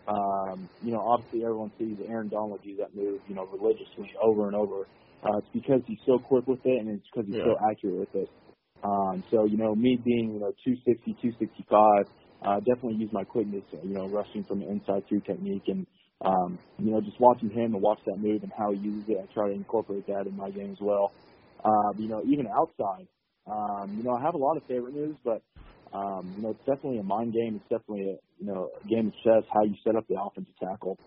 Um, 0.08 0.70
you 0.82 0.94
know, 0.94 1.02
obviously 1.02 1.44
everyone 1.44 1.72
sees 1.78 1.98
Aaron 2.08 2.30
Donald 2.30 2.62
use 2.63 2.80
that 2.80 2.96
move, 2.96 3.22
you 3.28 3.36
know, 3.36 3.46
religiously 3.48 4.12
over 4.22 4.48
and 4.48 4.56
over. 4.56 4.89
Uh, 5.24 5.38
it's 5.39 5.50
because 5.54 5.82
he's 5.88 6.00
so 6.06 6.20
quick 6.20 6.46
with 6.48 6.62
it 6.65 6.80
and 6.80 6.89
it's 6.89 7.08
because 7.13 7.28
he's 7.28 7.38
yeah. 7.38 7.44
so 7.44 7.56
accurate 7.72 8.00
with 8.00 8.15
it. 8.15 8.30
Um, 8.84 9.24
so, 9.32 9.46
you 9.46 9.58
know, 9.58 9.76
me 9.76 9.98
being, 10.04 10.34
you 10.34 10.39
know, 10.41 10.54
260, 10.65 11.18
265, 11.22 12.06
uh, 12.46 12.60
definitely 12.62 12.98
use 13.00 13.10
my 13.13 13.24
quickness, 13.24 13.63
you 13.72 13.96
know, 13.96 14.08
rushing 14.10 14.46
from 14.46 14.60
the 14.62 14.70
inside 14.70 15.04
through 15.10 15.22
technique 15.22 15.63
and, 15.68 15.88
um, 16.26 16.60
you 16.78 16.91
know, 16.91 17.02
just 17.02 17.20
watching 17.20 17.50
him 17.50 17.74
and 17.74 17.82
watch 17.82 18.00
that 18.06 18.18
move 18.20 18.44
and 18.44 18.52
how 18.58 18.72
he 18.74 18.80
uses 18.80 19.06
it. 19.10 19.18
I 19.24 19.28
try 19.34 19.50
to 19.50 19.56
incorporate 19.56 20.08
that 20.08 20.28
in 20.28 20.36
my 20.36 20.52
game 20.52 20.72
as 20.72 20.80
well. 20.82 21.15
Uh, 21.63 21.94
you 21.98 22.10
know, 22.10 22.22
even 22.28 22.48
outside, 22.48 23.08
um, 23.48 23.96
you 23.98 24.04
know, 24.04 24.13
I 24.13 24.22
have 24.24 24.36
a 24.36 24.38
lot 24.38 24.58
of 24.58 24.63
favorite 24.68 24.94
moves, 24.94 25.18
but 25.24 25.41
um, 25.95 26.34
you 26.36 26.43
know, 26.43 26.49
it's 26.49 26.65
definitely 26.65 26.99
a 26.99 27.03
mind 27.03 27.34
game. 27.34 27.55
It's 27.55 27.69
definitely 27.69 28.12
a 28.12 28.17
you 28.39 28.47
know 28.51 28.69
a 28.84 28.88
game 28.88 29.08
of 29.08 29.13
chess. 29.23 29.43
How 29.53 29.63
you 29.63 29.75
set 29.84 29.95
up 29.95 30.05
the 30.08 30.19
offensive 30.21 30.55
tackle. 30.60 30.97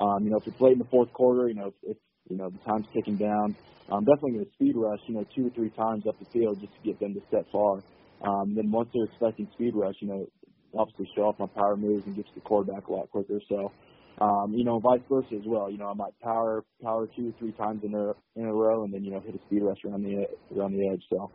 Um, 0.00 0.24
you 0.24 0.30
know, 0.30 0.36
if 0.36 0.46
it's 0.46 0.60
late 0.60 0.74
in 0.74 0.78
the 0.78 0.90
fourth 0.90 1.12
quarter, 1.12 1.48
you 1.48 1.54
know, 1.54 1.68
if, 1.68 1.74
if 1.82 1.96
you 2.28 2.36
know 2.36 2.50
the 2.50 2.58
time's 2.58 2.86
ticking 2.92 3.16
down, 3.16 3.56
I'm 3.90 4.04
definitely 4.04 4.32
going 4.32 4.46
to 4.46 4.52
speed 4.52 4.76
rush. 4.76 5.00
You 5.06 5.14
know, 5.14 5.24
two 5.34 5.46
or 5.46 5.50
three 5.50 5.70
times 5.70 6.06
up 6.06 6.18
the 6.18 6.26
field 6.26 6.60
just 6.60 6.74
to 6.74 6.80
get 6.84 7.00
them 7.00 7.14
to 7.14 7.20
step 7.28 7.46
far. 7.50 7.80
Um, 8.22 8.54
then 8.54 8.70
once 8.70 8.88
they're 8.92 9.04
expecting 9.04 9.48
speed 9.54 9.74
rush, 9.74 9.96
you 10.00 10.08
know, 10.08 10.28
obviously 10.76 11.08
show 11.14 11.22
off 11.22 11.38
my 11.38 11.46
power 11.46 11.76
moves 11.76 12.06
and 12.06 12.16
get 12.16 12.26
to 12.26 12.34
the 12.34 12.40
quarterback 12.40 12.86
a 12.88 12.92
lot 12.92 13.10
quicker. 13.10 13.40
So, 13.48 13.72
um, 14.20 14.52
you 14.54 14.64
know, 14.64 14.78
vice 14.78 15.00
versa 15.08 15.34
as 15.34 15.46
well. 15.46 15.70
You 15.70 15.78
know, 15.78 15.88
I 15.88 15.94
might 15.94 16.18
power 16.20 16.64
power 16.82 17.08
two 17.16 17.30
or 17.30 17.32
three 17.38 17.52
times 17.52 17.82
in 17.84 17.94
a 17.94 18.12
in 18.36 18.46
a 18.46 18.52
row, 18.52 18.84
and 18.84 18.92
then 18.92 19.04
you 19.04 19.10
know 19.10 19.20
hit 19.20 19.34
a 19.34 19.38
speed 19.46 19.62
rush 19.62 19.78
around 19.84 20.04
the 20.04 20.26
around 20.56 20.72
the 20.72 20.88
edge. 20.88 21.02
So, 21.10 21.30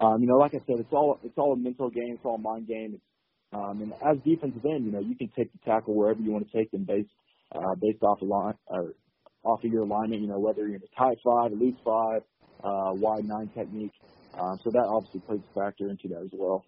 um, 0.00 0.20
you 0.20 0.26
know, 0.26 0.36
like 0.36 0.54
I 0.54 0.58
said, 0.66 0.80
it's 0.80 0.92
all 0.92 1.18
it's 1.22 1.38
all 1.38 1.52
a 1.52 1.56
mental 1.56 1.90
game, 1.90 2.14
it's 2.14 2.24
all 2.24 2.36
a 2.36 2.38
mind 2.38 2.66
game. 2.66 2.94
It's, 2.94 3.04
um, 3.52 3.80
and 3.82 3.92
as 3.92 4.18
defensive 4.24 4.64
end, 4.64 4.84
you 4.84 4.92
know, 4.92 5.00
you 5.00 5.14
can 5.16 5.30
take 5.36 5.52
the 5.52 5.58
tackle 5.64 5.94
wherever 5.94 6.20
you 6.20 6.32
want 6.32 6.50
to 6.50 6.56
take 6.56 6.70
them 6.72 6.84
based 6.84 7.10
uh, 7.54 7.74
based 7.80 8.02
off 8.02 8.20
of 8.20 8.28
line 8.28 8.54
or 8.66 8.94
off 9.44 9.62
of 9.62 9.70
your 9.70 9.82
alignment. 9.82 10.22
You 10.22 10.28
know, 10.28 10.40
whether 10.40 10.66
you're 10.66 10.76
in 10.76 10.82
a 10.82 10.98
tight 10.98 11.18
five, 11.24 11.52
a 11.52 11.54
loose 11.54 11.78
five, 11.84 12.22
uh, 12.64 12.92
wide 12.94 13.24
nine 13.24 13.50
technique. 13.54 13.92
Um, 14.34 14.58
so 14.64 14.70
that 14.70 14.86
obviously 14.90 15.20
plays 15.20 15.40
a 15.48 15.60
factor 15.60 15.88
into 15.88 16.08
that 16.08 16.22
as 16.22 16.30
well. 16.32 16.64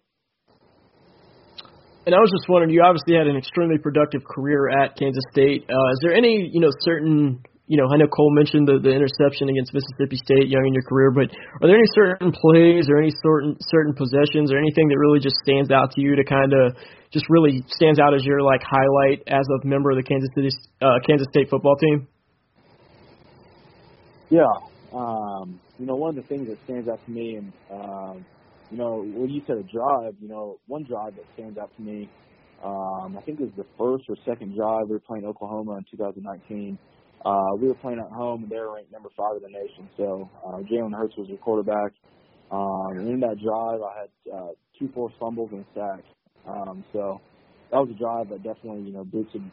And 2.07 2.15
I 2.15 2.19
was 2.19 2.31
just 2.31 2.47
wondering, 2.47 2.71
you 2.71 2.81
obviously 2.81 3.15
had 3.19 3.27
an 3.27 3.35
extremely 3.35 3.77
productive 3.77 4.23
career 4.23 4.71
at 4.71 4.95
Kansas 4.95 5.23
State. 5.33 5.67
Uh, 5.67 5.91
is 5.91 5.99
there 6.01 6.15
any, 6.15 6.49
you 6.53 6.61
know, 6.61 6.71
certain 6.79 7.43
you 7.67 7.75
know, 7.75 7.91
I 7.91 7.99
know 7.99 8.07
Cole 8.07 8.31
mentioned 8.31 8.63
the, 8.63 8.79
the 8.79 8.95
interception 8.95 9.51
against 9.51 9.75
Mississippi 9.75 10.15
State 10.15 10.47
young 10.47 10.63
in 10.63 10.71
your 10.71 10.87
career, 10.87 11.11
but 11.11 11.27
are 11.59 11.67
there 11.67 11.75
any 11.75 11.91
certain 11.91 12.31
plays 12.31 12.87
or 12.87 12.95
any 12.95 13.11
certain 13.19 13.59
certain 13.59 13.91
possessions 13.91 14.55
or 14.55 14.57
anything 14.57 14.87
that 14.87 14.95
really 14.95 15.19
just 15.19 15.35
stands 15.43 15.67
out 15.69 15.91
to 15.91 15.99
you 15.99 16.15
to 16.15 16.23
kind 16.23 16.55
of 16.55 16.79
just 17.11 17.27
really 17.27 17.59
stands 17.67 17.99
out 17.99 18.15
as 18.15 18.23
your 18.23 18.39
like 18.41 18.63
highlight 18.63 19.19
as 19.27 19.43
a 19.51 19.67
member 19.67 19.91
of 19.91 19.99
the 19.99 20.03
Kansas 20.03 20.31
City 20.31 20.47
uh, 20.79 21.03
Kansas 21.03 21.27
State 21.29 21.51
football 21.51 21.75
team? 21.75 22.07
Yeah, 24.31 24.47
um, 24.95 25.59
you 25.77 25.85
know, 25.85 25.95
one 25.95 26.17
of 26.17 26.23
the 26.23 26.27
things 26.27 26.47
that 26.47 26.57
stands 26.63 26.87
out 26.87 27.03
to 27.03 27.11
me, 27.11 27.35
and 27.35 27.51
um, 27.69 28.25
you 28.71 28.77
know, 28.77 29.03
when 29.03 29.29
you 29.29 29.41
said 29.45 29.57
a 29.57 29.63
drive, 29.63 30.15
you 30.21 30.29
know, 30.29 30.55
one 30.67 30.83
drive 30.87 31.15
that 31.15 31.25
stands 31.35 31.57
out 31.57 31.69
to 31.75 31.81
me, 31.81 32.09
um, 32.63 33.17
I 33.17 33.21
think 33.25 33.41
it 33.41 33.43
was 33.43 33.55
the 33.57 33.67
first 33.77 34.07
or 34.07 34.15
second 34.23 34.55
drive 34.55 34.87
we 34.87 34.95
were 34.95 35.03
playing 35.03 35.25
Oklahoma 35.25 35.77
in 35.77 35.85
2019 35.91 36.79
uh, 37.27 37.55
we 37.59 37.67
were 37.67 37.75
playing 37.75 37.99
at 37.99 38.09
home, 38.09 38.43
and 38.43 38.49
they 38.51 38.55
were 38.55 38.75
ranked 38.75 38.91
number 38.91 39.09
five 39.17 39.35
in 39.35 39.43
the 39.43 39.49
nation. 39.49 39.89
So 39.97 40.29
uh, 40.45 40.59
Jalen 40.63 40.95
Hurts 40.95 41.17
was 41.17 41.27
your 41.27 41.37
quarterback. 41.39 41.91
Um, 42.49 42.91
and 42.91 43.09
in 43.09 43.19
that 43.19 43.35
drive, 43.43 43.81
I 43.81 43.99
had 43.99 44.33
uh, 44.33 44.51
two 44.79 44.89
forced 44.93 45.17
fumbles 45.19 45.49
and 45.51 45.65
a 45.65 45.65
sack. 45.75 46.03
Um, 46.47 46.85
so 46.93 47.19
that 47.71 47.77
was 47.77 47.89
a 47.89 47.99
drive 47.99 48.29
that 48.29 48.43
definitely, 48.43 48.87
you 48.87 48.93
know, 48.93 49.03
boosted 49.03 49.43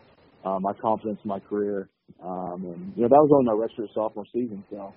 uh, 0.45 0.59
my 0.61 0.73
confidence 0.81 1.19
in 1.25 1.29
my 1.29 1.41
career. 1.41 1.89
Um, 2.23 2.65
and 2.65 2.93
you 2.95 3.03
know, 3.03 3.09
that 3.09 3.19
was 3.19 3.31
only 3.35 3.47
my 3.47 3.67
redshirt 3.67 3.93
sophomore 3.93 4.27
season. 4.33 4.63
So, 4.71 4.95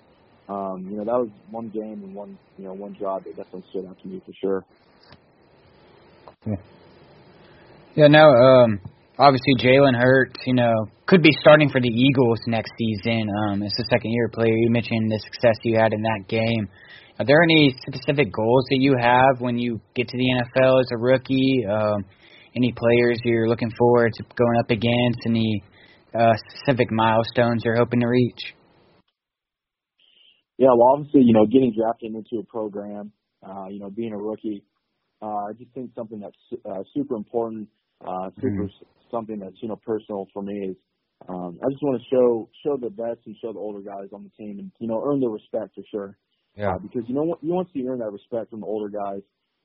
um, 0.48 0.86
you 0.88 0.98
know, 0.98 1.04
that 1.04 1.18
was 1.18 1.30
one 1.50 1.70
game 1.70 2.04
and 2.04 2.14
one, 2.14 2.38
you 2.58 2.64
know, 2.64 2.74
one 2.74 2.92
drive 2.92 3.24
that 3.24 3.36
definitely 3.36 3.64
stood 3.70 3.86
out 3.86 3.98
to 4.02 4.06
me 4.08 4.22
for 4.24 4.32
sure. 4.40 4.64
Yeah. 6.46 6.54
Yeah. 7.96 8.06
No. 8.06 8.28
Um 8.28 8.80
obviously 9.18 9.54
Jalen 9.58 9.98
Hurts, 9.98 10.40
you 10.46 10.54
know, 10.54 10.72
could 11.06 11.22
be 11.22 11.32
starting 11.40 11.68
for 11.68 11.80
the 11.80 11.88
Eagles 11.88 12.38
next 12.46 12.72
season. 12.78 13.28
Um, 13.28 13.62
it's 13.62 13.78
a 13.78 13.84
second 13.90 14.12
year 14.12 14.28
player. 14.28 14.54
You 14.54 14.70
mentioned 14.70 15.10
the 15.10 15.20
success 15.24 15.56
you 15.62 15.78
had 15.78 15.92
in 15.92 16.02
that 16.02 16.24
game. 16.28 16.68
Are 17.18 17.26
there 17.26 17.42
any 17.42 17.74
specific 17.86 18.32
goals 18.32 18.64
that 18.70 18.78
you 18.78 18.94
have 19.00 19.40
when 19.40 19.58
you 19.58 19.80
get 19.96 20.08
to 20.08 20.16
the 20.16 20.42
NFL 20.42 20.80
as 20.80 20.86
a 20.92 20.98
rookie? 20.98 21.66
Um, 21.68 22.04
any 22.54 22.72
players 22.72 23.18
you're 23.24 23.48
looking 23.48 23.72
forward 23.76 24.12
to 24.14 24.22
going 24.36 24.58
up 24.60 24.70
against? 24.70 25.26
Any 25.26 25.62
uh, 26.14 26.34
specific 26.48 26.90
milestones 26.92 27.62
you're 27.64 27.76
hoping 27.76 28.00
to 28.00 28.06
reach? 28.06 28.54
Yeah, 30.58 30.68
well, 30.76 30.94
obviously, 30.94 31.22
you 31.22 31.32
know, 31.32 31.46
getting 31.46 31.72
drafted 31.76 32.14
into 32.14 32.40
a 32.40 32.44
program, 32.44 33.12
uh, 33.46 33.66
you 33.68 33.78
know, 33.78 33.90
being 33.90 34.12
a 34.12 34.18
rookie, 34.18 34.64
uh, 35.22 35.50
I 35.50 35.52
just 35.58 35.72
think 35.72 35.90
something 35.96 36.20
that's 36.20 36.62
uh, 36.68 36.82
super 36.94 37.14
important, 37.16 37.68
uh, 38.04 38.30
super 38.36 38.64
mm-hmm 38.64 38.84
something 39.10 39.38
that's 39.38 39.56
you 39.62 39.68
know 39.68 39.80
personal 39.84 40.26
for 40.32 40.42
me 40.42 40.70
is 40.70 40.76
um, 41.28 41.58
I 41.62 41.66
just 41.70 41.82
want 41.82 42.00
to 42.00 42.06
show 42.14 42.48
show 42.64 42.76
the 42.76 42.90
best 42.90 43.26
and 43.26 43.36
show 43.42 43.52
the 43.52 43.58
older 43.58 43.80
guys 43.80 44.08
on 44.12 44.22
the 44.22 44.30
team 44.38 44.58
and 44.58 44.70
you 44.78 44.88
know 44.88 45.02
earn 45.04 45.20
their 45.20 45.30
respect 45.30 45.74
for 45.74 45.82
sure. 45.90 46.16
Yeah. 46.54 46.74
Uh, 46.74 46.78
because 46.78 47.02
you 47.08 47.14
know 47.14 47.22
what 47.22 47.42
you 47.42 47.52
once 47.54 47.68
you 47.72 47.88
earn 47.88 47.98
that 47.98 48.10
respect 48.10 48.50
from 48.50 48.60
the 48.60 48.66
older 48.66 48.88
guys, 48.88 49.22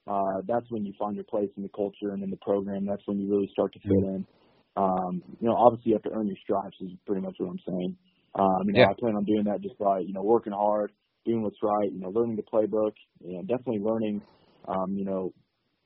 uh, 0.07 0.41
that's 0.47 0.65
when 0.69 0.85
you 0.85 0.93
find 0.97 1.15
your 1.15 1.25
place 1.25 1.49
in 1.57 1.63
the 1.63 1.69
culture 1.75 2.13
and 2.13 2.23
in 2.23 2.29
the 2.29 2.41
program. 2.41 2.85
That's 2.85 3.03
when 3.05 3.19
you 3.19 3.29
really 3.29 3.49
start 3.51 3.73
to 3.73 3.79
fit 3.79 3.91
mm-hmm. 3.91 4.15
in. 4.15 4.27
Um, 4.75 5.21
you 5.39 5.47
know, 5.47 5.55
obviously 5.55 5.91
you 5.91 5.95
have 5.95 6.03
to 6.03 6.17
earn 6.17 6.27
your 6.27 6.37
stripes 6.41 6.77
is 6.81 6.89
pretty 7.05 7.21
much 7.21 7.35
what 7.37 7.49
I'm 7.49 7.61
saying. 7.67 7.95
Um, 8.33 8.65
you 8.65 8.73
know, 8.73 8.79
yeah. 8.81 8.89
I 8.89 8.93
plan 8.99 9.15
on 9.15 9.23
doing 9.23 9.43
that 9.45 9.61
just 9.61 9.77
by 9.77 9.99
you 9.99 10.13
know 10.13 10.23
working 10.23 10.53
hard, 10.53 10.91
doing 11.25 11.43
what's 11.43 11.61
right, 11.61 11.91
you 11.91 11.99
know, 11.99 12.09
learning 12.09 12.35
the 12.35 12.43
playbook, 12.43 12.93
you 13.23 13.35
know, 13.35 13.41
definitely 13.41 13.79
learning, 13.79 14.21
um, 14.67 14.93
you 14.97 15.05
know, 15.05 15.31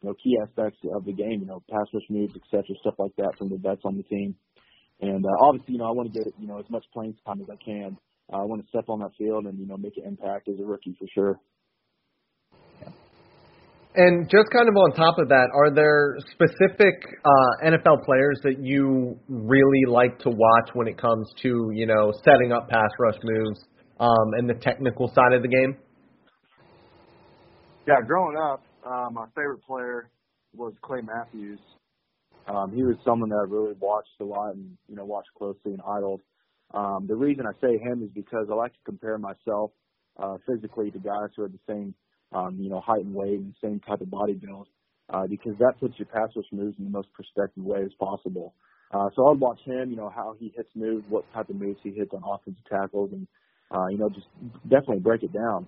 you 0.01 0.10
know, 0.10 0.15
key 0.21 0.38
aspects 0.41 0.79
of 0.93 1.05
the 1.05 1.13
game, 1.13 1.39
you 1.41 1.45
know, 1.45 1.63
pass 1.69 1.88
rush 1.93 2.03
moves, 2.10 2.33
et 2.36 2.41
cetera, 2.51 2.75
stuff 2.81 2.95
like 2.99 3.15
that 3.17 3.31
from 3.38 3.49
the 3.49 3.57
vets 3.57 3.81
on 3.83 3.97
the 3.97 4.03
team. 4.03 4.36
And 5.01 5.25
uh, 5.25 5.45
obviously, 5.45 5.73
you 5.73 5.79
know, 5.79 5.86
I 5.88 5.91
want 5.91 6.12
to 6.12 6.19
get 6.19 6.33
you 6.39 6.47
know 6.47 6.60
as 6.60 6.69
much 6.69 6.83
playing 6.93 7.15
time 7.25 7.41
as 7.41 7.47
I 7.51 7.57
can. 7.63 7.97
Uh, 8.31 8.38
I 8.38 8.43
want 8.43 8.62
to 8.62 8.67
step 8.67 8.86
on 8.89 8.99
that 8.99 9.12
field 9.17 9.45
and 9.45 9.57
you 9.60 9.67
know 9.67 9.77
make 9.77 9.97
an 9.97 10.03
impact 10.05 10.47
as 10.47 10.60
a 10.60 10.65
rookie 10.65 10.95
for 10.99 11.07
sure. 11.13 11.39
And 13.95 14.29
just 14.29 14.51
kind 14.53 14.69
of 14.69 14.75
on 14.75 14.91
top 14.93 15.17
of 15.17 15.29
that, 15.29 15.49
are 15.55 15.73
there 15.73 16.17
specific 16.31 17.01
uh, 17.25 17.65
NFL 17.65 18.05
players 18.05 18.39
that 18.43 18.57
you 18.62 19.17
really 19.27 19.86
like 19.88 20.19
to 20.19 20.29
watch 20.29 20.69
when 20.73 20.88
it 20.88 20.99
comes 20.99 21.27
to 21.41 21.71
you 21.73 21.86
know 21.86 22.12
setting 22.23 22.51
up 22.51 22.69
pass 22.69 22.89
rush 22.99 23.17
moves 23.23 23.60
um, 23.99 24.33
and 24.38 24.49
the 24.49 24.55
technical 24.55 25.07
side 25.13 25.33
of 25.33 25.41
the 25.41 25.47
game? 25.47 25.77
Yeah, 27.88 28.01
growing 28.05 28.36
up, 28.38 28.62
uh, 28.88 29.10
my 29.12 29.26
favorite 29.36 29.63
player 29.63 30.10
was 30.56 30.73
Clay 30.82 31.02
Matthews. 31.02 31.60
Um, 32.47 32.71
he 32.73 32.84
was 32.84 32.95
someone 33.04 33.30
that 33.30 33.36
I 33.36 33.45
really 33.50 33.76
watched 33.80 34.10
a 34.21 34.23
lot 34.23 34.56
and 34.56 34.78
you 34.88 34.95
know 34.95 35.06
watched 35.06 35.30
closely 35.38 35.73
and 35.73 35.82
idled. 35.86 36.21
Um, 36.73 37.06
the 37.08 37.15
reason 37.15 37.45
I 37.45 37.52
say 37.62 37.78
him 37.78 38.04
is 38.04 38.10
because 38.13 38.47
I 38.50 38.56
like 38.56 38.73
to 38.73 38.80
compare 38.86 39.17
myself 39.17 39.71
uh, 40.17 40.38
physically 40.47 40.91
to 40.91 41.00
guys 41.00 41.30
who 41.36 41.43
are 41.43 41.50
the 41.50 41.60
same 41.67 41.93
um, 42.32 42.58
you 42.60 42.69
know 42.69 42.80
height 42.80 43.04
and 43.04 43.13
weight 43.13 43.39
and 43.39 43.54
same 43.62 43.80
type 43.82 44.02
of 44.02 44.10
body 44.10 44.34
build 44.34 44.67
uh, 45.13 45.28
because 45.28 45.54
that 45.60 45.73
puts 45.80 45.97
your 45.97 46.08
pass 46.08 46.30
rush 46.36 46.45
moves 46.52 46.76
in 46.80 46.86
the 46.86 46.91
most 46.91 47.10
perspective 47.13 47.63
way 47.63 47.82
as 47.84 47.93
possible. 48.00 48.54
Uh, 48.91 49.10
so 49.15 49.28
I'd 49.28 49.39
watch 49.39 49.60
him, 49.65 49.89
you 49.89 49.97
know, 49.97 50.10
how 50.10 50.36
he 50.39 50.54
hits 50.56 50.69
moves, 50.73 51.04
what 51.10 51.26
type 51.34 51.50
of 51.50 51.58
moves 51.58 51.80
he 51.84 51.91
hits 51.91 52.12
on 52.13 52.23
offensive 52.26 52.63
tackles, 52.69 53.12
and 53.12 53.28
uh, 53.69 53.88
you 53.88 53.97
know, 53.97 54.10
just 54.10 54.28
definitely 54.63 55.00
break 55.00 55.23
it 55.23 55.34
down. 55.34 55.67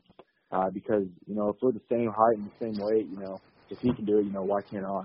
Uh, 0.51 0.69
because 0.71 1.05
you 1.27 1.35
know, 1.35 1.49
if 1.49 1.57
we're 1.61 1.71
the 1.71 1.81
same 1.89 2.11
height 2.11 2.37
and 2.37 2.49
the 2.49 2.65
same 2.65 2.83
weight, 2.83 3.07
you 3.07 3.19
know, 3.19 3.39
if 3.69 3.79
he 3.79 3.93
can 3.93 4.05
do 4.05 4.17
it, 4.19 4.25
you 4.25 4.31
know, 4.31 4.43
why 4.43 4.61
can't 4.61 4.85
I? 4.85 5.03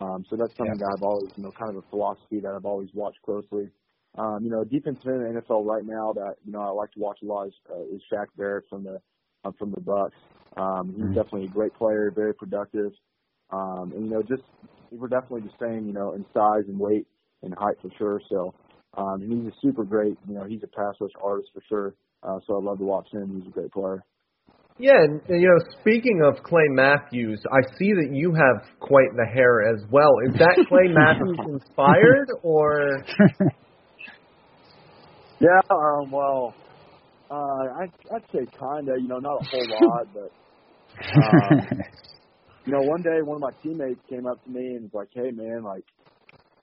Um, 0.00 0.24
so 0.28 0.36
that's 0.36 0.54
something 0.56 0.78
yeah. 0.78 0.86
that 0.86 0.96
I've 0.96 1.02
always, 1.02 1.30
you 1.36 1.44
know, 1.44 1.52
kind 1.52 1.70
of 1.70 1.76
a 1.76 1.88
philosophy 1.88 2.40
that 2.40 2.52
I've 2.54 2.66
always 2.66 2.90
watched 2.92 3.22
closely. 3.22 3.70
Um, 4.18 4.40
you 4.42 4.50
know, 4.50 4.64
defensive 4.64 5.06
end 5.06 5.26
in 5.26 5.34
the 5.34 5.40
NFL 5.40 5.64
right 5.64 5.84
now 5.86 6.12
that 6.12 6.34
you 6.44 6.52
know 6.52 6.60
I 6.60 6.68
like 6.68 6.92
to 6.92 7.00
watch 7.00 7.18
a 7.22 7.26
lot 7.26 7.46
is, 7.46 7.54
uh, 7.70 7.80
is 7.94 8.02
Shaq 8.12 8.26
Barrett 8.36 8.64
from 8.68 8.84
the 8.84 9.00
uh, 9.44 9.52
from 9.58 9.70
the 9.70 9.80
Bucs. 9.80 10.10
Um, 10.56 10.88
he's 10.88 11.04
mm-hmm. 11.04 11.14
definitely 11.14 11.44
a 11.46 11.48
great 11.48 11.72
player, 11.74 12.12
very 12.14 12.34
productive, 12.34 12.92
um, 13.50 13.92
and 13.94 14.04
you 14.04 14.10
know, 14.10 14.22
just 14.22 14.42
we're 14.90 15.08
definitely 15.08 15.42
the 15.42 15.66
same, 15.66 15.86
you 15.86 15.94
know, 15.94 16.12
in 16.12 16.24
size 16.34 16.64
and 16.68 16.78
weight 16.78 17.06
and 17.42 17.54
height 17.54 17.76
for 17.80 17.90
sure. 17.96 18.20
So, 18.28 18.54
um, 18.96 19.22
and 19.22 19.32
he's 19.32 19.52
a 19.52 19.56
super 19.62 19.84
great, 19.84 20.18
you 20.28 20.34
know, 20.34 20.44
he's 20.44 20.62
a 20.62 20.66
pass 20.66 20.94
rush 21.00 21.12
artist 21.22 21.48
for 21.54 21.62
sure. 21.68 21.94
Uh, 22.22 22.38
so 22.46 22.56
I 22.56 22.62
love 22.62 22.78
to 22.78 22.84
watch 22.84 23.08
him. 23.10 23.40
He's 23.40 23.48
a 23.48 23.50
great 23.50 23.72
player. 23.72 24.04
Yeah, 24.82 24.98
and 24.98 25.20
you 25.28 25.46
know, 25.46 25.64
speaking 25.80 26.22
of 26.26 26.42
Clay 26.42 26.66
Matthews, 26.70 27.40
I 27.52 27.62
see 27.78 27.92
that 27.92 28.08
you 28.10 28.34
have 28.34 28.66
quite 28.80 29.14
the 29.14 29.24
hair 29.24 29.72
as 29.72 29.80
well. 29.92 30.10
Is 30.26 30.34
that 30.40 30.58
Clay 30.68 30.88
Matthews 30.90 31.38
inspired, 31.46 32.26
or? 32.42 33.04
Yeah, 35.40 35.58
um, 35.70 36.08
well, 36.12 36.54
uh, 37.28 37.34
I, 37.34 37.84
I'd 38.14 38.22
say 38.32 38.46
kinda. 38.46 38.94
You 39.00 39.08
know, 39.08 39.18
not 39.18 39.42
a 39.42 39.44
whole 39.50 39.66
lot, 39.70 40.06
but 40.14 40.30
um, 41.16 41.82
you 42.64 42.72
know, 42.72 42.82
one 42.82 43.02
day 43.02 43.22
one 43.22 43.36
of 43.36 43.40
my 43.42 43.50
teammates 43.60 44.00
came 44.08 44.24
up 44.26 44.42
to 44.44 44.50
me 44.50 44.60
and 44.76 44.82
was 44.82 44.94
like, 44.94 45.08
"Hey, 45.12 45.32
man, 45.32 45.64
like, 45.64 45.82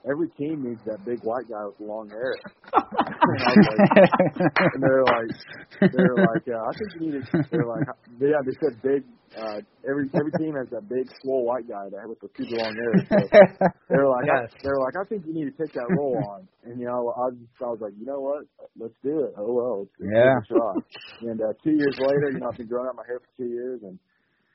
every 0.08 0.30
team 0.38 0.64
needs 0.64 0.82
that 0.86 1.04
big 1.06 1.20
white 1.24 1.50
guy 1.50 1.66
with 1.66 1.80
long 1.80 2.10
hair. 2.10 2.36
and, 2.74 3.66
like, 3.68 4.52
and 4.74 4.84
they're 4.84 5.04
like, 5.04 5.92
they're 5.92 6.16
like, 6.16 6.46
uh, 6.48 6.64
I 6.64 6.72
think 6.78 6.90
you 6.96 7.12
need 7.12 7.26
to. 7.26 7.44
They're 7.52 7.66
like, 7.66 7.88
yeah, 8.20 8.40
they 8.46 8.56
said 8.62 8.82
big. 8.82 9.04
Uh, 9.30 9.62
every 9.88 10.10
every 10.18 10.32
team 10.42 10.56
has 10.56 10.66
that 10.72 10.90
big, 10.90 11.06
swole 11.22 11.46
white 11.46 11.68
guy 11.70 11.86
that 11.92 12.10
with 12.10 12.20
the 12.20 12.30
super 12.34 12.58
long 12.58 12.74
hair. 12.74 12.94
So 13.06 13.68
they're 13.90 14.10
like, 14.10 14.26
yes. 14.26 14.50
I, 14.50 14.58
they're 14.64 14.80
like, 14.80 14.96
I 15.00 15.06
think 15.08 15.26
you 15.28 15.34
need 15.34 15.46
to 15.46 15.58
take 15.58 15.74
that 15.74 15.86
role 15.98 16.18
on. 16.32 16.48
And 16.66 16.80
you 16.80 16.88
know, 16.88 17.14
I 17.14 17.30
was, 17.30 17.36
I 17.62 17.66
was 17.66 17.80
like, 17.82 17.94
you 18.00 18.06
know 18.06 18.22
what? 18.22 18.46
Let's 18.80 18.98
do 19.04 19.26
it. 19.26 19.34
Oh 19.38 19.54
well, 19.54 19.80
let's, 19.82 19.92
let's 20.00 20.14
yeah. 20.16 20.34
give 20.50 20.58
it 20.58 20.58
a 20.58 20.58
try. 20.58 21.30
And 21.30 21.42
uh, 21.42 21.54
two 21.64 21.78
years 21.78 21.96
later, 22.00 22.32
you 22.34 22.40
know, 22.40 22.50
I've 22.50 22.58
been 22.58 22.68
growing 22.68 22.88
out 22.90 22.96
my 22.96 23.06
hair 23.06 23.20
for 23.20 23.30
two 23.38 23.50
years, 23.50 23.82
and 23.84 24.00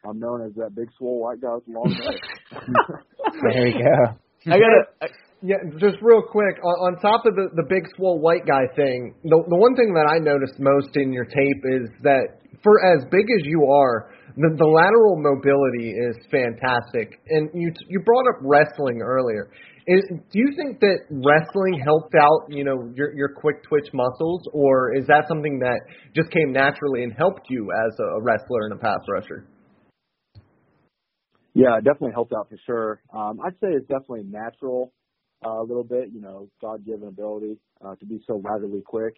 I'm 0.04 0.18
known 0.18 0.42
as 0.42 0.52
that 0.56 0.74
big, 0.74 0.88
swole 0.98 1.20
white 1.20 1.40
guy 1.40 1.54
with 1.54 1.68
long 1.68 1.94
hair. 1.94 2.60
there 3.52 3.68
you 3.68 3.78
go. 3.78 4.18
I 4.46 4.58
gotta. 4.58 5.14
Yeah, 5.44 5.60
just 5.76 6.00
real 6.00 6.22
quick 6.24 6.56
on, 6.64 6.96
on 6.96 7.00
top 7.04 7.26
of 7.28 7.36
the 7.36 7.52
the 7.52 7.68
big 7.68 7.84
swole 7.94 8.18
white 8.18 8.48
guy 8.48 8.64
thing, 8.74 9.12
the 9.28 9.36
the 9.44 9.60
one 9.60 9.76
thing 9.76 9.92
that 9.92 10.08
I 10.08 10.16
noticed 10.16 10.56
most 10.56 10.96
in 10.96 11.12
your 11.12 11.28
tape 11.28 11.60
is 11.68 11.92
that 12.00 12.40
for 12.64 12.80
as 12.80 13.04
big 13.12 13.28
as 13.28 13.44
you 13.44 13.68
are, 13.68 14.08
the, 14.40 14.56
the 14.56 14.64
lateral 14.64 15.20
mobility 15.20 15.92
is 15.92 16.16
fantastic. 16.32 17.20
And 17.28 17.50
you 17.52 17.68
you 17.92 18.00
brought 18.00 18.24
up 18.24 18.40
wrestling 18.40 19.04
earlier. 19.04 19.52
Is, 19.86 20.00
do 20.08 20.38
you 20.40 20.56
think 20.56 20.80
that 20.80 21.04
wrestling 21.12 21.76
helped 21.84 22.14
out, 22.16 22.48
you 22.48 22.64
know, 22.64 22.88
your 22.96 23.12
your 23.12 23.28
quick 23.28 23.62
twitch 23.68 23.92
muscles, 23.92 24.48
or 24.54 24.96
is 24.96 25.06
that 25.08 25.28
something 25.28 25.58
that 25.58 25.76
just 26.16 26.32
came 26.32 26.52
naturally 26.52 27.04
and 27.04 27.12
helped 27.12 27.50
you 27.50 27.68
as 27.68 27.92
a 28.00 28.22
wrestler 28.22 28.64
and 28.64 28.72
a 28.72 28.80
pass 28.80 29.04
rusher? 29.12 29.44
Yeah, 31.52 31.76
it 31.76 31.84
definitely 31.84 32.12
helped 32.14 32.32
out 32.32 32.48
for 32.48 32.56
sure. 32.64 33.02
Um, 33.12 33.40
I'd 33.44 33.60
say 33.60 33.76
it's 33.76 33.86
definitely 33.86 34.24
natural 34.24 34.90
uh, 35.44 35.60
a 35.60 35.64
little 35.64 35.84
bit, 35.84 36.10
you 36.12 36.20
know, 36.20 36.48
God-given 36.60 37.08
ability 37.08 37.58
uh, 37.84 37.94
to 37.96 38.06
be 38.06 38.20
so 38.26 38.40
laterally 38.42 38.82
quick. 38.82 39.14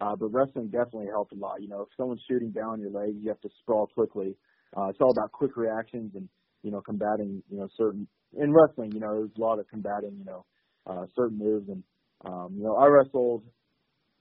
Uh, 0.00 0.14
but 0.14 0.28
wrestling 0.28 0.68
definitely 0.68 1.08
helped 1.10 1.32
a 1.32 1.36
lot. 1.36 1.60
You 1.60 1.68
know, 1.68 1.82
if 1.82 1.88
someone's 1.96 2.22
shooting 2.28 2.50
down 2.50 2.80
your 2.80 2.90
legs, 2.90 3.16
you 3.20 3.28
have 3.28 3.40
to 3.40 3.50
sprawl 3.60 3.88
quickly. 3.88 4.36
Uh, 4.76 4.88
it's 4.88 4.98
all 5.00 5.10
about 5.10 5.32
quick 5.32 5.56
reactions 5.56 6.12
and 6.14 6.28
you 6.62 6.70
know 6.70 6.80
combating 6.80 7.42
you 7.50 7.58
know 7.58 7.68
certain 7.76 8.06
in 8.36 8.52
wrestling. 8.52 8.92
You 8.92 9.00
know, 9.00 9.14
there's 9.14 9.30
a 9.36 9.40
lot 9.40 9.58
of 9.58 9.68
combating 9.68 10.16
you 10.18 10.24
know 10.24 10.44
uh, 10.86 11.06
certain 11.16 11.38
moves 11.38 11.68
and 11.68 11.82
um, 12.24 12.54
you 12.56 12.62
know 12.62 12.76
I 12.76 12.86
wrestled 12.86 13.42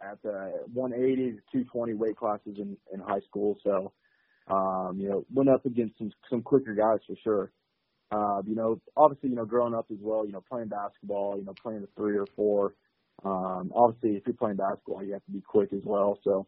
at 0.01 0.21
the 0.23 0.51
180 0.73 1.31
to 1.31 1.37
220 1.51 1.93
weight 1.95 2.17
classes 2.17 2.57
in 2.57 2.77
in 2.93 2.99
high 2.99 3.21
school, 3.27 3.57
so 3.63 3.91
um, 4.47 4.97
you 4.99 5.09
know 5.09 5.25
went 5.33 5.49
up 5.49 5.65
against 5.65 5.97
some 5.97 6.11
some 6.29 6.41
quicker 6.41 6.73
guys 6.73 6.99
for 7.05 7.15
sure. 7.23 7.51
Uh, 8.11 8.41
you 8.45 8.55
know, 8.55 8.79
obviously, 8.95 9.29
you 9.29 9.35
know, 9.35 9.45
growing 9.45 9.73
up 9.73 9.85
as 9.91 9.97
well, 10.01 10.25
you 10.25 10.31
know, 10.31 10.43
playing 10.49 10.69
basketball, 10.69 11.37
you 11.37 11.45
know, 11.45 11.55
playing 11.61 11.81
the 11.81 11.89
three 11.95 12.17
or 12.17 12.27
four. 12.35 12.73
Um, 13.25 13.71
obviously, 13.75 14.11
if 14.11 14.23
you're 14.25 14.35
playing 14.35 14.57
basketball, 14.57 15.03
you 15.03 15.13
have 15.13 15.25
to 15.25 15.31
be 15.31 15.41
quick 15.41 15.73
as 15.73 15.81
well. 15.83 16.19
So, 16.23 16.47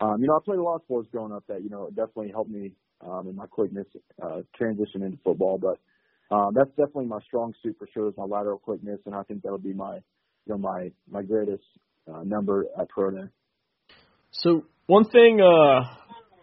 um, 0.00 0.20
you 0.20 0.26
know, 0.26 0.36
I 0.36 0.44
played 0.44 0.58
a 0.58 0.62
lot 0.62 0.76
of 0.76 0.82
sports 0.82 1.08
growing 1.10 1.32
up 1.32 1.44
that, 1.48 1.62
you 1.62 1.70
know, 1.70 1.88
definitely 1.88 2.30
helped 2.30 2.50
me 2.50 2.72
um, 3.00 3.26
in 3.28 3.36
my 3.36 3.46
quickness 3.46 3.86
uh, 4.22 4.42
transition 4.56 5.02
into 5.02 5.18
football. 5.24 5.58
But 5.58 5.78
um, 6.34 6.52
that's 6.54 6.70
definitely 6.70 7.06
my 7.06 7.20
strong 7.26 7.54
suit 7.62 7.76
for 7.78 7.88
sure 7.94 8.08
is 8.08 8.14
my 8.16 8.24
lateral 8.24 8.58
quickness, 8.58 9.00
and 9.06 9.14
I 9.14 9.22
think 9.22 9.42
that'll 9.42 9.58
be 9.58 9.72
my, 9.72 9.94
you 9.94 10.02
know, 10.48 10.58
my 10.58 10.90
my 11.10 11.22
greatest 11.22 11.64
uh, 12.12 12.22
number 12.24 12.66
at 12.78 12.88
pro 12.90 13.10
day. 13.10 13.28
So 14.30 14.64
one 14.86 15.04
thing 15.04 15.40
uh, 15.40 15.80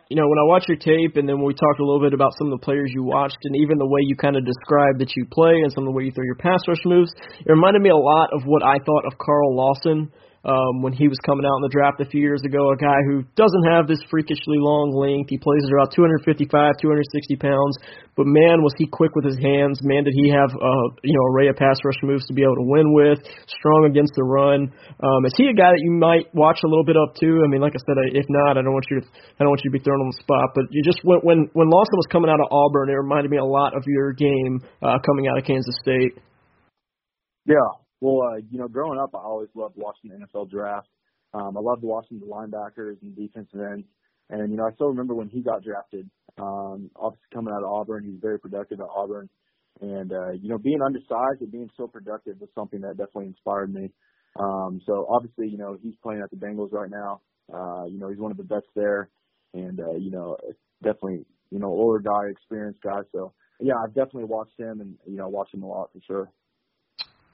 you 0.09 0.15
know, 0.15 0.27
when 0.29 0.37
I 0.37 0.45
watch 0.45 0.65
your 0.67 0.77
tape 0.77 1.17
and 1.17 1.27
then 1.27 1.41
we 1.41 1.53
talked 1.53 1.79
a 1.79 1.85
little 1.85 2.01
bit 2.01 2.13
about 2.13 2.37
some 2.37 2.53
of 2.53 2.59
the 2.59 2.63
players 2.63 2.91
you 2.93 3.03
watched 3.03 3.39
and 3.43 3.55
even 3.55 3.79
the 3.79 3.87
way 3.87 4.01
you 4.05 4.15
kind 4.15 4.37
of 4.37 4.45
described 4.45 4.99
that 4.99 5.09
you 5.15 5.25
play 5.25 5.61
and 5.65 5.71
some 5.73 5.83
of 5.83 5.89
the 5.89 5.97
way 5.97 6.03
you 6.05 6.11
throw 6.11 6.23
your 6.23 6.37
pass 6.37 6.61
rush 6.67 6.85
moves, 6.85 7.11
it 7.17 7.49
reminded 7.49 7.81
me 7.81 7.89
a 7.89 7.97
lot 7.97 8.29
of 8.31 8.43
what 8.45 8.61
I 8.61 8.77
thought 8.77 9.05
of 9.09 9.17
Carl 9.17 9.55
Lawson 9.55 10.11
um, 10.45 10.85
when 10.85 10.93
he 10.93 11.09
was 11.09 11.17
coming 11.25 11.41
out 11.41 11.57
in 11.57 11.65
the 11.65 11.73
draft 11.73 11.97
a 11.99 12.05
few 12.05 12.21
years 12.21 12.45
ago, 12.45 12.69
a 12.69 12.77
guy 12.77 13.01
who 13.09 13.25
doesn't 13.33 13.65
have 13.65 13.89
this 13.89 13.99
freakishly 14.13 14.61
long 14.61 14.93
length. 14.93 15.33
He 15.33 15.41
plays 15.41 15.65
at 15.65 15.73
about 15.73 15.89
255, 15.89 16.45
260 16.77 17.35
pounds, 17.41 17.75
but 18.13 18.29
man, 18.29 18.61
was 18.61 18.71
he 18.77 18.85
quick 18.85 19.17
with 19.17 19.25
his 19.25 19.41
hands. 19.41 19.81
Man, 19.81 20.05
did 20.05 20.13
he 20.13 20.29
have 20.29 20.53
uh, 20.53 20.87
you 21.01 21.17
know 21.17 21.25
array 21.33 21.49
of 21.49 21.57
pass 21.57 21.81
rush 21.81 21.97
moves 22.05 22.29
to 22.29 22.33
be 22.37 22.45
able 22.45 22.61
to 22.61 22.67
win 22.69 22.93
with. 22.93 23.19
Strong 23.49 23.89
against 23.89 24.13
the 24.13 24.23
run. 24.23 24.69
Um, 25.01 25.25
is 25.25 25.33
he 25.33 25.49
a 25.49 25.57
guy 25.57 25.73
that 25.73 25.81
you 25.81 25.91
might 25.91 26.29
watch 26.37 26.61
a 26.61 26.69
little 26.69 26.85
bit 26.85 26.95
up 26.95 27.17
too? 27.17 27.41
I 27.41 27.49
mean, 27.49 27.59
like 27.59 27.73
I 27.73 27.81
said, 27.81 27.97
if 28.13 28.29
not, 28.29 28.55
I 28.55 28.61
don't 28.61 28.71
want 28.71 28.85
you 28.93 29.01
to 29.01 29.05
I 29.05 29.43
don't 29.43 29.49
want 29.49 29.65
you 29.65 29.73
to 29.73 29.75
be 29.75 29.81
thrown 29.81 29.99
on 29.99 30.13
the 30.13 30.19
spot. 30.21 30.53
But 30.53 30.69
you 30.69 30.85
just 30.85 31.01
when 31.01 31.25
when 31.25 31.49
when 31.57 31.67
Lawson 31.73 31.97
was 31.97 32.07
coming 32.13 32.29
out 32.29 32.39
of 32.39 32.53
Auburn, 32.53 32.93
it 32.93 32.95
reminded 32.95 33.33
me 33.33 33.41
a 33.41 33.49
lot 33.49 33.75
of 33.75 33.83
your 33.89 34.13
game 34.13 34.61
uh, 34.85 35.01
coming 35.01 35.25
out 35.25 35.41
of 35.41 35.43
Kansas 35.43 35.73
State. 35.81 36.21
Yeah, 37.45 37.84
well, 38.05 38.33
uh, 38.33 38.37
you 38.51 38.59
know, 38.59 38.67
growing 38.67 38.99
up, 38.99 39.09
I 39.15 39.25
always 39.25 39.49
loved 39.55 39.73
watching 39.77 40.11
the 40.11 40.17
NFL 40.17 40.51
draft. 40.51 40.87
Um, 41.33 41.57
I 41.57 41.59
loved 41.59 41.81
watching 41.81 42.19
the 42.19 42.27
linebackers 42.27 43.01
and 43.01 43.15
defensive 43.15 43.59
ends. 43.59 43.87
And, 44.29 44.51
you 44.51 44.57
know, 44.57 44.65
I 44.65 44.73
still 44.75 44.89
remember 44.89 45.15
when 45.15 45.27
he 45.27 45.41
got 45.41 45.63
drafted, 45.63 46.07
um, 46.37 46.91
obviously 46.95 47.25
coming 47.33 47.51
out 47.51 47.63
of 47.63 47.71
Auburn, 47.71 48.03
he 48.03 48.11
was 48.11 48.19
very 48.21 48.39
productive 48.39 48.79
at 48.79 48.87
Auburn. 48.95 49.27
And, 49.81 50.13
uh, 50.13 50.31
you 50.39 50.49
know, 50.49 50.59
being 50.59 50.81
undersized 50.85 51.41
and 51.41 51.51
being 51.51 51.69
so 51.75 51.87
productive 51.87 52.39
was 52.39 52.49
something 52.53 52.81
that 52.81 52.95
definitely 52.97 53.27
inspired 53.27 53.73
me. 53.73 53.89
Um, 54.39 54.81
so 54.85 55.07
obviously, 55.09 55.49
you 55.49 55.57
know, 55.57 55.75
he's 55.81 55.95
playing 56.03 56.21
at 56.21 56.29
the 56.29 56.37
Bengals 56.37 56.71
right 56.71 56.91
now. 56.91 57.21
Uh, 57.51 57.85
you 57.85 57.97
know, 57.97 58.09
he's 58.09 58.19
one 58.19 58.31
of 58.31 58.37
the 58.37 58.43
best 58.43 58.67
there. 58.75 59.09
And, 59.55 59.79
uh, 59.79 59.95
you 59.97 60.11
know, 60.11 60.37
definitely, 60.83 61.25
you 61.49 61.57
know, 61.57 61.67
older 61.67 61.99
guy, 61.99 62.29
experienced 62.29 62.83
guy. 62.83 63.01
So, 63.11 63.33
yeah, 63.59 63.73
I've 63.83 63.95
definitely 63.95 64.25
watched 64.25 64.59
him 64.59 64.79
and, 64.81 64.95
you 65.07 65.17
know, 65.17 65.27
watched 65.27 65.55
him 65.55 65.63
a 65.63 65.67
lot 65.67 65.89
for 65.91 65.99
sure. 66.05 66.29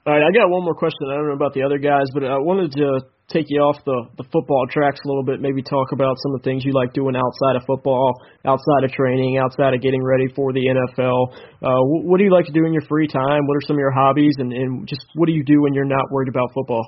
All 0.04 0.12
right, 0.12 0.22
I 0.26 0.34
got 0.34 0.50
one 0.50 0.64
more 0.64 0.74
question. 0.74 1.06
I 1.10 1.14
don't 1.14 1.28
know 1.28 1.38
about 1.38 1.54
the 1.54 1.62
other 1.62 1.78
guys, 1.78 2.10
but 2.12 2.24
I 2.24 2.34
wanted 2.34 2.72
to 2.74 3.06
take 3.30 3.46
you 3.46 3.62
off 3.62 3.78
the 3.86 4.10
the 4.18 4.26
football 4.34 4.66
tracks 4.66 4.98
a 5.04 5.08
little 5.08 5.22
bit. 5.22 5.38
Maybe 5.38 5.62
talk 5.62 5.94
about 5.94 6.18
some 6.18 6.34
of 6.34 6.42
the 6.42 6.44
things 6.44 6.64
you 6.66 6.74
like 6.74 6.92
doing 6.92 7.14
outside 7.14 7.54
of 7.54 7.62
football, 7.70 8.18
outside 8.44 8.82
of 8.82 8.90
training, 8.90 9.38
outside 9.38 9.74
of 9.74 9.80
getting 9.80 10.02
ready 10.02 10.26
for 10.34 10.52
the 10.52 10.58
NFL. 10.58 11.30
Uh, 11.62 11.78
what 12.02 12.18
do 12.18 12.24
you 12.24 12.34
like 12.34 12.46
to 12.46 12.52
do 12.52 12.66
in 12.66 12.72
your 12.72 12.82
free 12.90 13.06
time? 13.06 13.46
What 13.46 13.54
are 13.54 13.62
some 13.62 13.76
of 13.76 13.80
your 13.80 13.94
hobbies, 13.94 14.34
and, 14.42 14.52
and 14.52 14.88
just 14.88 15.06
what 15.14 15.26
do 15.26 15.32
you 15.32 15.44
do 15.44 15.62
when 15.62 15.72
you're 15.72 15.86
not 15.86 16.10
worried 16.10 16.28
about 16.28 16.50
football? 16.52 16.82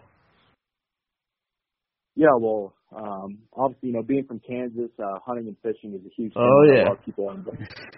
Yeah, 2.16 2.34
well, 2.34 2.74
um, 2.96 3.38
obviously, 3.54 3.90
you 3.90 3.94
know, 3.94 4.02
being 4.02 4.24
from 4.26 4.40
Kansas, 4.42 4.90
uh, 4.98 5.22
hunting 5.24 5.46
and 5.46 5.56
fishing 5.62 5.94
is 5.94 6.02
a 6.02 6.10
huge 6.18 6.34
thing 6.34 6.42
oh, 6.42 6.66
that 6.66 6.74
yeah. 6.74 6.82
a 6.82 6.90
lot 6.90 6.98
of 6.98 7.04
people 7.04 7.30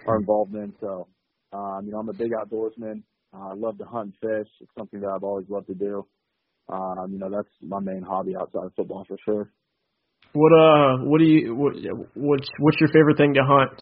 are 0.05 0.17
involved 0.17 0.53
in. 0.53 0.73
So, 0.79 1.07
um, 1.53 1.85
you 1.85 1.91
know, 1.91 1.97
I'm 1.97 2.09
a 2.09 2.13
big 2.13 2.31
outdoorsman. 2.37 3.01
Uh, 3.33 3.49
I 3.49 3.53
love 3.55 3.77
to 3.79 3.85
hunt 3.85 4.13
and 4.21 4.31
fish. 4.45 4.51
It's 4.61 4.71
something 4.77 5.01
that 5.01 5.09
I've 5.09 5.23
always 5.23 5.45
loved 5.49 5.67
to 5.67 5.75
do. 5.75 6.05
Um, 6.69 7.07
you 7.11 7.19
know, 7.19 7.29
that's 7.29 7.49
my 7.61 7.79
main 7.79 8.01
hobby 8.01 8.35
outside 8.35 8.65
of 8.65 8.73
football 8.75 9.05
for 9.07 9.17
sure. 9.23 9.51
What 10.33 10.51
uh, 10.51 11.03
what 11.05 11.19
do 11.19 11.25
you 11.25 11.55
what 11.55 11.73
what's 12.13 12.47
what's 12.59 12.77
your 12.79 12.89
favorite 12.89 13.17
thing 13.17 13.33
to 13.35 13.43
hunt? 13.43 13.81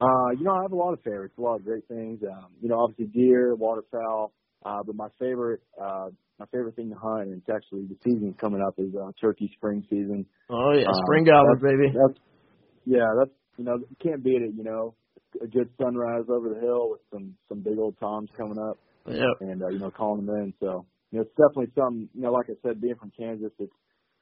Uh, 0.00 0.30
you 0.38 0.44
know, 0.44 0.54
I 0.54 0.62
have 0.62 0.72
a 0.72 0.76
lot 0.76 0.92
of 0.92 1.00
favorites, 1.02 1.34
a 1.38 1.40
lot 1.40 1.56
of 1.56 1.64
great 1.64 1.86
things. 1.88 2.20
Um, 2.22 2.46
you 2.60 2.68
know, 2.68 2.80
obviously 2.80 3.06
deer, 3.06 3.54
waterfowl, 3.54 4.32
uh, 4.64 4.82
but 4.86 4.94
my 4.94 5.08
favorite, 5.18 5.60
uh, 5.80 6.08
my 6.38 6.46
favorite 6.46 6.76
thing 6.76 6.90
to 6.90 6.96
hunt, 6.96 7.22
and 7.28 7.42
it's 7.42 7.50
actually 7.50 7.86
the 7.86 7.96
season 8.04 8.34
coming 8.40 8.62
up 8.66 8.74
is 8.78 8.94
uh, 8.94 9.10
turkey 9.20 9.50
spring 9.54 9.84
season. 9.90 10.24
Oh 10.50 10.72
yeah, 10.72 10.86
Um, 10.86 10.94
spring 11.04 11.24
gobbler, 11.24 11.56
baby. 11.56 11.92
That's 11.92 12.18
yeah, 12.86 13.06
that's 13.18 13.30
you 13.56 13.64
know, 13.64 13.76
you 13.76 13.96
can't 14.00 14.22
beat 14.22 14.40
it. 14.42 14.52
You 14.56 14.62
know, 14.64 14.94
a 15.42 15.46
good 15.46 15.68
sunrise 15.80 16.24
over 16.28 16.48
the 16.48 16.60
hill 16.60 16.90
with 16.90 17.00
some 17.12 17.34
some 17.48 17.60
big 17.60 17.78
old 17.78 17.96
toms 17.98 18.30
coming 18.36 18.58
up, 18.58 18.78
Yep. 19.06 19.40
and 19.40 19.62
uh, 19.62 19.68
you 19.68 19.78
know, 19.78 19.90
calling 19.90 20.24
them 20.26 20.34
in. 20.36 20.54
So 20.60 20.86
you 21.10 21.18
know, 21.18 21.22
it's 21.22 21.30
definitely 21.36 21.72
something. 21.76 22.08
You 22.14 22.22
know, 22.22 22.32
like 22.32 22.46
I 22.50 22.54
said, 22.62 22.80
being 22.80 22.96
from 22.96 23.12
Kansas, 23.16 23.52
it's 23.58 23.72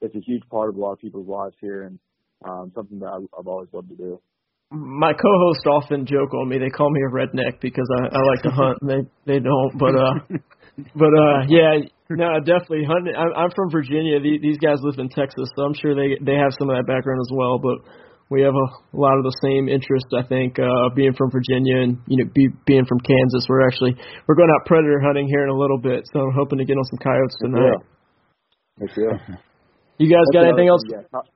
it's 0.01 0.15
a 0.15 0.21
huge 0.21 0.43
part 0.51 0.69
of 0.69 0.77
a 0.77 0.81
lot 0.81 0.93
of 0.93 0.99
people's 1.01 1.29
lives 1.29 1.55
here, 1.61 1.85
and 1.85 1.99
um, 2.45 2.73
something 2.75 2.99
that 3.01 3.07
I, 3.07 3.17
I've 3.39 3.47
always 3.47 3.69
loved 3.73 3.89
to 3.91 3.97
do. 3.97 4.21
My 4.73 5.13
co-hosts 5.13 5.65
often 5.71 6.07
joke 6.07 6.35
on 6.35 6.49
me. 6.49 6.59
They 6.59 6.71
call 6.71 6.91
me 6.91 7.01
a 7.07 7.13
redneck 7.15 7.61
because 7.61 7.87
I, 8.03 8.17
I 8.17 8.21
like 8.23 8.43
to 8.43 8.51
hunt. 8.51 8.79
and 8.83 8.91
They 8.91 9.35
they 9.35 9.39
don't, 9.39 9.79
but 9.79 9.95
uh, 9.95 10.15
but 10.95 11.13
uh, 11.15 11.47
yeah, 11.49 11.87
no, 12.11 12.39
definitely 12.41 12.85
hunting. 12.85 13.15
I'm, 13.17 13.33
I'm 13.37 13.51
from 13.55 13.71
Virginia. 13.71 14.19
These, 14.21 14.43
these 14.43 14.59
guys 14.59 14.79
live 14.83 14.99
in 14.99 15.09
Texas, 15.09 15.49
so 15.57 15.63
I'm 15.63 15.75
sure 15.75 15.95
they 15.95 16.19
they 16.21 16.35
have 16.35 16.51
some 16.59 16.69
of 16.69 16.77
that 16.77 16.87
background 16.87 17.21
as 17.23 17.31
well. 17.33 17.59
But 17.59 17.79
we 18.31 18.43
have 18.43 18.55
a 18.55 18.69
lot 18.97 19.17
of 19.19 19.25
the 19.25 19.35
same 19.43 19.69
interests. 19.69 20.11
I 20.17 20.23
think 20.27 20.59
uh, 20.59 20.91
being 20.95 21.15
from 21.15 21.31
Virginia 21.31 21.83
and 21.83 21.99
you 22.07 22.25
know 22.25 22.31
be, 22.35 22.49
being 22.67 22.85
from 22.85 22.99
Kansas, 23.01 23.47
we're 23.49 23.67
actually 23.67 23.95
we're 24.27 24.35
going 24.35 24.51
out 24.51 24.67
predator 24.67 25.01
hunting 25.01 25.29
here 25.29 25.45
in 25.45 25.51
a 25.51 25.57
little 25.57 25.79
bit. 25.79 26.05
So 26.13 26.21
I'm 26.21 26.35
hoping 26.35 26.59
to 26.59 26.65
get 26.65 26.75
on 26.77 26.85
some 26.91 26.99
coyotes 26.99 27.37
tonight. 27.41 27.79
Heck 28.81 28.97
yeah. 28.97 29.37
You 29.99 30.13
guys 30.13 30.29
got 30.35 30.45
anything 30.45 30.69
else? 30.69 30.83
another 30.93 31.09
Yeah, 31.09 31.21
co- 31.21 31.31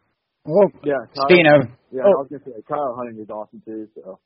Well, 0.44 0.68
yeah. 0.84 1.00
coyote- 1.16 1.24
speaking 1.32 1.46
of, 1.48 1.60
Yeah, 1.90 2.02
Oh. 2.04 2.12
I 2.12 2.20
was 2.20 2.28
gonna 2.28 2.44
say 2.44 2.60
coyote 2.68 2.92
hunting 2.98 3.16
is 3.24 3.30
awesome 3.30 3.62
too. 3.64 3.88
So 3.96 4.18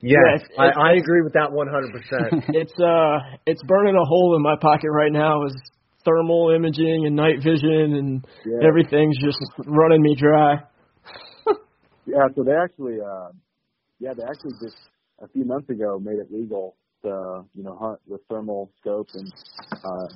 Yes, 0.00 0.42
it's- 0.42 0.58
I, 0.58 0.64
it's- 0.68 0.76
I 0.82 0.90
agree 0.98 1.22
with 1.22 1.34
that 1.34 1.50
100%. 1.50 2.50
it's 2.54 2.74
uh 2.80 3.38
it's 3.46 3.62
burning 3.68 3.94
a 3.94 4.04
hole 4.04 4.34
in 4.36 4.42
my 4.42 4.56
pocket 4.60 4.90
right 4.90 5.12
now 5.12 5.44
is 5.44 5.54
thermal 6.04 6.50
imaging 6.54 7.06
and 7.06 7.14
night 7.14 7.42
vision 7.42 7.94
and 7.94 8.26
yeah, 8.46 8.66
everything's 8.66 9.18
just 9.22 9.38
running 9.66 10.02
me 10.02 10.14
dry. 10.16 10.58
Yeah. 12.08 12.26
So 12.34 12.42
they 12.42 12.56
actually, 12.56 13.00
uh, 13.00 13.30
yeah, 14.00 14.14
they 14.14 14.24
actually 14.24 14.52
just 14.62 14.76
a 15.20 15.28
few 15.28 15.44
months 15.44 15.68
ago 15.70 15.98
made 15.98 16.18
it 16.18 16.32
legal 16.32 16.76
to 17.02 17.44
you 17.54 17.62
know 17.62 17.76
hunt 17.80 18.00
with 18.06 18.20
thermal 18.28 18.70
scopes 18.80 19.14
and 19.14 19.30
uh, 19.72 20.08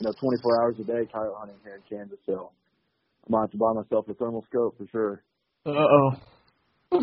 you 0.00 0.06
know 0.06 0.12
24 0.18 0.62
hours 0.62 0.76
a 0.80 0.84
day 0.84 1.06
coyote 1.12 1.34
hunting 1.38 1.56
here 1.62 1.76
in 1.76 1.82
Kansas. 1.88 2.18
So 2.26 2.50
I 3.26 3.30
might 3.30 3.42
have 3.42 3.50
to 3.52 3.58
buy 3.58 3.72
myself 3.74 4.08
a 4.08 4.14
thermal 4.14 4.44
scope 4.50 4.76
for 4.78 4.86
sure. 4.90 5.22
Uh 5.64 5.70
oh. 5.70 6.10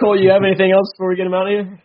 Cole, 0.00 0.20
you 0.20 0.30
have 0.30 0.42
anything 0.44 0.72
else 0.72 0.90
before 0.96 1.10
we 1.10 1.16
get 1.16 1.26
him 1.26 1.34
out 1.34 1.46
of 1.46 1.52
here? 1.52 1.82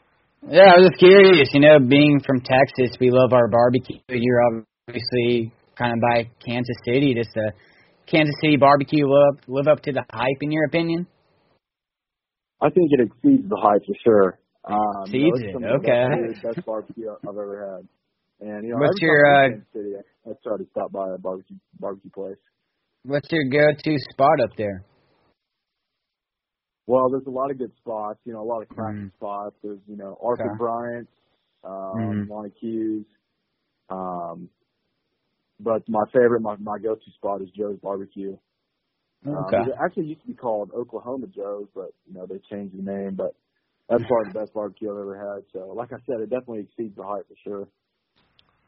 yeah, 0.50 0.72
I 0.74 0.80
was 0.80 0.90
just 0.90 1.00
curious. 1.00 1.50
You 1.54 1.60
know, 1.62 1.80
being 1.80 2.20
from 2.26 2.42
Texas, 2.42 2.98
we 3.00 3.12
love 3.12 3.34
our 3.34 3.48
barbecue. 3.48 4.00
You're 4.10 4.42
obviously 4.88 5.52
kind 5.78 5.94
of 5.94 6.00
by 6.02 6.30
Kansas 6.46 6.78
City. 6.86 7.14
Does 7.14 7.28
the 7.36 7.52
Kansas 8.08 8.36
City 8.42 8.58
barbecue 8.58 9.06
live 9.06 9.36
up, 9.38 9.44
live 9.48 9.68
up 9.68 9.82
to 9.84 9.92
the 9.92 10.04
hype, 10.12 10.42
in 10.42 10.52
your 10.52 10.66
opinion? 10.66 11.08
I 12.62 12.70
think 12.70 12.90
it 12.92 13.02
exceeds 13.08 13.48
the 13.50 13.58
hype 13.62 13.82
for 13.86 13.96
sure. 14.04 14.40
Um, 14.64 15.04
Exceeds 15.04 15.40
it, 15.42 15.54
some 15.54 15.64
of 15.64 15.82
the 15.82 15.88
okay. 15.88 16.34
best, 16.44 16.66
barbecue 16.66 17.10
I've 17.10 17.30
ever 17.30 17.80
had. 18.40 18.48
And 18.48 18.68
you 18.68 18.74
know, 18.74 18.80
What's 18.80 19.02
your, 19.02 19.26
uh, 19.26 19.50
City, 19.74 19.94
I, 19.96 20.30
I 20.30 20.34
try 20.44 20.58
to 20.58 20.66
stop 20.72 20.92
by 20.92 21.14
a 21.14 21.18
barbecue 21.18 21.56
barbecue 21.80 22.12
place. 22.12 22.38
What's 23.04 23.28
your 23.32 23.46
go-to 23.46 23.96
spot 24.12 24.42
up 24.44 24.50
there? 24.58 24.84
Well, 26.86 27.10
there's 27.10 27.26
a 27.28 27.32
lot 27.32 27.52
of 27.52 27.58
good 27.58 27.72
spots. 27.78 28.20
You 28.26 28.34
know, 28.34 28.42
a 28.42 28.48
lot 28.48 28.62
of 28.62 28.70
cracking 28.70 29.08
Mhm. 29.08 29.14
spots. 29.16 29.56
There's 29.64 29.80
you 29.88 29.98
know 29.98 30.18
Arthur 30.22 30.44
Okay. 30.44 30.58
Bryant, 30.58 31.10
um, 31.64 32.00
Mhm. 32.00 32.30
Lonnie 32.30 32.52
Q's. 32.60 33.06
Um, 33.90 34.50
but 35.60 35.88
my 35.88 36.04
favorite, 36.14 36.42
my 36.42 36.56
my 36.58 36.78
go-to 36.78 37.12
spot 37.16 37.42
is 37.42 37.50
Joe's 37.56 37.80
Barbecue. 37.82 38.38
Okay. 39.26 39.58
Um, 39.58 39.70
it 39.70 39.76
actually 39.84 40.06
used 40.06 40.22
to 40.22 40.28
be 40.28 40.34
called 40.34 40.72
Oklahoma 40.76 41.28
Joe's, 41.28 41.68
but 41.74 41.92
you 42.06 42.14
know 42.14 42.26
they 42.26 42.40
changed 42.50 42.78
the 42.78 42.84
name. 42.84 43.16
But 43.16 43.34
that's 43.90 44.04
probably 44.08 44.32
the 44.32 44.40
best 44.40 44.54
barbecue 44.54 44.92
I've 44.92 45.00
ever 45.00 45.18
had. 45.18 45.44
So, 45.54 45.74
like 45.76 45.92
I 45.92 45.98
said, 46.06 46.22
it 46.22 46.30
definitely 46.30 46.62
exceeds 46.62 46.96
the 46.96 47.04
hype 47.04 47.28
for 47.28 47.36
sure. 47.44 47.68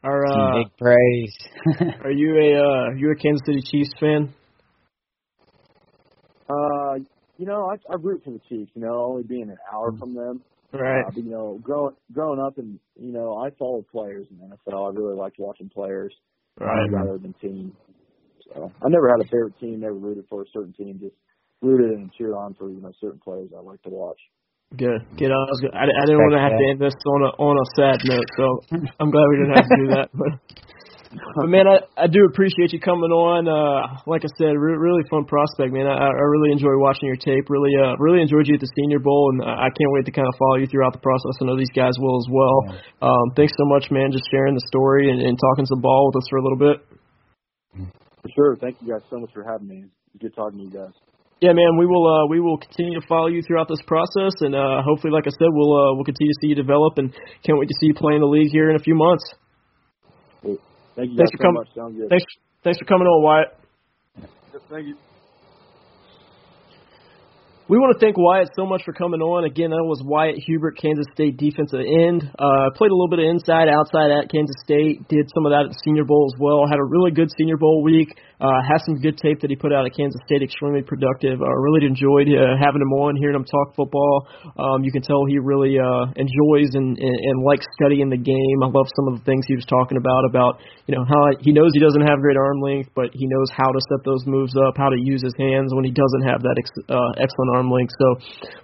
Are 0.02 0.26
uh, 0.26 0.62
big 0.62 0.76
praise. 0.78 1.36
are 2.04 2.10
you 2.10 2.34
a 2.36 2.58
uh, 2.58 2.94
you 2.96 3.10
a 3.10 3.16
Kansas 3.16 3.42
City 3.46 3.62
Chiefs 3.62 3.90
fan? 4.00 4.34
Uh, 6.48 6.94
you 7.36 7.46
know, 7.46 7.70
I, 7.70 7.76
I 7.92 7.96
root 7.96 8.22
for 8.24 8.30
the 8.30 8.40
Chiefs. 8.48 8.72
You 8.74 8.82
know, 8.82 9.04
only 9.04 9.22
being 9.22 9.50
an 9.50 9.58
hour 9.72 9.92
from 9.98 10.14
them. 10.14 10.42
Right. 10.72 11.00
Uh, 11.00 11.10
but 11.14 11.22
you 11.22 11.30
know, 11.30 11.60
growing 11.62 11.94
growing 12.12 12.40
up, 12.40 12.58
and 12.58 12.80
you 12.98 13.12
know, 13.12 13.36
I 13.36 13.50
followed 13.50 13.86
players 13.88 14.26
in 14.30 14.38
the 14.38 14.56
NFL. 14.56 14.90
I 14.90 14.98
really 14.98 15.16
liked 15.16 15.38
watching 15.38 15.68
players 15.68 16.14
Right. 16.60 16.90
rather 16.92 17.18
than 17.18 17.34
teams. 17.40 17.72
So 18.52 18.70
I 18.82 18.88
never 18.88 19.08
had 19.08 19.24
a 19.24 19.28
favorite 19.28 19.58
team. 19.58 19.80
Never 19.80 19.94
rooted 19.94 20.26
for 20.28 20.42
a 20.42 20.46
certain 20.52 20.72
team. 20.74 20.98
Just 21.00 21.16
rooted 21.62 21.96
and 21.96 22.12
cheered 22.12 22.34
on 22.34 22.54
for 22.54 22.68
you 22.70 22.80
know 22.80 22.92
certain 23.00 23.20
players 23.20 23.50
I 23.56 23.60
like 23.60 23.82
to 23.82 23.90
watch. 23.90 24.18
Good. 24.76 25.02
Good. 25.18 25.32
I 25.32 25.40
was. 25.50 25.58
Good. 25.60 25.74
I, 25.74 25.82
I 25.82 26.04
didn't 26.06 26.22
want 26.22 26.34
to 26.34 26.42
have 26.44 26.54
to 26.54 26.66
end 26.70 26.78
this 26.78 26.94
on 27.06 27.22
a 27.26 27.30
on 27.42 27.56
a 27.58 27.66
sad 27.74 27.98
note, 28.04 28.28
so 28.36 28.44
I'm 29.00 29.10
glad 29.10 29.26
we 29.30 29.36
didn't 29.42 29.56
have 29.56 29.66
to 29.66 29.78
do 29.82 29.88
that. 29.96 30.08
But, 30.14 30.32
but 31.10 31.50
man, 31.50 31.66
I 31.66 31.82
I 31.98 32.06
do 32.06 32.22
appreciate 32.30 32.70
you 32.70 32.78
coming 32.78 33.10
on. 33.10 33.50
Uh, 33.50 33.98
like 34.06 34.22
I 34.22 34.30
said, 34.38 34.54
re- 34.54 34.78
really 34.78 35.02
fun 35.10 35.26
prospect, 35.26 35.74
man. 35.74 35.90
I, 35.90 36.06
I 36.06 36.24
really 36.30 36.54
enjoy 36.54 36.70
watching 36.78 37.10
your 37.10 37.18
tape. 37.18 37.50
Really, 37.50 37.74
uh, 37.74 37.98
really 37.98 38.22
enjoyed 38.22 38.46
you 38.46 38.54
at 38.54 38.62
the 38.62 38.70
Senior 38.78 39.02
Bowl, 39.02 39.34
and 39.34 39.42
I 39.42 39.66
can't 39.74 39.90
wait 39.90 40.06
to 40.06 40.14
kind 40.14 40.28
of 40.30 40.34
follow 40.38 40.62
you 40.62 40.70
throughout 40.70 40.94
the 40.94 41.02
process. 41.02 41.34
I 41.42 41.50
know 41.50 41.58
these 41.58 41.74
guys 41.74 41.98
will 41.98 42.14
as 42.14 42.28
well. 42.30 42.58
Um, 43.02 43.34
thanks 43.34 43.52
so 43.58 43.66
much, 43.66 43.90
man, 43.90 44.14
just 44.14 44.22
sharing 44.30 44.54
the 44.54 44.62
story 44.70 45.10
and, 45.10 45.18
and 45.18 45.34
talking 45.34 45.66
some 45.66 45.82
ball 45.82 46.14
with 46.14 46.22
us 46.22 46.26
for 46.30 46.38
a 46.38 46.44
little 46.46 46.62
bit. 46.62 46.78
For 48.22 48.30
sure. 48.34 48.56
Thank 48.60 48.78
you 48.80 48.94
guys 48.94 49.02
so 49.10 49.18
much 49.18 49.30
for 49.34 49.42
having 49.42 49.66
me. 49.66 49.84
Good 50.20 50.34
talking 50.34 50.58
to 50.58 50.64
you 50.64 50.70
guys. 50.70 50.94
Yeah, 51.40 51.56
man, 51.56 51.78
we 51.78 51.86
will 51.86 52.06
uh, 52.06 52.26
we 52.28 52.38
will 52.38 52.58
continue 52.58 53.00
to 53.00 53.06
follow 53.06 53.28
you 53.28 53.40
throughout 53.42 53.66
this 53.66 53.80
process, 53.86 54.30
and 54.44 54.54
uh, 54.54 54.82
hopefully, 54.84 55.10
like 55.10 55.26
I 55.26 55.30
said, 55.30 55.48
we'll 55.50 55.72
uh, 55.72 55.94
we'll 55.96 56.04
continue 56.04 56.30
to 56.30 56.38
see 56.42 56.48
you 56.52 56.54
develop, 56.54 56.98
and 56.98 57.10
can't 57.42 57.58
wait 57.58 57.66
to 57.66 57.74
see 57.80 57.86
you 57.88 57.94
play 57.94 58.14
in 58.14 58.20
the 58.20 58.28
league 58.28 58.52
here 58.52 58.68
in 58.68 58.76
a 58.76 58.84
few 58.84 58.94
months. 58.94 59.24
Thank 60.96 61.10
you 61.12 61.16
Thanks 61.16 61.30
for 61.32 61.38
so 61.38 61.42
coming. 61.42 61.54
much. 61.54 61.68
Sounds 61.74 61.96
good. 61.96 62.08
Thanks, 62.10 62.24
thanks 62.64 62.78
for 62.78 62.84
coming 62.84 63.06
on, 63.06 63.22
Wyatt. 63.22 63.56
Thank 64.68 64.86
you. 64.88 64.96
We 67.70 67.78
want 67.78 67.94
to 67.94 68.02
thank 68.02 68.18
Wyatt 68.18 68.50
so 68.58 68.66
much 68.66 68.82
for 68.82 68.90
coming 68.90 69.22
on. 69.22 69.46
Again, 69.46 69.70
that 69.70 69.86
was 69.86 70.02
Wyatt 70.02 70.42
Hubert, 70.42 70.74
Kansas 70.74 71.06
State 71.14 71.38
defensive 71.38 71.78
end. 71.78 72.26
Uh, 72.34 72.74
played 72.74 72.90
a 72.90 72.98
little 72.98 73.06
bit 73.06 73.22
of 73.22 73.30
inside, 73.30 73.70
outside 73.70 74.10
at 74.10 74.26
Kansas 74.26 74.58
State. 74.66 75.06
Did 75.06 75.30
some 75.30 75.46
of 75.46 75.54
that 75.54 75.70
at 75.70 75.78
the 75.78 75.78
Senior 75.86 76.02
Bowl 76.02 76.26
as 76.26 76.34
well. 76.42 76.66
Had 76.66 76.82
a 76.82 76.90
really 76.90 77.14
good 77.14 77.30
Senior 77.38 77.62
Bowl 77.62 77.86
week. 77.86 78.18
Uh, 78.42 78.58
has 78.66 78.82
some 78.88 78.98
good 78.98 79.20
tape 79.22 79.38
that 79.44 79.52
he 79.52 79.54
put 79.54 79.70
out 79.70 79.86
at 79.86 79.94
Kansas 79.94 80.18
State. 80.26 80.42
Extremely 80.42 80.82
productive. 80.82 81.38
I 81.38 81.46
uh, 81.46 81.54
really 81.62 81.86
enjoyed 81.86 82.26
uh, 82.26 82.58
having 82.58 82.82
him 82.82 82.90
on, 82.90 83.14
hearing 83.14 83.38
him 83.38 83.46
talk 83.46 83.78
football. 83.78 84.26
Um, 84.58 84.82
you 84.82 84.90
can 84.90 85.06
tell 85.06 85.22
he 85.30 85.38
really 85.38 85.78
uh, 85.78 86.10
enjoys 86.18 86.74
and, 86.74 86.98
and, 86.98 87.16
and 87.22 87.36
likes 87.46 87.70
studying 87.78 88.10
the 88.10 88.18
game. 88.18 88.58
I 88.66 88.72
love 88.72 88.90
some 88.98 89.14
of 89.14 89.20
the 89.20 89.24
things 89.28 89.46
he 89.46 89.54
was 89.54 89.68
talking 89.70 89.94
about 89.94 90.26
about 90.26 90.58
you 90.90 90.96
know 90.96 91.04
how 91.04 91.36
he 91.38 91.52
knows 91.52 91.70
he 91.76 91.84
doesn't 91.84 92.02
have 92.02 92.18
great 92.18 92.40
arm 92.40 92.64
length, 92.64 92.90
but 92.96 93.12
he 93.12 93.28
knows 93.28 93.52
how 93.52 93.70
to 93.70 93.80
set 93.92 94.02
those 94.02 94.24
moves 94.26 94.56
up, 94.56 94.74
how 94.74 94.88
to 94.88 94.98
use 94.98 95.20
his 95.20 95.36
hands 95.36 95.76
when 95.76 95.84
he 95.84 95.92
doesn't 95.92 96.24
have 96.24 96.40
that 96.40 96.56
ex- 96.58 96.88
uh, 96.88 97.12
excellent 97.20 97.52
arm 97.52 97.59
length. 97.68 97.92
So, 97.98 98.08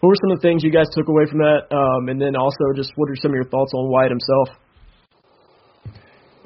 what 0.00 0.08
were 0.08 0.20
some 0.22 0.30
of 0.32 0.40
the 0.40 0.46
things 0.46 0.62
you 0.62 0.72
guys 0.72 0.86
took 0.94 1.08
away 1.08 1.26
from 1.28 1.42
that? 1.42 1.68
Um, 1.68 2.08
and 2.08 2.22
then 2.22 2.36
also, 2.36 2.72
just 2.74 2.92
what 2.96 3.10
are 3.10 3.16
some 3.20 3.32
of 3.32 3.34
your 3.34 3.50
thoughts 3.50 3.74
on 3.74 3.90
Wyatt 3.90 4.14
himself? 4.14 4.48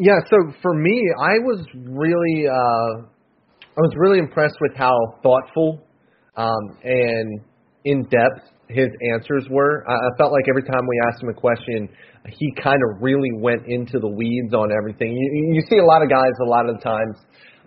Yeah, 0.01 0.17
so 0.31 0.37
for 0.63 0.73
me, 0.73 0.97
I 1.21 1.37
was 1.45 1.61
really 1.75 2.49
uh 2.49 3.05
I 3.61 3.81
was 3.85 3.93
really 3.97 4.19
impressed 4.19 4.57
with 4.63 4.73
how 4.75 4.97
thoughtful 5.23 5.85
um 6.37 6.79
and 6.83 7.41
in 7.85 8.05
depth 8.05 8.49
his 8.69 8.89
answers 9.13 9.47
were. 9.51 9.85
I, 9.87 9.93
I 9.93 10.11
felt 10.17 10.33
like 10.33 10.45
every 10.49 10.63
time 10.63 10.87
we 10.89 11.01
asked 11.09 11.23
him 11.23 11.29
a 11.29 11.35
question, 11.35 11.89
he 12.29 12.51
kind 12.63 12.81
of 12.89 13.03
really 13.03 13.33
went 13.35 13.67
into 13.67 13.99
the 13.99 14.09
weeds 14.09 14.55
on 14.55 14.71
everything. 14.73 15.13
You, 15.13 15.55
you 15.55 15.63
see 15.69 15.79
a 15.79 15.85
lot 15.85 16.03
of 16.03 16.09
guys 16.09 16.33
a 16.41 16.49
lot 16.49 16.69
of 16.69 16.81
times 16.83 17.17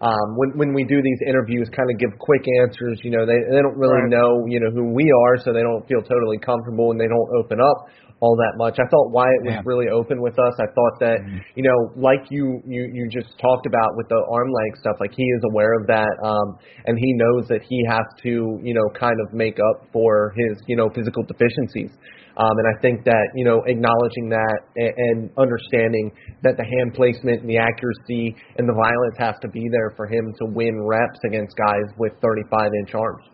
um, 0.04 0.36
when 0.36 0.52
when 0.60 0.72
we 0.76 0.84
do 0.84 1.00
these 1.02 1.22
interviews, 1.24 1.72
kind 1.72 1.88
of 1.88 1.96
give 1.96 2.12
quick 2.20 2.44
answers. 2.60 3.00
You 3.04 3.12
know, 3.16 3.26
they 3.26 3.40
they 3.40 3.64
don't 3.64 3.80
really 3.80 4.04
right. 4.04 4.12
know 4.12 4.44
you 4.52 4.60
know 4.60 4.68
who 4.76 4.92
we 4.92 5.08
are, 5.08 5.40
so 5.40 5.56
they 5.56 5.64
don't 5.64 5.88
feel 5.88 6.04
totally 6.04 6.38
comfortable 6.44 6.92
and 6.92 7.00
they 7.00 7.08
don't 7.08 7.30
open 7.40 7.64
up 7.64 7.88
all 8.20 8.36
that 8.36 8.56
much. 8.56 8.80
I 8.80 8.88
thought 8.92 9.12
Wyatt 9.12 9.44
was 9.44 9.56
yeah. 9.60 9.62
really 9.64 9.88
open 9.88 10.22
with 10.22 10.40
us. 10.40 10.56
I 10.60 10.68
thought 10.76 10.96
that 11.00 11.20
mm-hmm. 11.24 11.40
you 11.56 11.64
know, 11.64 11.92
like 11.96 12.28
you 12.28 12.60
you 12.68 12.92
you 12.92 13.08
just 13.08 13.32
talked 13.40 13.66
about 13.66 13.96
with 13.96 14.08
the 14.08 14.20
arm 14.28 14.52
length 14.52 14.80
stuff, 14.80 15.00
like 15.00 15.12
he 15.16 15.24
is 15.24 15.44
aware 15.52 15.72
of 15.80 15.88
that, 15.88 16.12
um, 16.20 16.60
and 16.86 17.00
he 17.00 17.16
knows 17.16 17.48
that 17.48 17.64
he 17.64 17.84
has 17.88 18.04
to 18.24 18.60
you 18.60 18.74
know 18.74 18.88
kind 19.00 19.16
of 19.24 19.34
make 19.34 19.56
up 19.60 19.88
for 19.92 20.36
his 20.36 20.60
you 20.68 20.76
know 20.76 20.90
physical 20.92 21.24
deficiencies. 21.24 21.92
Um, 22.36 22.50
and 22.58 22.68
I 22.68 22.82
think 22.82 23.06
that 23.06 23.30
you 23.36 23.46
know 23.46 23.62
acknowledging 23.68 24.30
that 24.30 24.60
and, 24.76 24.94
and 24.98 25.30
understanding 25.38 26.12
that 26.42 26.58
the 26.58 26.64
hand 26.64 26.94
placement 26.96 27.42
and 27.42 27.50
the 27.50 27.58
accuracy 27.58 28.36
and 28.58 28.68
the 28.68 28.74
violence 28.74 29.16
has 29.20 29.36
to 29.42 29.48
be 29.48 29.70
there 29.72 29.94
for 29.96 30.08
him 30.08 30.34
to 30.40 30.46
win 30.46 30.82
reps 30.86 31.20
against 31.26 31.56
guys 31.58 31.88
with 31.98 32.14
35 32.22 32.72
inch 32.82 32.96
arms. 32.96 33.26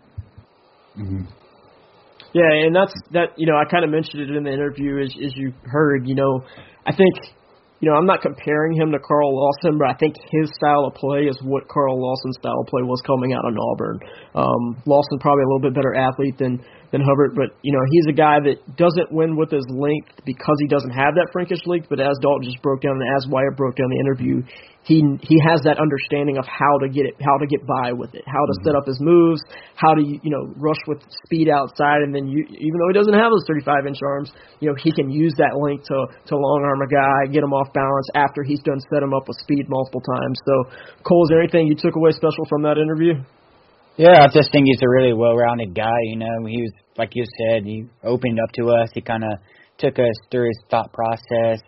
Mm-hmm. 0.98 1.24
Yeah, 2.34 2.66
and 2.66 2.76
that's 2.76 2.94
that. 3.12 3.34
You 3.38 3.48
know, 3.48 3.58
I 3.58 3.66
kind 3.66 3.84
of 3.84 3.90
mentioned 3.90 4.22
it 4.22 4.36
in 4.36 4.44
the 4.44 4.54
interview, 4.54 5.02
as 5.02 5.10
as 5.24 5.34
you 5.36 5.54
heard. 5.64 6.08
You 6.08 6.16
know, 6.16 6.44
I 6.86 6.96
think 6.96 7.16
you 7.80 7.90
know, 7.90 7.96
I'm 7.96 8.06
not 8.06 8.22
comparing 8.22 8.76
him 8.76 8.92
to 8.92 9.00
Carl 9.00 9.32
Lawson, 9.34 9.80
but 9.80 9.88
I 9.88 9.96
think 9.96 10.16
his 10.32 10.52
style 10.56 10.86
of 10.86 10.96
play 10.96 11.32
is 11.32 11.40
what 11.42 11.68
Carl 11.70 11.96
Lawson's 11.96 12.36
style 12.40 12.60
of 12.60 12.68
play 12.68 12.84
was 12.84 13.02
coming 13.08 13.32
out 13.32 13.48
of 13.48 13.56
Auburn. 13.56 14.00
Um, 14.36 14.84
Lawson 14.86 15.18
probably 15.20 15.44
a 15.44 15.48
little 15.48 15.64
bit 15.64 15.74
better 15.74 15.96
athlete 15.96 16.38
than 16.38 16.60
than 16.92 17.02
Hubert, 17.02 17.36
but 17.36 17.54
you 17.62 17.72
know 17.72 17.84
he's 17.92 18.08
a 18.10 18.16
guy 18.16 18.42
that 18.42 18.58
doesn't 18.76 19.12
win 19.12 19.38
with 19.38 19.52
his 19.52 19.66
length 19.70 20.10
because 20.26 20.58
he 20.60 20.68
doesn't 20.68 20.92
have 20.92 21.14
that 21.16 21.30
Frankish 21.32 21.62
length. 21.66 21.88
But 21.90 22.00
as 22.00 22.18
Dalton 22.22 22.44
just 22.44 22.62
broke 22.62 22.82
down, 22.82 22.98
and 22.98 23.06
as 23.16 23.30
Wyatt 23.30 23.58
broke 23.58 23.78
down 23.78 23.90
the 23.94 24.02
interview, 24.02 24.42
he 24.82 25.06
he 25.22 25.38
has 25.46 25.62
that 25.70 25.78
understanding 25.78 26.42
of 26.42 26.50
how 26.50 26.82
to 26.82 26.90
get 26.90 27.06
it, 27.06 27.14
how 27.22 27.38
to 27.38 27.46
get 27.46 27.62
by 27.68 27.94
with 27.94 28.16
it, 28.18 28.26
how 28.26 28.42
to 28.42 28.54
mm-hmm. 28.58 28.66
set 28.66 28.74
up 28.74 28.90
his 28.90 28.98
moves, 28.98 29.42
how 29.78 29.94
to 29.94 30.02
you 30.02 30.32
know 30.34 30.50
rush 30.58 30.82
with 30.90 30.98
speed 31.26 31.46
outside, 31.46 32.02
and 32.02 32.10
then 32.10 32.26
you, 32.26 32.42
even 32.50 32.76
though 32.82 32.90
he 32.90 32.98
doesn't 32.98 33.14
have 33.14 33.30
those 33.30 33.46
35 33.46 33.86
inch 33.86 34.02
arms, 34.02 34.34
you 34.58 34.70
know 34.70 34.76
he 34.82 34.90
can 34.90 35.14
use 35.14 35.38
that 35.38 35.54
length 35.62 35.86
to 35.94 35.98
to 36.26 36.34
long 36.34 36.66
arm 36.66 36.82
a 36.82 36.90
guy, 36.90 37.30
get 37.30 37.46
him 37.46 37.54
off 37.54 37.70
balance 37.74 38.10
after 38.18 38.42
he's 38.42 38.62
done 38.66 38.82
set 38.90 39.06
him 39.06 39.14
up 39.14 39.30
with 39.30 39.38
speed 39.38 39.70
multiple 39.70 40.02
times. 40.02 40.38
So 40.48 40.74
Cole, 41.06 41.22
is 41.26 41.30
there 41.30 41.42
anything 41.42 41.68
you 41.68 41.78
took 41.78 41.94
away 41.94 42.10
special 42.18 42.50
from 42.50 42.64
that 42.64 42.82
interview? 42.82 43.22
Yeah, 44.00 44.16
I 44.16 44.32
just 44.32 44.48
think 44.54 44.64
he's 44.66 44.80
a 44.82 44.88
really 44.88 45.12
well-rounded 45.12 45.76
guy. 45.76 46.00
You 46.04 46.16
know, 46.16 46.46
he 46.48 46.62
was 46.62 46.72
like 46.98 47.10
you 47.16 47.26
said, 47.36 47.66
he 47.66 47.84
opened 48.02 48.40
up 48.40 48.50
to 48.54 48.72
us. 48.72 48.88
He 48.94 49.02
kind 49.02 49.26
of 49.26 49.40
took 49.78 50.00
us 50.00 50.16
through 50.32 50.48
his 50.48 50.60
thought 50.72 50.94
process 50.94 51.60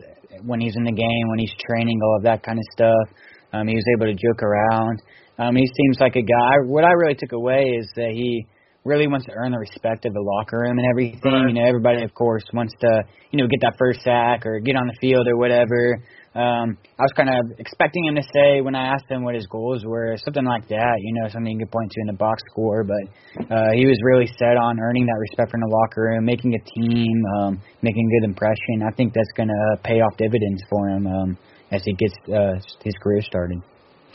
when 0.45 0.61
he's 0.61 0.77
in 0.77 0.85
the 0.85 0.93
game, 0.95 1.27
when 1.27 1.39
he's 1.39 1.51
training, 1.59 1.99
all 2.01 2.15
of 2.15 2.23
that 2.23 2.41
kind 2.41 2.57
of 2.57 2.63
stuff. 2.71 3.19
Um, 3.51 3.67
he 3.67 3.75
was 3.75 3.83
able 3.97 4.07
to 4.07 4.15
joke 4.15 4.43
around. 4.43 5.01
Um, 5.39 5.57
he 5.57 5.67
seems 5.67 5.99
like 5.99 6.15
a 6.15 6.21
guy. 6.21 6.53
What 6.67 6.85
I 6.85 6.91
really 6.91 7.15
took 7.15 7.33
away 7.33 7.63
is 7.63 7.91
that 7.97 8.11
he 8.15 8.47
really 8.85 9.07
wants 9.07 9.25
to 9.25 9.33
earn 9.33 9.51
the 9.51 9.59
respect 9.59 10.05
of 10.05 10.13
the 10.13 10.21
locker 10.21 10.59
room 10.59 10.79
and 10.79 10.87
everything. 10.89 11.19
Right. 11.25 11.49
You 11.49 11.53
know, 11.53 11.67
everybody 11.67 12.01
of 12.03 12.13
course 12.13 12.43
wants 12.53 12.73
to, 12.79 13.03
you 13.31 13.39
know, 13.43 13.47
get 13.47 13.59
that 13.59 13.75
first 13.77 14.03
sack 14.03 14.45
or 14.45 14.61
get 14.61 14.77
on 14.77 14.87
the 14.87 14.95
field 15.01 15.27
or 15.27 15.35
whatever. 15.35 15.99
Um, 16.33 16.77
I 16.97 17.03
was 17.03 17.11
kind 17.17 17.27
of 17.27 17.59
expecting 17.59 18.05
him 18.05 18.15
to 18.15 18.23
say 18.33 18.61
when 18.61 18.73
I 18.73 18.93
asked 18.93 19.09
him 19.09 19.23
what 19.23 19.35
his 19.35 19.45
goals 19.47 19.83
were, 19.85 20.15
something 20.23 20.45
like 20.45 20.67
that, 20.69 20.95
you 20.99 21.13
know, 21.19 21.27
something 21.27 21.51
you 21.51 21.59
could 21.59 21.71
point 21.71 21.91
to 21.91 22.01
in 22.01 22.07
the 22.07 22.13
box 22.13 22.41
score. 22.51 22.85
But 22.85 23.03
uh, 23.51 23.71
he 23.75 23.85
was 23.85 23.99
really 24.03 24.27
set 24.39 24.55
on 24.55 24.79
earning 24.79 25.05
that 25.07 25.19
respect 25.19 25.51
from 25.51 25.59
the 25.59 25.67
locker 25.67 26.03
room, 26.03 26.23
making 26.23 26.55
a 26.55 26.63
team, 26.79 27.23
um, 27.39 27.61
making 27.81 28.07
a 28.07 28.21
good 28.21 28.29
impression. 28.29 28.87
I 28.87 28.95
think 28.95 29.13
that's 29.13 29.31
going 29.35 29.49
to 29.49 29.77
pay 29.83 29.99
off 29.99 30.15
dividends 30.15 30.63
for 30.69 30.87
him 30.87 31.07
um, 31.07 31.37
as 31.71 31.81
he 31.83 31.93
gets 31.93 32.15
uh, 32.31 32.55
his 32.83 32.93
career 33.03 33.21
started 33.21 33.61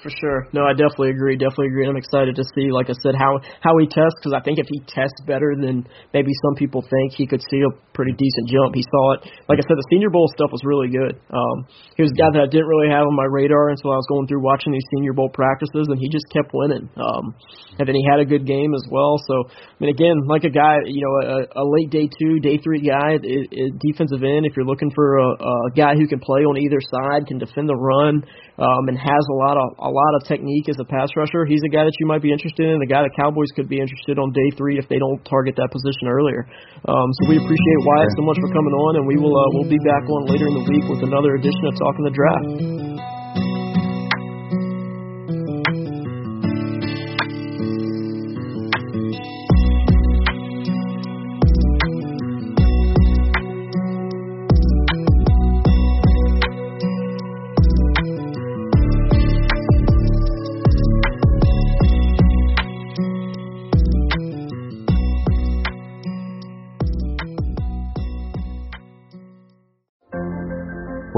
for 0.06 0.14
sure. 0.22 0.46
No, 0.54 0.62
I 0.62 0.70
definitely 0.70 1.10
agree. 1.10 1.34
Definitely 1.34 1.74
agree. 1.74 1.90
I'm 1.90 1.98
excited 1.98 2.38
to 2.38 2.44
see, 2.54 2.70
like 2.70 2.86
I 2.86 2.94
said, 3.02 3.18
how 3.18 3.42
how 3.58 3.74
he 3.82 3.90
tests 3.90 4.14
because 4.22 4.30
I 4.30 4.38
think 4.38 4.62
if 4.62 4.70
he 4.70 4.78
tests 4.86 5.18
better 5.26 5.58
than 5.58 5.82
maybe 6.14 6.30
some 6.46 6.54
people 6.54 6.86
think, 6.86 7.18
he 7.18 7.26
could 7.26 7.42
see 7.50 7.66
a 7.66 7.74
pretty 7.90 8.14
decent 8.14 8.46
jump. 8.46 8.78
He 8.78 8.86
saw 8.86 9.18
it. 9.18 9.26
Like 9.50 9.58
I 9.58 9.66
said, 9.66 9.74
the 9.74 9.88
Senior 9.90 10.14
Bowl 10.14 10.30
stuff 10.30 10.54
was 10.54 10.62
really 10.62 10.86
good. 10.94 11.18
Um, 11.34 11.66
he 11.98 12.06
was 12.06 12.14
a 12.14 12.18
guy 12.22 12.30
that 12.38 12.42
I 12.46 12.46
didn't 12.46 12.70
really 12.70 12.86
have 12.86 13.10
on 13.10 13.18
my 13.18 13.26
radar 13.26 13.74
until 13.74 13.90
I 13.90 13.98
was 13.98 14.06
going 14.06 14.30
through 14.30 14.46
watching 14.46 14.70
these 14.70 14.86
Senior 14.94 15.12
Bowl 15.12 15.26
practices, 15.34 15.90
and 15.90 15.98
he 15.98 16.06
just 16.06 16.30
kept 16.30 16.54
winning. 16.54 16.86
Um, 16.94 17.34
and 17.82 17.90
then 17.90 17.98
he 17.98 18.06
had 18.06 18.22
a 18.22 18.28
good 18.28 18.46
game 18.46 18.78
as 18.78 18.86
well. 18.86 19.18
So 19.26 19.50
I 19.76 19.84
mean, 19.84 19.92
again, 19.92 20.24
like 20.24 20.40
a 20.48 20.48
guy, 20.48 20.88
you 20.88 21.04
know, 21.04 21.12
a, 21.20 21.60
a 21.60 21.64
late 21.68 21.92
day 21.92 22.08
two, 22.08 22.40
day 22.40 22.56
three 22.56 22.80
guy, 22.80 23.20
it, 23.20 23.44
it, 23.52 23.76
defensive 23.76 24.24
end. 24.24 24.48
If 24.48 24.56
you're 24.56 24.64
looking 24.64 24.88
for 24.96 25.20
a, 25.20 25.28
a 25.36 25.70
guy 25.76 25.92
who 26.00 26.08
can 26.08 26.16
play 26.16 26.48
on 26.48 26.56
either 26.56 26.80
side, 26.80 27.28
can 27.28 27.36
defend 27.36 27.68
the 27.68 27.76
run, 27.76 28.24
um, 28.56 28.88
and 28.88 28.96
has 28.96 29.24
a 29.28 29.36
lot 29.36 29.60
of 29.60 29.76
a 29.76 29.92
lot 29.92 30.12
of 30.16 30.24
technique 30.24 30.72
as 30.72 30.80
a 30.80 30.88
pass 30.88 31.12
rusher. 31.12 31.44
He's 31.44 31.60
a 31.60 31.68
guy 31.68 31.84
that 31.84 31.92
you 32.00 32.08
might 32.08 32.24
be 32.24 32.32
interested 32.32 32.72
in. 32.72 32.80
The 32.80 32.88
guy 32.88 33.04
the 33.04 33.12
Cowboys 33.20 33.52
could 33.52 33.68
be 33.68 33.76
interested 33.76 34.16
on 34.16 34.32
day 34.32 34.48
three 34.56 34.80
if 34.80 34.88
they 34.88 34.96
don't 34.96 35.20
target 35.28 35.60
that 35.60 35.68
position 35.68 36.08
earlier. 36.08 36.48
Um, 36.88 37.12
so 37.20 37.28
we 37.28 37.36
appreciate 37.36 37.78
Wyatt 37.84 38.16
so 38.16 38.24
much 38.24 38.40
for 38.40 38.48
coming 38.56 38.72
on, 38.72 38.96
and 38.96 39.04
we 39.04 39.20
will 39.20 39.36
uh, 39.36 39.44
we'll 39.60 39.68
be 39.68 39.80
back 39.84 40.08
on 40.08 40.24
later 40.24 40.48
in 40.48 40.56
the 40.56 40.64
week 40.72 40.88
with 40.88 41.04
another 41.04 41.36
edition 41.36 41.68
of 41.68 41.76
Talking 41.76 42.08
the 42.08 42.16
Draft. 42.16 43.15